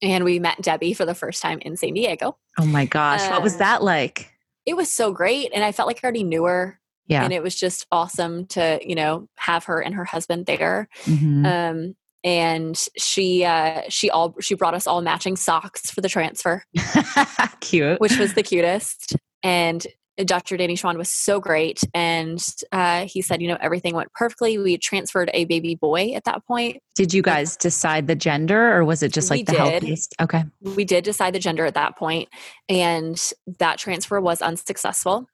and 0.00 0.24
we 0.24 0.38
met 0.38 0.62
Debbie 0.62 0.94
for 0.94 1.04
the 1.04 1.14
first 1.14 1.42
time 1.42 1.58
in 1.60 1.76
San 1.76 1.94
Diego. 1.94 2.36
Oh 2.58 2.66
my 2.66 2.84
gosh. 2.86 3.28
what 3.30 3.42
was 3.42 3.54
Uh, 3.56 3.58
that 3.58 3.82
like? 3.82 4.32
It 4.66 4.76
was 4.76 4.90
so 4.92 5.12
great. 5.12 5.50
And 5.52 5.64
I 5.64 5.72
felt 5.72 5.88
like 5.88 5.98
I 6.02 6.06
already 6.06 6.22
knew 6.22 6.44
her. 6.44 6.78
Yeah. 7.08 7.24
And 7.24 7.32
it 7.32 7.42
was 7.42 7.54
just 7.58 7.84
awesome 7.90 8.46
to, 8.48 8.78
you 8.80 8.94
know, 8.94 9.28
have 9.36 9.64
her 9.64 9.80
and 9.80 9.94
her 9.96 10.04
husband 10.04 10.46
there. 10.46 10.88
Mhm. 11.04 11.44
Um, 11.46 11.96
and 12.24 12.76
she 12.96 13.44
uh 13.44 13.82
she 13.88 14.10
all 14.10 14.34
she 14.40 14.54
brought 14.54 14.74
us 14.74 14.86
all 14.86 15.00
matching 15.02 15.36
socks 15.36 15.90
for 15.90 16.00
the 16.00 16.08
transfer 16.08 16.62
Cute. 17.60 18.00
which 18.00 18.18
was 18.18 18.34
the 18.34 18.42
cutest 18.42 19.16
and 19.42 19.86
dr 20.24 20.56
danny 20.56 20.76
schwann 20.76 20.98
was 20.98 21.08
so 21.08 21.40
great 21.40 21.82
and 21.94 22.46
uh, 22.70 23.06
he 23.06 23.22
said 23.22 23.40
you 23.42 23.48
know 23.48 23.56
everything 23.60 23.94
went 23.94 24.12
perfectly 24.12 24.58
we 24.58 24.76
transferred 24.78 25.30
a 25.34 25.46
baby 25.46 25.74
boy 25.74 26.12
at 26.14 26.22
that 26.24 26.46
point 26.46 26.76
Did 26.94 27.14
you 27.14 27.22
guys 27.22 27.56
decide 27.56 28.06
the 28.06 28.14
gender 28.14 28.72
or 28.76 28.84
was 28.84 29.02
it 29.02 29.12
just 29.12 29.30
We 29.30 29.38
like 29.38 29.46
the 29.46 29.52
did. 29.52 29.58
healthiest? 29.60 30.14
Okay. 30.20 30.44
we 30.60 30.84
did 30.84 31.02
decide 31.04 31.34
the 31.34 31.38
gender 31.38 31.64
at 31.64 31.74
that 31.74 31.96
point 31.96 32.28
and 32.68 33.18
that 33.58 33.78
transfer 33.78 34.20
was 34.20 34.42
unsuccessful 34.42 35.26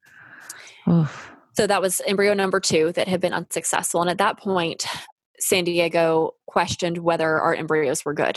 Oof. 0.88 1.32
so 1.54 1.66
that 1.66 1.82
was 1.82 2.00
embryo 2.06 2.32
number 2.32 2.60
two 2.60 2.92
that 2.92 3.08
had 3.08 3.20
been 3.20 3.32
unsuccessful 3.34 4.00
and 4.00 4.08
at 4.08 4.18
that 4.18 4.38
point 4.38 4.86
san 5.38 5.64
diego 5.64 6.32
questioned 6.46 6.98
whether 6.98 7.40
our 7.40 7.54
embryos 7.54 8.04
were 8.04 8.14
good 8.14 8.36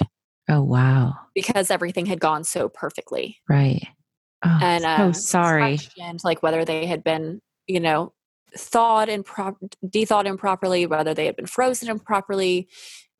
Oh 0.50 0.62
wow. 0.62 1.14
because 1.34 1.72
everything 1.72 2.06
had 2.08 2.20
gone 2.20 2.44
so 2.44 2.68
perfectly 2.68 3.38
Right. 3.48 3.88
Oh, 4.44 4.60
and 4.62 4.84
so 4.84 4.90
um, 4.90 5.14
sorry. 5.14 5.62
questioned 5.62 6.22
like 6.24 6.42
whether 6.42 6.66
they 6.66 6.86
had 6.86 7.04
been 7.04 7.42
you 7.68 7.80
know 7.80 8.14
thawed 8.58 9.08
and 9.08 9.24
improp 9.24 9.56
dethawed 9.88 10.28
improperly 10.28 10.86
whether 10.86 11.14
they 11.14 11.26
had 11.26 11.36
been 11.36 11.46
frozen 11.46 11.90
improperly 11.90 12.68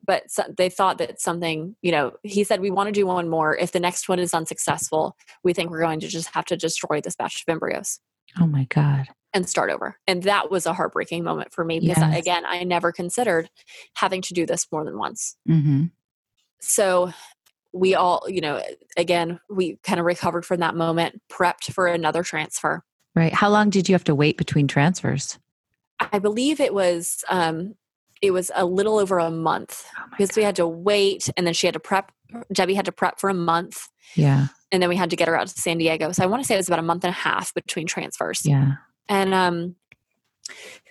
but 0.04 0.28
so, 0.28 0.42
they 0.56 0.68
thought 0.68 0.98
that 0.98 1.20
something 1.20 1.76
you 1.80 1.92
know 1.92 2.12
he 2.22 2.44
said 2.44 2.60
we 2.60 2.70
want 2.70 2.88
to 2.88 2.92
do 2.92 3.06
one 3.06 3.28
more 3.28 3.56
if 3.56 3.72
the 3.72 3.80
next 3.80 4.08
one 4.08 4.18
is 4.18 4.34
unsuccessful 4.34 5.16
we 5.42 5.52
think 5.52 5.70
we're 5.70 5.80
going 5.80 6.00
to 6.00 6.08
just 6.08 6.28
have 6.34 6.44
to 6.44 6.56
destroy 6.56 7.00
this 7.00 7.16
batch 7.16 7.42
of 7.46 7.52
embryos 7.52 8.00
Oh 8.40 8.46
my 8.46 8.64
God. 8.70 9.06
And 9.34 9.48
start 9.48 9.70
over 9.70 9.96
and 10.06 10.22
that 10.24 10.50
was 10.50 10.66
a 10.66 10.72
heartbreaking 10.72 11.24
moment 11.24 11.52
for 11.52 11.64
me 11.64 11.80
because 11.80 12.02
I, 12.02 12.16
again 12.16 12.44
i 12.46 12.64
never 12.64 12.92
considered 12.92 13.48
having 13.94 14.22
to 14.22 14.34
do 14.34 14.46
this 14.46 14.66
more 14.70 14.84
than 14.84 14.98
once 14.98 15.36
hmm 15.46 15.84
so 16.60 17.12
we 17.72 17.94
all 17.94 18.24
you 18.28 18.40
know 18.40 18.62
again 18.96 19.40
we 19.50 19.78
kind 19.82 19.98
of 19.98 20.06
recovered 20.06 20.44
from 20.44 20.60
that 20.60 20.74
moment 20.76 21.20
prepped 21.30 21.72
for 21.72 21.86
another 21.86 22.22
transfer 22.22 22.82
Right. 23.14 23.34
How 23.34 23.50
long 23.50 23.68
did 23.68 23.90
you 23.90 23.94
have 23.94 24.04
to 24.04 24.14
wait 24.14 24.38
between 24.38 24.66
transfers? 24.66 25.38
I 26.00 26.18
believe 26.18 26.60
it 26.60 26.72
was 26.72 27.22
um 27.28 27.74
it 28.22 28.30
was 28.30 28.50
a 28.54 28.64
little 28.64 28.98
over 28.98 29.18
a 29.18 29.30
month 29.30 29.84
Oh 29.98 30.04
because 30.12 30.34
we 30.34 30.42
had 30.42 30.56
to 30.56 30.66
wait 30.66 31.28
and 31.36 31.46
then 31.46 31.52
she 31.52 31.66
had 31.66 31.74
to 31.74 31.80
prep 31.80 32.10
Debbie 32.52 32.72
had 32.72 32.86
to 32.86 32.92
prep 32.92 33.20
for 33.20 33.28
a 33.28 33.34
month 33.34 33.88
Yeah. 34.14 34.46
and 34.70 34.82
then 34.82 34.88
we 34.88 34.96
had 34.96 35.10
to 35.10 35.16
get 35.16 35.28
her 35.28 35.38
out 35.38 35.46
to 35.48 35.60
San 35.60 35.76
Diego. 35.76 36.12
So 36.12 36.22
I 36.22 36.26
want 36.26 36.42
to 36.42 36.46
say 36.46 36.54
it 36.54 36.58
was 36.58 36.68
about 36.68 36.78
a 36.78 36.82
month 36.82 37.04
and 37.04 37.10
a 37.10 37.14
half 37.14 37.52
between 37.52 37.86
transfers. 37.86 38.46
Yeah. 38.46 38.76
And 39.08 39.34
um 39.34 39.76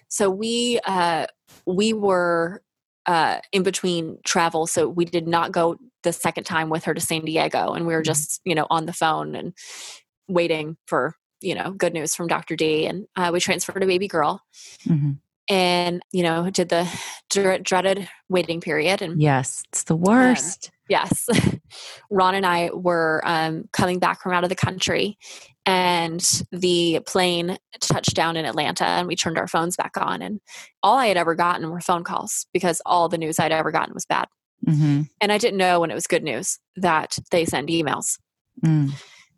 so 0.07 0.29
we 0.29 0.79
uh 0.85 1.27
we 1.65 1.93
were 1.93 2.61
uh 3.05 3.39
in 3.51 3.63
between 3.63 4.17
travel 4.25 4.67
so 4.67 4.87
we 4.87 5.05
did 5.05 5.27
not 5.27 5.51
go 5.51 5.77
the 6.03 6.13
second 6.13 6.43
time 6.43 6.69
with 6.69 6.83
her 6.85 6.93
to 6.93 7.01
San 7.01 7.25
Diego 7.25 7.73
and 7.73 7.85
we 7.87 7.93
were 7.93 8.01
Mhm. 8.01 8.05
just, 8.05 8.41
you 8.45 8.55
know, 8.55 8.67
on 8.69 8.85
the 8.85 8.93
phone 8.93 9.35
and 9.35 9.53
waiting 10.27 10.77
for, 10.87 11.15
you 11.41 11.53
know, 11.55 11.71
good 11.71 11.93
news 11.93 12.15
from 12.15 12.27
Dr. 12.27 12.55
D 12.55 12.85
and 12.87 13.05
uh, 13.15 13.29
we 13.33 13.39
transferred 13.39 13.83
a 13.83 13.87
baby 13.87 14.07
girl 14.07 14.41
hmm 14.83 15.11
and 15.49 16.03
you 16.11 16.21
know 16.21 16.51
did 16.51 16.69
the 16.69 16.87
dre- 17.31 17.57
dreaded 17.59 18.07
waiting 18.29 18.61
period 18.61 19.01
and 19.01 19.19
Yes. 19.19 19.63
It's 19.69 19.83
the 19.83 19.95
worst. 19.95 20.69
yes 20.87 21.27
ron 22.11 22.35
and 22.35 22.45
i 22.45 22.69
were 22.73 23.21
um, 23.25 23.67
coming 23.73 23.97
back 23.97 24.21
from 24.21 24.33
out 24.33 24.43
of 24.43 24.49
the 24.49 24.55
country 24.55 25.17
and 25.65 26.43
the 26.51 26.99
plane 27.05 27.57
touched 27.79 28.15
down 28.15 28.35
in 28.35 28.45
atlanta 28.45 28.85
and 28.85 29.07
we 29.07 29.15
turned 29.15 29.37
our 29.37 29.47
phones 29.47 29.75
back 29.75 29.93
on 29.97 30.21
and 30.21 30.39
all 30.81 30.97
i 30.97 31.07
had 31.07 31.17
ever 31.17 31.35
gotten 31.35 31.69
were 31.69 31.79
phone 31.79 32.03
calls 32.03 32.45
because 32.53 32.81
all 32.85 33.09
the 33.09 33.17
news 33.17 33.39
i'd 33.39 33.51
ever 33.51 33.71
gotten 33.71 33.93
was 33.93 34.05
bad. 34.05 34.27
Hmm 34.65 35.01
and 35.19 35.31
i 35.31 35.37
didn't 35.37 35.57
know 35.57 35.79
when 35.79 35.91
it 35.91 35.95
was 35.95 36.07
good 36.07 36.23
news 36.23 36.59
that 36.75 37.17
they 37.31 37.45
send 37.45 37.69
emails. 37.69 38.17
Mm. 38.65 38.91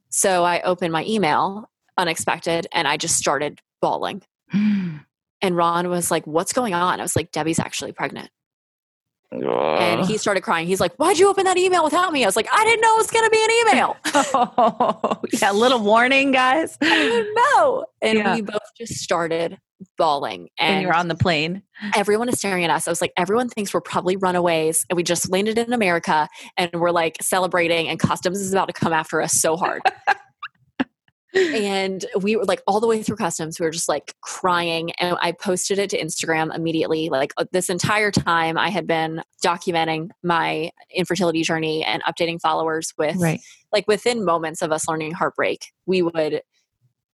so 0.10 0.44
i 0.44 0.62
opened 0.62 0.94
my 0.94 1.06
email 1.06 1.70
unexpected 1.98 2.68
and 2.74 2.88
i 2.88 2.98
just 2.98 3.18
started 3.18 3.60
bawling. 3.82 4.22
And 5.42 5.58
ron 5.58 5.90
was 5.90 6.10
like 6.10 6.26
what's 6.26 6.54
going 6.54 6.74
on? 6.74 7.02
I 7.02 7.04
was 7.04 7.18
like 7.18 7.32
debbie's 7.32 7.60
actually 7.60 7.92
pregnant 7.92 8.30
and 9.42 10.06
he 10.06 10.18
started 10.18 10.42
crying. 10.42 10.68
He's 10.68 10.80
like, 10.80 10.94
"Why'd 10.96 11.18
you 11.18 11.30
open 11.30 11.46
that 11.46 11.58
email 11.58 11.84
without 11.84 12.12
me?" 12.14 12.24
I 12.24 12.28
was 12.28 12.36
like, 12.36 12.48
"I 12.52 12.64
didn't 12.64 12.82
know 12.82 12.94
it 12.96 12.98
was 12.98 13.12
going 13.12 13.26
to 13.26 13.30
be 13.30 13.44
an 13.44 13.52
email. 13.68 13.98
Oh, 14.36 15.22
yeah. 15.42 15.52
Little 15.52 15.80
warning, 15.80 16.32
guys. 16.32 16.78
I 16.82 16.86
didn't 16.90 17.36
know." 17.36 17.86
And 18.02 18.18
Yeah. 18.20 18.36
we 18.36 18.42
both 18.42 18.62
just 18.78 18.96
started 18.96 19.58
bawling, 19.98 20.48
And 20.60 20.76
and 20.76 20.82
you're 20.82 20.94
on 20.94 21.08
the 21.10 21.16
plane. 21.16 21.64
everyone 21.96 22.30
is 22.30 22.38
staring 22.38 22.64
at 22.64 22.70
us. 22.70 22.88
I 22.88 22.92
was 22.92 23.02
like, 23.02 23.12
"Everyone 23.18 23.50
thinks 23.50 23.74
we're 23.74 23.82
probably 23.82 24.16
runaways, 24.18 24.86
and 24.90 24.96
we 24.98 25.04
just 25.04 25.30
landed 25.30 25.58
in 25.58 25.74
America, 25.74 26.28
and 26.58 26.70
we're 26.74 26.92
like 26.92 27.18
celebrating, 27.22 27.88
and 27.90 28.00
customs 28.00 28.40
is 28.40 28.54
about 28.54 28.68
to 28.68 28.74
come 28.74 28.94
after 28.94 29.22
us 29.22 29.34
so 29.34 29.58
hard." 29.58 29.82
and 31.36 32.06
we 32.22 32.36
were 32.36 32.46
like 32.46 32.62
all 32.68 32.80
the 32.80 32.88
way 32.88 33.02
through 33.02 33.16
customs 33.16 33.60
we 33.60 33.66
were 33.66 33.72
just 33.72 33.90
like 33.90 34.14
crying 34.22 34.92
and 35.00 35.18
i 35.22 35.32
posted 35.32 35.80
it 35.80 35.90
to 35.90 36.00
instagram 36.00 36.54
immediately 36.56 37.10
like 37.10 37.34
uh, 37.38 37.46
this 37.52 37.70
entire 37.70 38.12
time 38.12 38.58
i 38.58 38.70
had 38.70 38.86
been 38.86 39.22
documenting 39.44 40.10
my 40.24 40.70
infertility 40.94 41.42
journey 41.42 41.84
and 41.84 42.04
updating 42.04 42.40
followers 42.40 42.94
with 42.98 43.16
Right. 43.18 43.40
like 43.72 43.88
within 43.88 44.24
moments 44.24 44.62
of 44.62 44.72
us 44.72 44.88
learning 44.88 45.12
heartbreak 45.14 45.66
we 45.86 46.02
would 46.02 46.42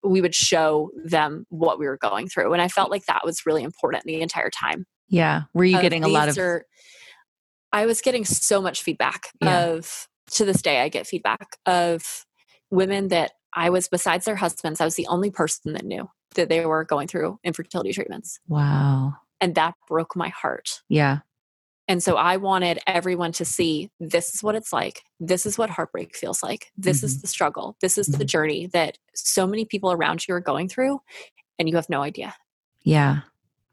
we 0.03 0.21
would 0.21 0.35
show 0.35 0.91
them 1.05 1.47
what 1.51 1.79
we 1.79 1.87
were 1.87 1.99
going 1.99 2.29
through 2.29 2.53
and 2.53 2.62
i 2.62 2.69
felt 2.69 2.91
like 2.91 3.05
that 3.07 3.23
was 3.25 3.45
really 3.45 3.62
important 3.62 4.05
the 4.05 4.21
entire 4.23 4.51
time 4.51 4.87
Yeah. 5.09 5.43
Were 5.53 5.64
you 5.64 5.77
of 5.77 5.83
getting 5.83 6.05
a 6.05 6.09
lot 6.09 6.29
of 6.29 6.39
are- 6.39 6.64
i 7.73 7.85
was 7.87 8.01
getting 8.01 8.25
so 8.25 8.62
much 8.62 8.83
feedback 8.83 9.29
Yeah. 9.43 9.67
of 9.67 10.09
to 10.33 10.45
this 10.45 10.62
day 10.62 10.81
i 10.81 10.89
get 10.89 11.07
feedback 11.07 11.57
of 11.67 12.25
women 12.71 13.09
that 13.09 13.33
i 13.57 13.69
was 13.71 13.89
besides 13.89 14.25
their 14.27 14.37
husbands 14.37 14.81
i 14.81 14.85
was 14.85 14.95
the 14.95 15.07
only 15.09 15.31
person 15.31 15.73
that 15.73 15.85
knew 15.85 16.09
that 16.37 16.49
they 16.49 16.65
were 16.65 16.85
going 16.85 17.09
through 17.09 17.39
infertility 17.43 17.93
treatments 17.93 18.39
wow. 18.47 19.15
and 19.41 19.55
that 19.57 19.75
broke 19.89 20.15
my 20.15 20.29
heart 20.29 20.83
Yeah. 20.89 21.19
and 21.89 22.03
so 22.03 22.17
i 22.17 22.37
wanted 22.37 22.79
everyone 22.87 23.33
to 23.33 23.45
see 23.45 23.91
this 23.99 24.35
is 24.35 24.43
what 24.43 24.55
it's 24.55 24.73
like 24.73 25.03
this 25.19 25.47
is 25.47 25.57
what 25.59 25.71
heartbreak 25.71 26.15
feels 26.15 26.43
like 26.43 26.71
this 26.77 27.03
is 27.03 27.19
Mhm. 27.19 27.21
the 27.23 27.27
struggle 27.27 27.77
this 27.81 27.99
is 27.99 28.07
the 28.07 28.25
Mhm. 28.25 28.29
journey 28.29 28.67
that 28.69 28.99
so 29.15 29.47
many 29.47 29.65
people 29.65 29.91
around 29.91 30.27
you 30.29 30.35
are 30.35 30.41
going 30.41 30.69
through 30.69 31.01
and 31.59 31.69
you 31.69 31.77
have 31.77 31.89
no 31.89 32.03
idea 32.03 32.35
Yeah. 32.83 33.21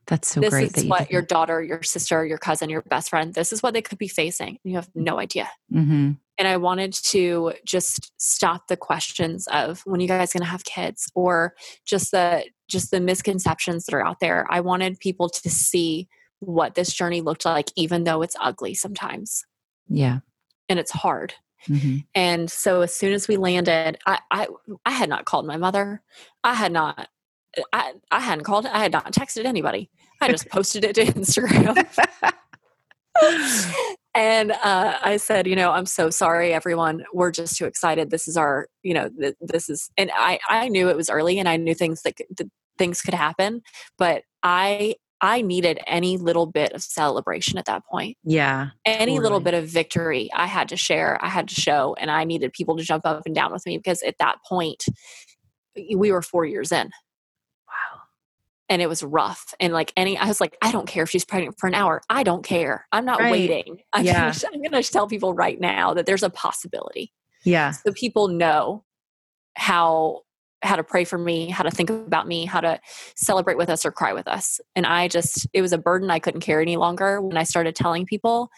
That's 0.07 0.27
so 0.27 0.41
this 0.41 0.49
great 0.49 0.65
is 0.67 0.71
that 0.73 0.83
you 0.83 0.89
what 0.89 0.99
did 1.07 1.11
your 1.11 1.21
daughter, 1.21 1.63
your 1.63 1.81
sister, 1.83 2.25
your 2.25 2.37
cousin, 2.37 2.69
your 2.69 2.81
best 2.83 3.09
friend, 3.09 3.33
this 3.33 3.53
is 3.53 3.63
what 3.63 3.73
they 3.73 3.81
could 3.81 3.97
be 3.97 4.07
facing. 4.07 4.59
You 4.63 4.75
have 4.75 4.89
no 4.95 5.19
idea. 5.19 5.49
hmm 5.71 6.11
And 6.37 6.47
I 6.47 6.57
wanted 6.57 6.93
to 7.11 7.53
just 7.65 8.11
stop 8.17 8.67
the 8.67 8.77
questions 8.77 9.47
of 9.47 9.81
when 9.85 10.01
you 10.01 10.07
guys 10.07 10.33
going 10.33 10.43
to 10.43 10.49
have 10.49 10.63
kids 10.65 11.09
or 11.15 11.53
just 11.85 12.11
the 12.11 12.43
just 12.67 12.91
the 12.91 12.99
misconceptions 12.99 13.85
that 13.85 13.93
are 13.95 14.05
out 14.05 14.19
there. 14.19 14.47
I 14.49 14.59
wanted 14.61 14.99
people 14.99 15.29
to 15.29 15.49
see 15.49 16.07
what 16.39 16.75
this 16.75 16.91
journey 16.93 17.21
looked 17.21 17.45
like 17.45 17.71
even 17.75 18.03
though 18.03 18.21
it's 18.21 18.35
ugly 18.41 18.73
sometimes 18.73 19.45
Yeah. 19.87 20.19
and 20.67 20.79
it's 20.79 20.91
hard. 20.91 21.35
hmm 21.65 21.97
And 22.13 22.51
so 22.51 22.81
as 22.81 22.93
soon 22.93 23.13
as 23.13 23.27
we 23.29 23.37
landed, 23.37 23.97
I 24.05 24.19
I, 24.31 24.47
I 24.85 24.91
had 24.91 25.07
not 25.07 25.23
called 25.25 25.45
my 25.45 25.55
mother. 25.57 26.01
I 26.43 26.55
had 26.55 26.71
not 26.73 27.07
I, 27.71 27.93
I 28.11 28.19
hadn't 28.19 28.43
called 28.45 28.65
I 28.65 28.79
had 28.79 28.91
not 28.91 29.11
texted 29.13 29.45
anybody. 29.45 29.89
I 30.21 30.29
just 30.29 30.49
posted 30.49 30.83
it 30.83 30.95
to 30.95 31.05
Instagram. 31.13 31.85
and 34.15 34.51
uh, 34.51 34.97
I 35.01 35.17
said, 35.17 35.47
you 35.47 35.55
know, 35.55 35.71
I'm 35.71 35.85
so 35.85 36.09
sorry, 36.09 36.53
everyone. 36.53 37.03
We're 37.13 37.31
just 37.31 37.57
too 37.57 37.65
excited. 37.65 38.09
This 38.09 38.27
is 38.27 38.37
our, 38.37 38.67
you 38.83 38.93
know, 38.93 39.09
th- 39.09 39.35
this 39.41 39.69
is, 39.69 39.89
and 39.97 40.11
I, 40.15 40.39
I 40.49 40.69
knew 40.69 40.89
it 40.89 40.95
was 40.95 41.09
early, 41.09 41.39
and 41.39 41.47
I 41.47 41.57
knew 41.57 41.73
things 41.75 42.01
that, 42.03 42.15
that 42.37 42.49
things 42.77 43.01
could 43.01 43.13
happen, 43.13 43.61
but 43.97 44.23
I, 44.41 44.95
I 45.21 45.41
needed 45.41 45.79
any 45.87 46.17
little 46.17 46.45
bit 46.47 46.73
of 46.73 46.81
celebration 46.83 47.57
at 47.57 47.65
that 47.65 47.83
point, 47.89 48.17
Yeah. 48.23 48.69
any 48.83 49.19
little 49.19 49.39
bit 49.39 49.53
of 49.53 49.67
victory. 49.67 50.29
I 50.33 50.47
had 50.47 50.67
to 50.69 50.75
share, 50.77 51.23
I 51.23 51.29
had 51.29 51.47
to 51.49 51.55
show, 51.55 51.95
and 51.99 52.11
I 52.11 52.23
needed 52.23 52.51
people 52.51 52.75
to 52.77 52.83
jump 52.83 53.05
up 53.05 53.23
and 53.25 53.33
down 53.33 53.53
with 53.53 53.65
me 53.65 53.77
because 53.77 54.01
at 54.03 54.15
that 54.19 54.37
point, 54.47 54.83
we 55.95 56.11
were 56.11 56.21
four 56.21 56.45
years 56.45 56.71
in. 56.71 56.89
And 58.69 58.81
it 58.81 58.87
was 58.87 59.03
rough. 59.03 59.53
And 59.59 59.73
like 59.73 59.91
any, 59.97 60.17
I 60.17 60.27
was 60.27 60.39
like, 60.41 60.57
I 60.61 60.71
don't 60.71 60.87
care 60.87 61.03
if 61.03 61.09
she's 61.09 61.25
pregnant 61.25 61.59
for 61.59 61.67
an 61.67 61.75
hour. 61.75 62.01
I 62.09 62.23
don't 62.23 62.43
care. 62.43 62.87
I'm 62.91 63.05
not 63.05 63.19
Right. 63.19 63.31
waiting. 63.31 63.81
I'm 63.93 64.05
Yeah. 64.05 64.31
gonna, 64.33 64.53
I'm 64.55 64.61
gonna 64.63 64.83
tell 64.83 65.07
people 65.07 65.33
right 65.33 65.59
now 65.59 65.93
that 65.93 66.05
there's 66.05 66.23
a 66.23 66.29
possibility. 66.29 67.11
Yeah. 67.43 67.71
So 67.71 67.91
people 67.91 68.27
know 68.29 68.83
how 69.55 70.21
how 70.61 70.77
to 70.77 70.83
pray 70.83 71.03
for 71.03 71.17
me, 71.17 71.49
how 71.49 71.61
to 71.63 71.69
think 71.69 71.89
about 71.89 72.25
me, 72.25 72.45
how 72.45 72.61
to 72.61 72.79
celebrate 73.17 73.57
with 73.57 73.69
us 73.69 73.85
or 73.85 73.91
cry 73.91 74.13
with 74.13 74.29
us. 74.29 74.61
And 74.77 74.85
I 74.85 75.09
just, 75.09 75.45
it 75.51 75.61
was 75.61 75.73
a 75.73 75.77
burden 75.77 76.09
I 76.09 76.19
couldn't 76.19 76.39
carry 76.39 76.61
any 76.63 76.77
longer 76.77 77.19
when 77.21 77.35
I 77.35 77.43
started 77.43 77.75
telling 77.75 78.05
people, 78.05 78.49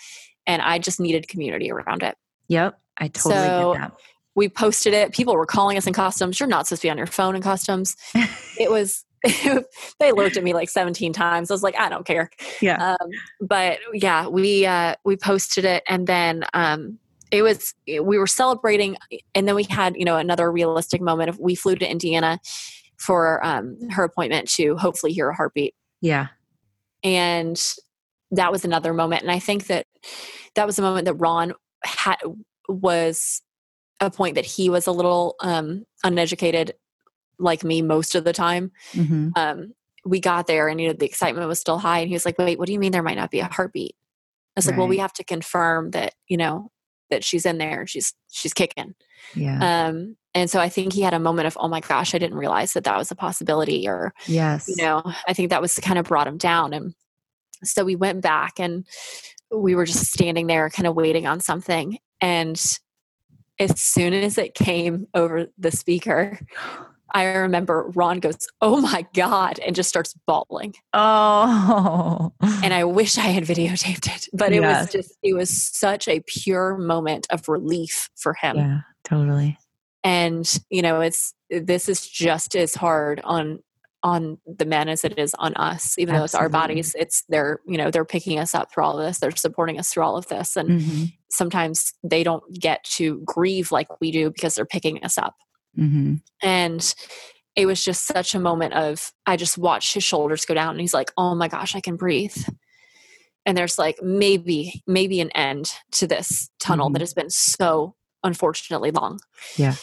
and 0.46 0.62
I 0.62 0.78
just 0.78 1.00
needed 1.00 1.28
community 1.28 1.72
around 1.72 2.04
it. 2.04 2.16
Yep. 2.48 2.80
I 3.00 3.08
totally 3.08 3.34
So- 3.48 3.74
get 3.74 3.82
that. 3.82 3.92
we 4.36 4.50
posted 4.50 4.94
it. 4.94 5.14
People 5.14 5.36
were 5.36 5.48
calling 5.48 5.78
us 5.80 5.88
in 5.88 5.94
costumes. 5.94 6.40
You're 6.40 6.46
not 6.48 6.68
supposed 6.68 6.84
to 6.84 6.86
be 6.86 6.92
on 6.92 6.98
your 7.00 7.08
phone 7.08 7.36
in 7.36 7.42
costumes. 7.42 7.96
it 8.60 8.70
was, 8.70 9.04
they 10.00 10.12
looked 10.12 10.38
at 10.38 10.44
me 10.44 10.54
like 10.54 10.70
17 10.70 11.14
times. 11.14 11.50
I 11.50 11.54
was 11.54 11.64
like, 11.64 11.80
I 11.80 11.90
don't 11.90 12.06
care. 12.06 12.30
Yeah. 12.62 12.96
Um, 13.02 13.10
but 13.42 13.80
yeah, 13.94 14.28
we, 14.28 14.66
uh, 14.66 14.96
we 15.04 15.18
posted 15.18 15.66
it 15.66 15.84
and 15.88 16.08
then, 16.08 16.46
um, 16.54 17.00
it 17.32 17.42
was, 17.42 17.74
we 17.88 18.18
were 18.18 18.28
celebrating 18.28 18.96
and 19.34 19.48
then 19.48 19.56
we 19.56 19.64
had, 19.64 19.98
you 19.98 20.06
know, 20.06 20.18
another 20.18 20.52
realistic 20.52 21.02
moment 21.02 21.30
of 21.30 21.40
we 21.40 21.56
flew 21.56 21.76
to 21.76 21.90
Indiana 21.90 22.40
for, 22.98 23.46
um, 23.46 23.78
her 23.90 24.04
appointment 24.04 24.50
to 24.52 24.78
hopefully 24.78 25.12
hear 25.12 25.30
a 25.30 25.36
heartbeat. 25.36 25.74
Yeah. 26.02 26.28
And 27.04 27.62
that 28.32 28.52
was 28.52 28.64
another 28.64 28.94
moment. 28.94 29.24
And 29.24 29.32
I 29.32 29.40
think 29.40 29.68
that 29.68 29.86
that 30.56 30.66
was 30.66 30.80
a 30.80 30.82
moment 30.82 31.06
that 31.06 31.16
Ron 31.16 31.54
had, 31.84 32.18
was 32.70 33.42
a 34.00 34.10
point 34.10 34.36
that 34.36 34.46
he 34.46 34.70
was 34.70 34.88
a 34.88 34.92
little 34.92 35.36
um, 35.40 35.86
uneducated 36.04 36.74
like 37.40 37.64
me 37.64 37.82
most 37.82 38.16
of 38.16 38.24
the 38.24 38.34
time. 38.34 38.72
Hmm 38.94 39.30
um, 39.36 39.74
we 40.06 40.20
got 40.20 40.46
there 40.46 40.68
and 40.68 40.80
you 40.80 40.88
know 40.88 40.94
the 40.94 41.06
excitement 41.06 41.48
was 41.48 41.60
still 41.60 41.80
high 41.80 42.00
and 42.00 42.08
he 42.08 42.14
was 42.14 42.26
like 42.26 42.38
wait 42.38 42.60
what 42.60 42.68
do 42.68 42.74
you 42.74 42.80
mean 42.80 42.92
there 42.92 43.04
might 43.04 43.18
not 43.18 43.32
be 43.32 43.40
a 43.40 43.46
heartbeat? 43.46 43.96
I 44.56 44.60
was 44.60 44.68
like 44.68 44.78
well 44.78 44.88
we 44.88 45.00
have 45.00 45.14
to 45.14 45.24
confirm 45.24 45.92
that 45.92 46.14
you 46.28 46.38
know 46.38 46.72
that 47.10 47.24
she's 47.24 47.46
in 47.46 47.58
there 47.58 47.86
she's 47.88 48.14
she's 48.30 48.54
kicking. 48.54 48.94
Yeah. 49.34 49.88
um, 49.88 50.16
and 50.36 50.50
so 50.50 50.60
i 50.60 50.70
think 50.70 50.94
he 50.94 51.02
had 51.02 51.16
a 51.16 51.20
moment 51.20 51.48
of 51.48 51.58
oh 51.60 51.68
my 51.68 51.80
gosh 51.80 52.14
i 52.14 52.20
didn't 52.20 52.38
realize 52.38 52.74
that 52.74 52.84
that 52.84 52.98
was 52.98 53.10
a 53.10 53.16
possibility 53.16 53.88
or 53.88 54.14
yes. 54.28 54.68
you 54.68 54.76
know 54.78 55.02
i 55.28 55.34
think 55.34 55.50
that 55.50 55.62
was 55.62 55.80
kind 55.80 55.98
of 55.98 56.06
brought 56.06 56.28
him 56.28 56.38
down. 56.38 56.74
And 56.74 56.94
so 57.64 57.84
we 57.84 57.96
went 57.96 58.22
back 58.22 58.60
and 58.60 58.86
we 59.52 59.76
were 59.76 59.86
just 59.86 60.12
standing 60.12 60.48
there 60.48 60.70
kind 60.70 60.88
of 60.88 60.96
waiting 60.96 61.26
on 61.26 61.40
something. 61.40 61.98
And 62.22 62.62
as 63.60 63.80
soon 63.80 64.14
as 64.14 64.38
it 64.38 64.54
came 64.54 65.08
over 65.14 65.48
the 65.58 65.72
speaker 65.72 66.40
i 67.16 67.24
remember 67.26 67.90
ron 67.96 68.20
goes 68.20 68.38
oh 68.62 68.80
my 68.82 69.06
god 69.16 69.58
and 69.66 69.76
just 69.76 69.90
starts 69.90 70.14
bawling. 70.28 70.74
Oh. 70.94 72.32
and 72.64 72.74
i 72.74 72.84
wish 72.84 73.18
i 73.18 73.22
had 73.22 73.44
videotaped 73.44 74.08
it 74.16 74.28
but 74.34 74.54
it 74.54 74.62
Yes. 74.62 74.84
was 74.86 74.92
just 74.94 75.18
it 75.24 75.34
was 75.34 75.50
such 75.76 76.08
a 76.08 76.20
pure 76.28 76.78
moment 76.78 77.26
of 77.32 77.48
relief 77.50 78.10
for 78.16 78.34
him. 78.36 78.58
Yeah, 78.58 78.80
totally. 79.04 79.58
and 80.04 80.60
you 80.70 80.82
know 80.84 81.02
it's 81.02 81.34
this 81.50 81.90
is 81.90 82.08
just 82.08 82.56
as 82.56 82.76
hard 82.76 83.22
on 83.24 83.60
on 84.04 84.38
the 84.46 84.66
men 84.66 84.88
as 84.88 85.04
it 85.04 85.18
is 85.18 85.34
on 85.40 85.56
us. 85.56 85.98
Even 85.98 86.14
though 86.14 86.24
it's 86.26 86.36
our 86.36 86.48
bodies 86.50 86.96
it's 86.98 87.24
they're 87.28 87.60
you 87.66 87.76
know 87.78 87.90
they're 87.90 88.06
picking 88.06 88.38
us 88.38 88.54
up 88.54 88.72
through 88.72 88.84
all 88.84 89.00
of 89.00 89.06
this. 89.06 89.18
They're 89.20 89.36
supporting 89.36 89.80
us 89.80 89.90
through 89.90 90.04
all 90.04 90.16
of 90.18 90.28
this. 90.28 90.56
And 90.56 90.82
hmm 90.82 91.04
sometimes 91.32 91.94
they 92.02 92.24
don't 92.24 92.44
get 92.62 92.82
to 92.86 93.20
grieve 93.26 93.70
like 93.72 93.88
we 94.00 94.10
do 94.12 94.30
because 94.32 94.56
they're 94.56 94.66
picking 94.66 95.04
us 95.04 95.18
up 95.18 95.36
hmm 95.76 96.16
and 96.42 96.96
it 97.56 97.66
was 97.66 97.84
just 97.84 98.06
such 98.06 98.36
a 98.36 98.40
moment 98.40 98.74
of 98.74 99.12
i 99.26 99.36
just 99.38 99.58
watched 99.58 99.94
his 99.94 100.04
shoulders 100.04 100.46
go 100.46 100.54
down 100.54 100.72
and 100.72 100.82
he's 100.82 100.94
like 100.94 101.12
oh 101.18 101.36
my 101.36 101.48
gosh 101.48 101.76
i 101.76 101.82
can 101.82 101.96
breathe. 101.96 102.36
And 103.48 103.56
there's 103.56 103.78
like 103.78 103.98
maybe 104.02 104.82
maybe 104.88 105.22
an 105.22 105.30
end 105.32 105.72
to 105.92 106.08
this 106.08 106.50
tunnel 106.60 106.90
Mhm. 106.90 106.94
that 106.94 107.02
has 107.02 107.14
been 107.14 107.30
so 107.30 107.96
unfortunately 108.24 108.90
long. 108.92 109.20
Yeah. 109.56 109.76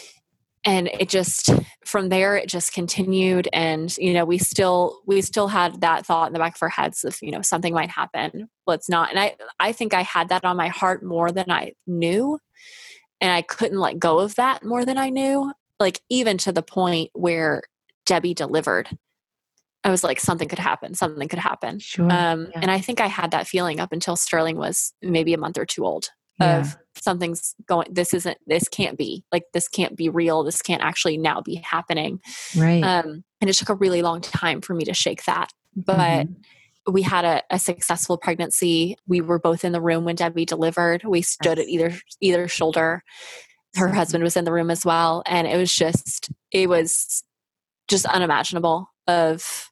and 0.64 0.88
it 1.00 1.08
just 1.08 1.50
from 1.84 2.08
there 2.08 2.36
it 2.36 2.48
just 2.48 2.72
continued 2.72 3.48
and 3.52 3.96
you 3.98 4.12
know 4.12 4.24
we 4.24 4.38
still 4.38 5.00
we 5.06 5.20
still 5.22 5.48
had 5.48 5.80
that 5.80 6.04
thought 6.06 6.26
in 6.28 6.32
the 6.32 6.38
back 6.38 6.54
of 6.56 6.62
our 6.62 6.68
heads 6.68 7.04
of 7.04 7.16
you 7.22 7.30
know 7.30 7.42
something 7.42 7.72
might 7.74 7.90
happen. 7.90 8.48
Let's 8.66 8.88
not 8.88 9.10
and 9.10 9.18
i 9.20 9.34
i 9.60 9.72
think 9.72 9.94
i 9.94 10.02
had 10.02 10.28
that 10.30 10.44
on 10.44 10.56
my 10.56 10.68
heart 10.68 11.02
more 11.04 11.30
than 11.32 11.50
i 11.50 11.72
knew. 11.86 12.38
And 13.20 13.30
i 13.32 13.42
couldn't 13.42 13.78
let 13.80 13.98
go 14.00 14.18
of 14.18 14.34
that 14.36 14.64
more 14.64 14.84
than 14.84 14.98
i 14.98 15.08
knew 15.08 15.52
like 15.82 16.00
even 16.08 16.38
to 16.38 16.52
the 16.52 16.62
point 16.62 17.10
where 17.12 17.62
debbie 18.06 18.34
delivered 18.34 18.88
i 19.84 19.90
was 19.90 20.02
like 20.02 20.18
something 20.20 20.48
could 20.48 20.58
happen 20.58 20.94
something 20.94 21.28
could 21.28 21.38
happen 21.38 21.78
Sure. 21.78 22.10
um, 22.10 22.46
yeah. 22.52 22.60
and 22.62 22.70
i 22.70 22.80
think 22.80 23.00
i 23.00 23.06
had 23.08 23.30
that 23.32 23.46
feeling 23.46 23.80
up 23.80 23.92
until 23.92 24.16
sterling 24.16 24.56
was 24.56 24.94
maybe 25.02 25.34
a 25.34 25.38
month 25.38 25.58
or 25.58 25.66
two 25.66 25.84
old 25.84 26.08
yeah. 26.40 26.60
of 26.60 26.76
something's 26.96 27.54
going 27.66 27.88
this 27.92 28.14
isn't 28.14 28.38
this 28.46 28.68
can't 28.68 28.96
be 28.98 29.24
like 29.32 29.44
this 29.52 29.68
can't 29.68 29.96
be 29.96 30.08
real 30.08 30.42
this 30.44 30.62
can't 30.62 30.82
actually 30.82 31.16
now 31.18 31.40
be 31.40 31.56
happening 31.56 32.20
right. 32.56 32.82
um 32.82 33.22
and 33.40 33.50
it 33.50 33.54
took 33.54 33.68
a 33.68 33.74
really 33.74 34.02
long 34.02 34.20
time 34.20 34.60
for 34.60 34.74
me 34.74 34.84
to 34.84 34.94
shake 34.94 35.24
that 35.24 35.50
but 35.76 36.26
Mhm. 36.26 36.36
we 36.90 37.02
had 37.02 37.24
a, 37.24 37.42
a 37.50 37.58
successful 37.58 38.18
pregnancy 38.18 38.96
we 39.06 39.20
were 39.20 39.38
both 39.38 39.64
in 39.64 39.72
the 39.72 39.80
room 39.80 40.04
when 40.04 40.16
debbie 40.16 40.44
delivered 40.44 41.02
we 41.04 41.22
stood 41.22 41.58
at 41.58 41.68
either 41.68 41.92
either 42.20 42.46
shoulder 42.48 43.02
her 43.76 43.86
mm-hmm. 43.86 43.96
husband 43.96 44.22
was 44.24 44.36
in 44.36 44.44
the 44.44 44.52
room 44.52 44.70
as 44.70 44.84
well 44.84 45.22
and 45.26 45.46
it 45.46 45.56
was 45.56 45.72
just 45.72 46.30
it 46.50 46.68
was 46.68 47.22
just 47.88 48.06
unimaginable 48.06 48.90
of 49.06 49.70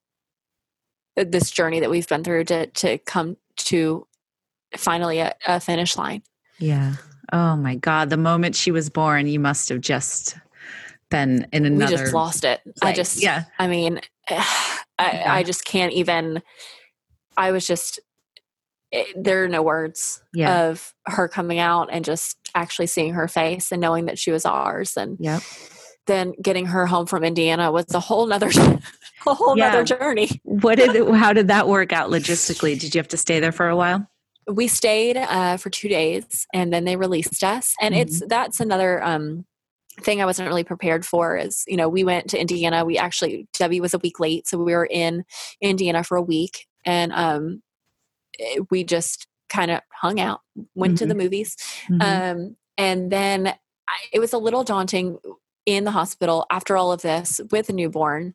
this 1.16 1.50
journey 1.50 1.80
that 1.80 1.90
we've 1.90 2.08
been 2.08 2.24
through 2.24 2.44
to 2.44 2.66
to 2.68 2.98
come 2.98 3.36
to 3.56 4.06
finally 4.76 5.18
a, 5.18 5.34
a 5.46 5.60
finish 5.60 5.96
line 5.96 6.22
Yeah. 6.58 6.94
Oh 7.32 7.54
my 7.56 7.76
God. 7.76 8.10
The 8.10 8.16
moment 8.16 8.56
she 8.56 8.72
was 8.72 8.90
born, 8.90 9.28
you 9.28 9.38
must 9.38 9.68
have 9.68 9.80
just 9.80 10.36
been 11.10 11.46
in 11.52 11.66
another. 11.66 11.92
we 11.92 11.98
just 11.98 12.14
lost 12.14 12.44
it 12.44 12.60
i 12.82 12.92
just 12.92 13.20
yeah. 13.22 13.44
i 13.58 13.66
mean 13.66 14.00
I, 14.28 15.10
Yeah. 15.12 15.34
I 15.34 15.42
just 15.42 15.64
can't 15.64 15.92
even 15.92 16.40
i 17.36 17.50
was 17.50 17.66
just 17.66 17.98
it, 18.92 19.06
there 19.16 19.44
are 19.44 19.48
no 19.48 19.62
words 19.62 20.22
Yeah. 20.34 20.68
of 20.70 20.94
her 21.06 21.28
coming 21.28 21.58
out 21.58 21.88
and 21.92 22.04
just 22.04 22.36
actually 22.54 22.86
seeing 22.88 23.14
her 23.14 23.28
face 23.28 23.70
and 23.72 23.80
knowing 23.80 24.06
that 24.06 24.18
she 24.18 24.30
was 24.32 24.44
ours 24.44 24.96
and 24.96 25.16
Yep. 25.20 25.42
then 26.06 26.34
getting 26.42 26.66
her 26.66 26.86
home 26.86 27.06
from 27.06 27.22
indiana 27.24 27.70
was 27.70 27.86
a 27.94 28.00
whole 28.00 28.26
nother 28.26 28.48
a 29.26 29.34
whole 29.34 29.56
Yeah. 29.56 29.70
nother 29.70 29.84
journey 29.84 30.40
What 30.44 30.76
did? 30.76 30.94
It, 30.96 31.08
how 31.14 31.32
did 31.32 31.48
that 31.48 31.68
work 31.68 31.92
out 31.92 32.10
logistically? 32.10 32.78
Did 32.78 32.94
you 32.94 32.98
have 32.98 33.08
to 33.08 33.16
stay 33.16 33.38
there 33.40 33.52
for 33.52 33.68
a 33.68 33.76
while? 33.76 34.06
we 34.50 34.66
stayed 34.66 35.16
uh, 35.16 35.56
for 35.58 35.70
two 35.70 35.88
days 35.88 36.46
and 36.52 36.72
then 36.72 36.84
they 36.84 36.96
released 36.96 37.44
us 37.44 37.74
and 37.80 37.94
it's 37.94 38.20
that's 38.26 38.58
another 38.58 39.00
um, 39.04 39.44
thing 40.00 40.20
i 40.20 40.24
wasn't 40.24 40.48
really 40.48 40.64
prepared 40.64 41.04
for 41.06 41.36
is 41.36 41.62
you 41.68 41.76
know 41.76 41.88
we 41.88 42.02
went 42.02 42.28
to 42.30 42.40
indiana 42.40 42.84
we 42.84 42.98
actually 42.98 43.46
debbie 43.52 43.80
was 43.80 43.94
a 43.94 43.98
week 43.98 44.18
late 44.18 44.48
so 44.48 44.58
we 44.58 44.72
were 44.72 44.86
in 44.90 45.24
indiana 45.60 46.02
for 46.02 46.16
a 46.16 46.22
week 46.22 46.66
and 46.84 47.12
um, 47.12 47.62
we 48.70 48.84
just 48.84 49.26
kind 49.48 49.70
of 49.70 49.80
hung 49.92 50.20
out 50.20 50.40
went 50.74 50.98
to 50.98 51.06
the 51.06 51.14
movies 51.14 51.56
Mhm. 51.88 52.02
um, 52.02 52.56
and 52.78 53.10
then 53.10 53.48
I, 53.48 53.96
it 54.12 54.20
was 54.20 54.32
a 54.32 54.38
little 54.38 54.62
daunting 54.64 55.18
in 55.66 55.84
the 55.84 55.90
hospital 55.90 56.46
after 56.50 56.76
all 56.76 56.92
of 56.92 57.02
this 57.02 57.40
with 57.50 57.68
a 57.68 57.72
newborn 57.72 58.34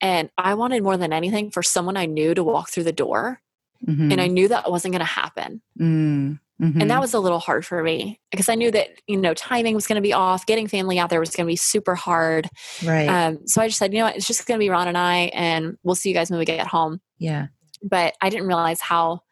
and 0.00 0.30
i 0.38 0.54
wanted 0.54 0.82
more 0.82 0.96
than 0.96 1.12
anything 1.12 1.50
for 1.50 1.62
someone 1.62 1.96
i 1.96 2.06
knew 2.06 2.34
to 2.34 2.44
walk 2.44 2.70
through 2.70 2.84
the 2.84 2.92
door 2.92 3.40
Mhm. 3.86 4.12
and 4.12 4.20
i 4.20 4.26
knew 4.26 4.48
that 4.48 4.70
wasn't 4.70 4.92
going 4.92 5.00
to 5.00 5.04
happen 5.06 5.62
Mm. 5.80 6.38
Mhm. 6.60 6.82
and 6.82 6.90
that 6.90 7.00
was 7.00 7.14
a 7.14 7.18
little 7.18 7.38
hard 7.38 7.64
for 7.64 7.82
me 7.82 8.20
because 8.30 8.50
I 8.50 8.54
knew 8.54 8.70
that 8.70 8.88
you 9.06 9.16
know 9.16 9.32
timing 9.32 9.74
was 9.74 9.86
going 9.86 9.96
to 9.96 10.02
be 10.02 10.12
off. 10.12 10.44
Getting 10.44 10.68
family 10.68 10.98
out 10.98 11.08
there 11.08 11.18
was 11.18 11.30
going 11.30 11.46
to 11.46 11.50
be 11.50 11.56
super 11.56 11.94
hard. 11.94 12.50
right. 12.84 13.08
Um, 13.08 13.46
so 13.46 13.62
I 13.62 13.68
just 13.68 13.78
said, 13.78 13.94
you 13.94 14.00
know 14.00 14.04
what, 14.04 14.16
it's 14.16 14.26
just 14.26 14.44
going 14.46 14.60
to 14.60 14.62
be 14.62 14.68
Ron 14.68 14.86
and 14.88 14.98
I, 14.98 15.30
and 15.32 15.78
we'll 15.82 15.94
see 15.94 16.10
you 16.10 16.14
guys 16.14 16.28
when 16.30 16.38
we 16.38 16.44
get 16.44 16.66
home. 16.66 17.00
yeah. 17.18 17.46
But 17.82 18.14
I 18.20 18.28
didn't 18.28 18.46
realize 18.46 18.82
how 18.82 19.22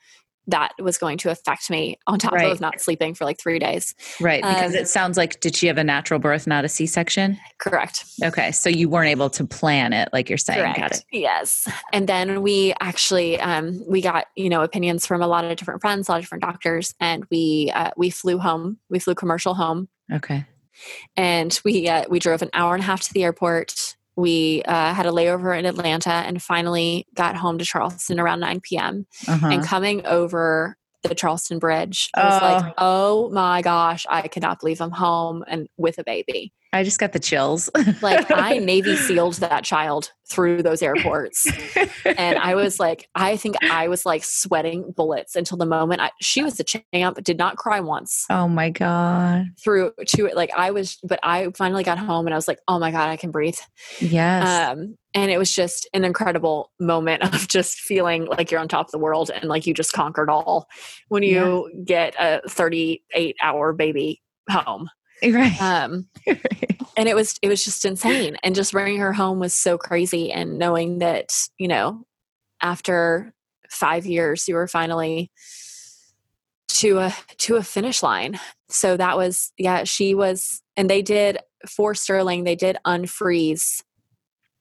that 0.48 0.72
was 0.80 0.98
going 0.98 1.18
to 1.18 1.30
affect 1.30 1.70
me 1.70 1.98
on 2.06 2.18
top 2.18 2.32
Right. 2.32 2.50
of 2.50 2.60
not 2.60 2.80
sleeping 2.80 3.14
for 3.14 3.24
like 3.24 3.38
three 3.38 3.58
days. 3.58 3.94
Right. 4.20 4.42
Because 4.42 4.72
um, 4.74 4.78
it 4.80 4.88
sounds 4.88 5.16
like 5.16 5.40
did 5.40 5.54
she 5.54 5.66
have 5.68 5.78
a 5.78 5.84
natural 5.84 6.18
birth, 6.18 6.46
not 6.46 6.64
a 6.64 6.68
C-section? 6.68 7.38
Correct. 7.58 8.04
Okay, 8.24 8.50
so 8.52 8.68
you 8.68 8.88
weren't 8.88 9.08
able 9.10 9.30
to 9.30 9.44
plan 9.46 9.92
it, 9.92 10.08
like 10.12 10.28
you're 10.28 10.38
saying. 10.38 10.74
Correct. 10.74 10.96
it. 10.96 11.04
Yes. 11.12 11.68
And 11.92 12.08
then 12.08 12.42
we 12.42 12.74
actually 12.80 13.38
um, 13.40 13.82
we 13.88 14.00
got 14.00 14.26
you 14.36 14.48
know 14.48 14.62
opinions 14.62 15.06
from 15.06 15.22
a 15.22 15.26
lot 15.26 15.44
of 15.44 15.56
different 15.56 15.80
friends, 15.80 16.08
a 16.08 16.12
lot 16.12 16.18
of 16.18 16.24
different 16.24 16.42
doctors, 16.42 16.94
and 17.00 17.24
we 17.30 17.70
uh, 17.74 17.90
we 17.96 18.10
flew 18.10 18.38
home. 18.38 18.78
We 18.90 18.98
flew 18.98 19.14
commercial 19.14 19.54
home. 19.54 19.88
Okay. 20.12 20.46
and 21.16 21.60
we 21.64 21.88
uh, 21.88 22.04
we 22.08 22.18
drove 22.18 22.40
an 22.42 22.50
hour 22.54 22.74
and 22.74 22.82
a 22.82 22.86
half 22.86 23.00
to 23.02 23.12
the 23.12 23.24
airport. 23.24 23.87
We 24.18 24.62
uh, 24.64 24.94
had 24.94 25.06
a 25.06 25.10
layover 25.10 25.56
in 25.56 25.64
Atlanta 25.64 26.10
and 26.10 26.42
finally 26.42 27.06
got 27.14 27.36
home 27.36 27.56
to 27.58 27.64
Charleston 27.64 28.18
around 28.18 28.40
9 28.40 28.60
p.m. 28.62 29.06
Uh-huh. 29.28 29.46
And 29.46 29.64
coming 29.64 30.04
over 30.06 30.76
the 31.04 31.14
Charleston 31.14 31.60
Bridge, 31.60 32.10
I 32.16 32.24
was 32.24 32.42
like, 32.42 32.74
"Oh 32.78 33.30
my 33.30 33.62
gosh, 33.62 34.04
I 34.10 34.26
cannot 34.26 34.58
believe 34.58 34.80
I'm 34.80 34.90
home 34.90 35.44
and 35.46 35.68
with 35.76 35.98
a 35.98 36.04
baby." 36.04 36.52
I 36.72 36.84
just 36.84 36.98
got 37.00 37.12
the 37.12 37.18
chills. 37.18 37.70
Like 38.02 38.30
I 38.34 38.58
Navy 38.58 38.96
sealed 38.96 39.34
that 39.34 39.64
child 39.64 40.12
through 40.30 40.62
those 40.62 40.82
airports, 40.82 41.46
and 42.04 42.38
I 42.38 42.54
was 42.54 42.78
like, 42.78 43.08
I 43.14 43.38
think 43.38 43.56
I 43.64 43.88
was 43.88 44.04
like 44.04 44.22
sweating 44.24 44.92
bullets 44.94 45.34
until 45.36 45.56
the 45.56 45.64
moment 45.66 46.02
I, 46.02 46.10
she 46.20 46.42
was 46.42 46.56
the 46.56 46.64
champ. 46.64 47.22
Did 47.24 47.38
not 47.38 47.56
cry 47.56 47.80
once. 47.80 48.26
oh 48.28 48.46
my 48.48 48.68
god. 48.70 49.46
through 49.62 49.92
to 50.06 50.26
it 50.26 50.36
like 50.36 50.50
i 50.56 50.70
was 50.70 50.98
but 51.02 51.18
i 51.22 51.48
finally 51.56 51.82
got 51.84 51.98
home 51.98 52.26
and 52.26 52.34
i 52.34 52.36
was 52.36 52.46
like 52.48 52.58
oh 52.68 52.78
my 52.78 52.90
god 52.90 53.08
i 53.08 53.16
can 53.16 53.30
breathe 53.30 53.56
Yes. 54.00 54.70
um 54.70 54.96
and 55.14 55.30
it 55.30 55.38
was 55.38 55.52
just 55.54 55.88
an 55.94 56.04
incredible 56.04 56.70
moment 56.78 57.22
of 57.22 57.48
just 57.48 57.78
feeling 57.80 58.26
like 58.26 58.50
you're 58.50 58.60
on 58.60 58.68
top 58.68 58.86
of 58.86 58.92
the 58.92 58.98
world 58.98 59.30
and 59.30 59.44
like 59.44 59.66
you 59.66 59.74
just 59.74 59.92
conquered 59.92 60.28
all 60.30 60.66
when 61.08 61.22
you 61.22 61.70
get 61.84 62.14
a 62.18 62.40
38 62.48 63.36
hour 63.42 63.72
baby 63.72 64.22
home 64.50 64.88
Right. 65.32 65.60
Um, 65.60 66.08
and 66.96 67.08
it 67.08 67.14
was 67.14 67.38
it 67.42 67.48
was 67.48 67.64
just 67.64 67.84
insane. 67.84 68.36
And 68.42 68.54
just 68.54 68.72
bringing 68.72 69.00
her 69.00 69.12
home 69.12 69.38
was 69.38 69.54
so 69.54 69.76
crazy. 69.76 70.32
And 70.32 70.58
knowing 70.58 70.98
that 70.98 71.32
you 71.58 71.68
know, 71.68 72.04
after 72.62 73.32
five 73.68 74.06
years, 74.06 74.48
you 74.48 74.54
were 74.54 74.68
finally 74.68 75.30
to 76.68 76.98
a 76.98 77.14
to 77.38 77.56
a 77.56 77.62
finish 77.62 78.02
line. 78.02 78.38
So 78.68 78.96
that 78.96 79.16
was 79.16 79.52
yeah. 79.58 79.84
She 79.84 80.14
was, 80.14 80.62
and 80.76 80.88
they 80.88 81.02
did 81.02 81.38
for 81.68 81.94
Sterling. 81.94 82.44
They 82.44 82.56
did 82.56 82.76
unfreeze 82.86 83.82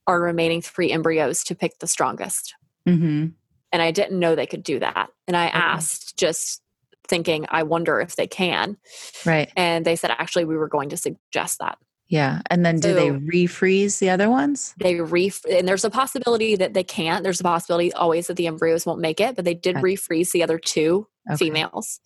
our 0.07 0.21
remaining 0.21 0.61
three 0.61 0.91
embryos 0.91 1.43
to 1.43 1.55
pick 1.55 1.79
the 1.79 1.87
strongest. 1.87 2.55
Mm-hmm. 2.87 3.27
And 3.73 3.81
I 3.81 3.91
didn't 3.91 4.19
know 4.19 4.35
they 4.35 4.45
could 4.45 4.63
do 4.63 4.79
that. 4.79 5.09
And 5.27 5.35
I 5.35 5.47
okay. 5.49 5.57
asked 5.57 6.17
just 6.17 6.61
thinking, 7.07 7.45
I 7.49 7.63
wonder 7.63 7.99
if 7.99 8.15
they 8.15 8.27
can. 8.27 8.77
Right. 9.25 9.51
And 9.55 9.85
they 9.85 9.95
said, 9.95 10.11
actually, 10.11 10.45
we 10.45 10.57
were 10.57 10.67
going 10.67 10.89
to 10.89 10.97
suggest 10.97 11.59
that. 11.59 11.77
Yeah. 12.09 12.41
And 12.49 12.65
then 12.65 12.79
do 12.79 12.89
so 12.89 12.95
they 12.95 13.09
refreeze 13.09 13.99
the 13.99 14.09
other 14.09 14.29
ones? 14.29 14.73
They 14.79 15.01
re 15.01 15.31
and 15.49 15.67
there's 15.67 15.83
a 15.83 15.89
possibility 15.89 16.55
that 16.55 16.73
they 16.73 16.83
can't. 16.83 17.23
There's 17.23 17.41
a 17.41 17.43
possibility 17.43 17.91
always 17.91 18.27
that 18.27 18.35
the 18.35 18.47
embryos 18.47 18.85
won't 18.85 19.01
make 19.01 19.19
it, 19.19 19.35
but 19.35 19.43
they 19.43 19.53
did 19.53 19.75
okay. 19.75 19.83
refreeze 19.83 20.31
the 20.31 20.43
other 20.43 20.57
two 20.57 21.07
okay. 21.29 21.37
females. 21.37 21.99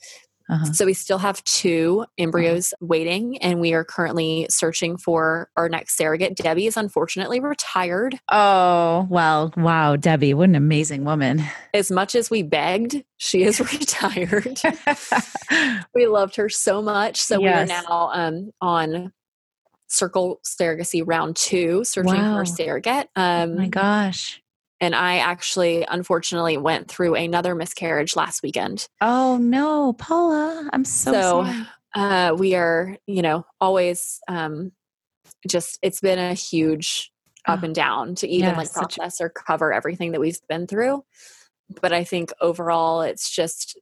Uh-huh. 0.51 0.65
So 0.73 0.85
we 0.85 0.93
still 0.93 1.17
have 1.17 1.41
two 1.45 2.05
embryos 2.17 2.73
uh-huh. 2.73 2.87
waiting, 2.87 3.37
and 3.37 3.61
we 3.61 3.73
are 3.73 3.85
currently 3.85 4.47
searching 4.49 4.97
for 4.97 5.49
our 5.55 5.69
next 5.69 5.95
surrogate. 5.95 6.35
Debbie 6.35 6.67
is 6.67 6.75
unfortunately 6.75 7.39
retired. 7.39 8.19
Oh, 8.29 9.07
well, 9.09 9.53
wow, 9.55 9.95
Debbie, 9.95 10.33
what 10.33 10.49
an 10.49 10.55
amazing 10.55 11.05
woman. 11.05 11.41
As 11.73 11.89
much 11.89 12.15
as 12.15 12.29
we 12.29 12.43
begged, 12.43 13.01
she 13.17 13.43
is 13.43 13.59
retired. 13.73 14.59
we 15.95 16.07
loved 16.07 16.35
her 16.35 16.49
so 16.49 16.81
much. 16.81 17.21
So 17.21 17.39
yes. 17.39 17.69
we 17.69 17.73
are 17.73 17.81
now 17.81 18.09
um, 18.13 18.51
on 18.59 19.13
Circle 19.87 20.41
Surrogacy 20.43 21.03
round 21.05 21.37
two, 21.37 21.83
searching 21.85 22.13
wow. 22.13 22.35
for 22.35 22.41
a 22.41 22.47
surrogate. 22.47 23.09
Um, 23.15 23.51
oh 23.51 23.55
my 23.55 23.67
gosh. 23.67 24.40
And 24.81 24.95
I 24.95 25.19
actually, 25.19 25.85
unfortunately, 25.87 26.57
went 26.57 26.89
through 26.89 27.13
another 27.13 27.53
miscarriage 27.53 28.15
last 28.15 28.41
weekend. 28.41 28.87
Oh 28.99 29.37
no, 29.37 29.93
Paula! 29.93 30.69
I'm 30.73 30.83
so, 30.83 31.11
so 31.11 31.19
sorry. 31.43 31.67
Uh, 31.93 32.35
we 32.35 32.55
are, 32.55 32.97
you 33.05 33.21
know, 33.21 33.45
always 33.61 34.19
um, 34.27 34.71
just. 35.47 35.77
It's 35.83 36.01
been 36.01 36.17
a 36.17 36.33
huge 36.33 37.11
up 37.47 37.59
oh, 37.61 37.65
and 37.65 37.75
down 37.75 38.15
to 38.15 38.27
even 38.27 38.49
yeah, 38.49 38.57
like 38.57 38.73
process 38.73 39.21
or 39.21 39.29
cover 39.29 39.71
everything 39.71 40.13
that 40.13 40.19
we've 40.19 40.39
been 40.49 40.65
through. 40.65 41.03
But 41.79 41.93
I 41.93 42.03
think 42.03 42.33
overall, 42.41 43.01
it's 43.01 43.29
just 43.29 43.79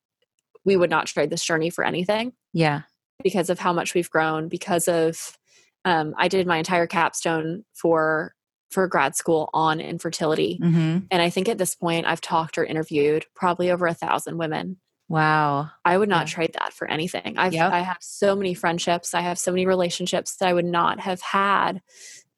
we 0.66 0.76
would 0.76 0.90
not 0.90 1.06
trade 1.06 1.30
this 1.30 1.46
journey 1.46 1.70
for 1.70 1.86
anything. 1.86 2.34
Yeah, 2.52 2.82
because 3.24 3.50
of 3.50 3.58
how 3.58 3.72
much 3.72 3.94
we've 3.94 4.10
grown. 4.10 4.50
Because 4.50 4.90
of 4.90 5.38
um, 5.86 6.14
I 6.18 6.28
did 6.28 6.46
my 6.46 6.58
entire 6.58 6.88
capstone 6.88 7.64
for 7.74 8.34
for 8.70 8.88
grad 8.88 9.16
school 9.16 9.50
on 9.54 9.80
infertility. 9.80 10.60
Mm-hmm. 10.62 11.00
And 11.10 11.22
I 11.22 11.30
think 11.30 11.50
at 11.50 11.58
this 11.58 11.76
point, 11.76 12.06
I've 12.06 12.22
talked 12.22 12.58
or 12.58 12.64
interviewed 12.64 13.26
probably 13.36 13.72
over 13.72 13.88
a 13.88 13.94
thousand 13.94 14.38
women. 14.38 14.78
Wow. 15.08 15.72
I 15.84 15.98
would 15.98 16.10
not 16.10 16.28
yeah. 16.28 16.34
trade 16.34 16.56
that 16.60 16.72
for 16.72 16.88
anything. 16.88 17.38
I've, 17.38 17.54
yep. 17.54 17.74
I 17.74 17.80
have 17.80 17.98
so 18.00 18.36
many 18.36 18.54
friendships. 18.54 19.16
I 19.16 19.22
have 19.22 19.40
so 19.40 19.52
many 19.52 19.66
relationships 19.66 20.36
that 20.38 20.48
I 20.48 20.54
would 20.54 20.66
not 20.66 21.00
have 21.00 21.20
had 21.22 21.82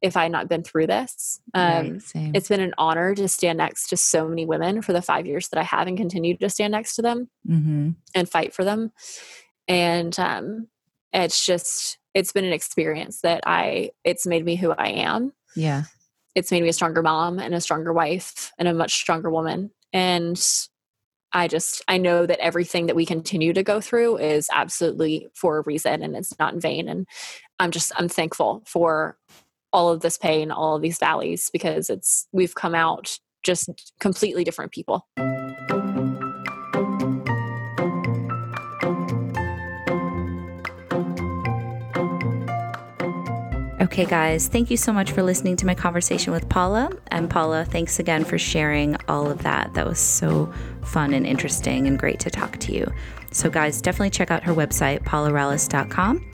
if 0.02 0.16
I 0.16 0.24
had 0.24 0.32
not 0.32 0.48
been 0.48 0.64
through 0.64 0.88
this. 0.88 1.42
Um, 1.54 2.00
right, 2.16 2.32
it's 2.34 2.48
been 2.48 2.62
an 2.62 2.74
honor 2.78 3.14
to 3.14 3.28
stand 3.28 3.58
next 3.58 3.90
to 3.90 3.98
so 3.98 4.28
many 4.28 4.46
women 4.46 4.82
for 4.82 4.94
the 4.94 5.02
five 5.02 5.28
years 5.28 5.50
that 5.50 5.60
I 5.60 5.64
have 5.64 5.88
and 5.88 5.98
continue 5.98 6.38
to 6.38 6.50
stand 6.50 6.72
next 6.72 6.96
to 6.96 7.02
them 7.02 7.30
mm-hmm. 7.48 7.90
and 8.16 8.30
fight 8.30 8.54
for 8.54 8.64
them. 8.64 8.94
And 9.68 10.18
um, 10.18 10.68
it's 11.14 11.46
just, 11.46 12.00
it's 12.14 12.32
been 12.32 12.46
an 12.46 12.54
experience 12.54 13.20
that 13.22 13.44
I, 13.46 13.92
it's 14.06 14.26
made 14.26 14.46
me 14.46 14.56
who 14.56 14.72
I 14.72 14.88
am. 14.88 15.34
Yeah 15.58 15.84
it's 16.36 16.52
made 16.52 16.64
me 16.64 16.70
a 16.70 16.74
stronger 16.74 17.02
mom 17.02 17.40
and 17.40 17.54
a 17.54 17.62
stronger 17.62 17.94
wife 17.94 18.52
and 18.58 18.68
a 18.68 18.74
much 18.74 18.94
stronger 18.94 19.30
woman. 19.30 19.72
And 19.94 20.42
I 21.34 21.48
just 21.48 21.84
I 21.88 21.98
know 21.98 22.26
that 22.26 22.40
everything 22.40 22.88
that 22.88 22.96
we 22.96 23.06
continue 23.06 23.54
to 23.54 23.64
go 23.64 23.80
through 23.80 24.18
is 24.18 24.50
absolutely 24.52 25.28
for 25.34 25.58
a 25.58 25.64
reason 25.64 26.04
and 26.04 26.16
it's 26.16 26.38
not 26.40 26.54
in 26.54 26.60
vain. 26.60 26.90
And 26.90 27.08
I'm 27.60 27.72
just 27.72 27.92
I'm 27.96 28.10
thankful 28.10 28.64
for 28.66 29.18
all 29.74 29.90
of 29.90 30.02
this 30.02 30.18
pain, 30.18 30.52
all 30.52 30.76
of 30.76 30.82
these 30.82 31.00
valleys, 31.00 31.50
because 31.52 31.90
it's 31.90 32.28
we've 32.32 32.56
come 32.56 32.76
out 32.76 33.18
just 33.44 33.94
completely 34.00 34.44
different 34.44 34.72
people. 34.72 35.08
Okay, 43.92 44.06
guys, 44.06 44.48
thank 44.48 44.72
you 44.72 44.78
so 44.78 44.94
much 44.94 45.12
for 45.12 45.22
listening 45.22 45.58
to 45.58 45.66
my 45.66 45.76
conversation 45.76 46.32
with 46.32 46.48
Paula. 46.48 46.90
And 47.08 47.30
Paula, 47.30 47.66
thanks 47.66 48.00
again 48.00 48.24
for 48.24 48.38
sharing 48.38 48.96
all 49.10 49.30
of 49.30 49.44
that. 49.44 49.74
That 49.74 49.86
was 49.86 50.00
so 50.00 50.50
fun 50.82 51.14
and 51.14 51.28
interesting 51.28 51.88
and 51.88 52.00
great 52.00 52.18
to 52.22 52.30
talk 52.30 52.58
to 52.60 52.74
you. 52.74 52.90
So, 53.32 53.50
guys, 53.50 53.82
definitely 53.82 54.12
check 54.12 54.32
out 54.32 54.44
her 54.44 54.54
website, 54.54 55.04
paularallis.com. 55.04 56.26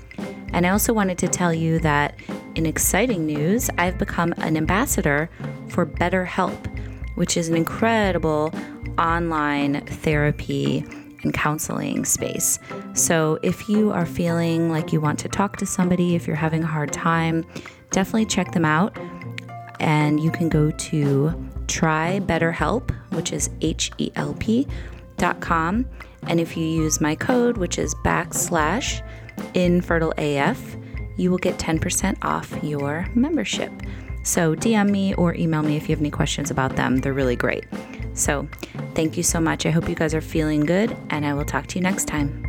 And 0.54 0.68
I 0.68 0.70
also 0.70 0.94
wanted 0.94 1.18
to 1.18 1.28
tell 1.28 1.52
you 1.52 1.80
that 1.80 2.20
in 2.54 2.68
exciting 2.68 3.26
news, 3.26 3.72
I've 3.80 3.98
become 3.98 4.36
an 4.38 4.56
ambassador 4.56 5.28
for 5.70 5.84
BetterHelp, 5.84 6.68
which 7.16 7.38
is 7.38 7.50
an 7.50 7.56
incredible 7.56 8.54
online 9.00 9.84
therapy 9.88 10.86
and 11.28 11.34
counseling 11.34 12.06
space. 12.06 12.58
So 12.94 13.38
if 13.44 13.68
you 13.68 13.92
are 13.92 14.06
feeling 14.06 14.72
like 14.72 14.94
you 14.94 15.02
want 15.02 15.20
to 15.20 15.28
talk 15.28 15.58
to 15.58 15.66
somebody, 15.66 16.16
if 16.16 16.26
you're 16.26 16.38
having 16.38 16.64
a 16.64 16.68
hard 16.68 16.94
time, 16.94 17.46
definitely 17.92 18.26
check 18.26 18.54
them 18.54 18.64
out. 18.66 18.98
And 19.80 20.20
you 20.20 20.32
can 20.32 20.48
go 20.50 20.72
to 20.72 21.50
try 21.68 22.22
BetterHelp, 22.24 22.92
which 23.12 23.34
is 23.34 23.50
H 23.62 23.92
E 23.98 24.12
L 24.16 24.36
P 24.40 24.68
dot 25.18 25.40
com. 25.42 25.86
And 26.24 26.40
if 26.40 26.56
you 26.56 26.66
use 26.66 27.02
my 27.02 27.14
code, 27.16 27.58
which 27.58 27.78
is 27.78 27.94
backslash 27.96 29.02
infertileaf, 29.54 30.58
you 31.18 31.30
will 31.30 31.38
get 31.38 31.58
10% 31.58 32.18
off 32.24 32.64
your 32.64 33.08
membership. 33.16 33.72
So 34.28 34.56
DM 34.56 34.90
me 34.90 35.14
or 35.14 35.34
email 35.36 35.64
me 35.64 35.78
if 35.78 35.84
you 35.84 35.96
have 35.96 36.02
any 36.02 36.12
questions 36.12 36.52
about 36.52 36.76
them. 36.76 36.98
They're 36.98 37.14
really 37.14 37.38
great. 37.38 37.64
So 38.14 38.46
thank 38.94 39.16
you 39.16 39.24
so 39.24 39.40
much. 39.40 39.66
I 39.66 39.70
hope 39.70 39.88
you 39.88 39.96
guys 39.96 40.14
are 40.14 40.20
feeling 40.20 40.66
good, 40.66 40.94
and 41.10 41.26
I 41.26 41.34
will 41.34 41.46
talk 41.46 41.68
to 41.68 41.76
you 41.76 41.82
next 41.82 42.10
time. 42.10 42.44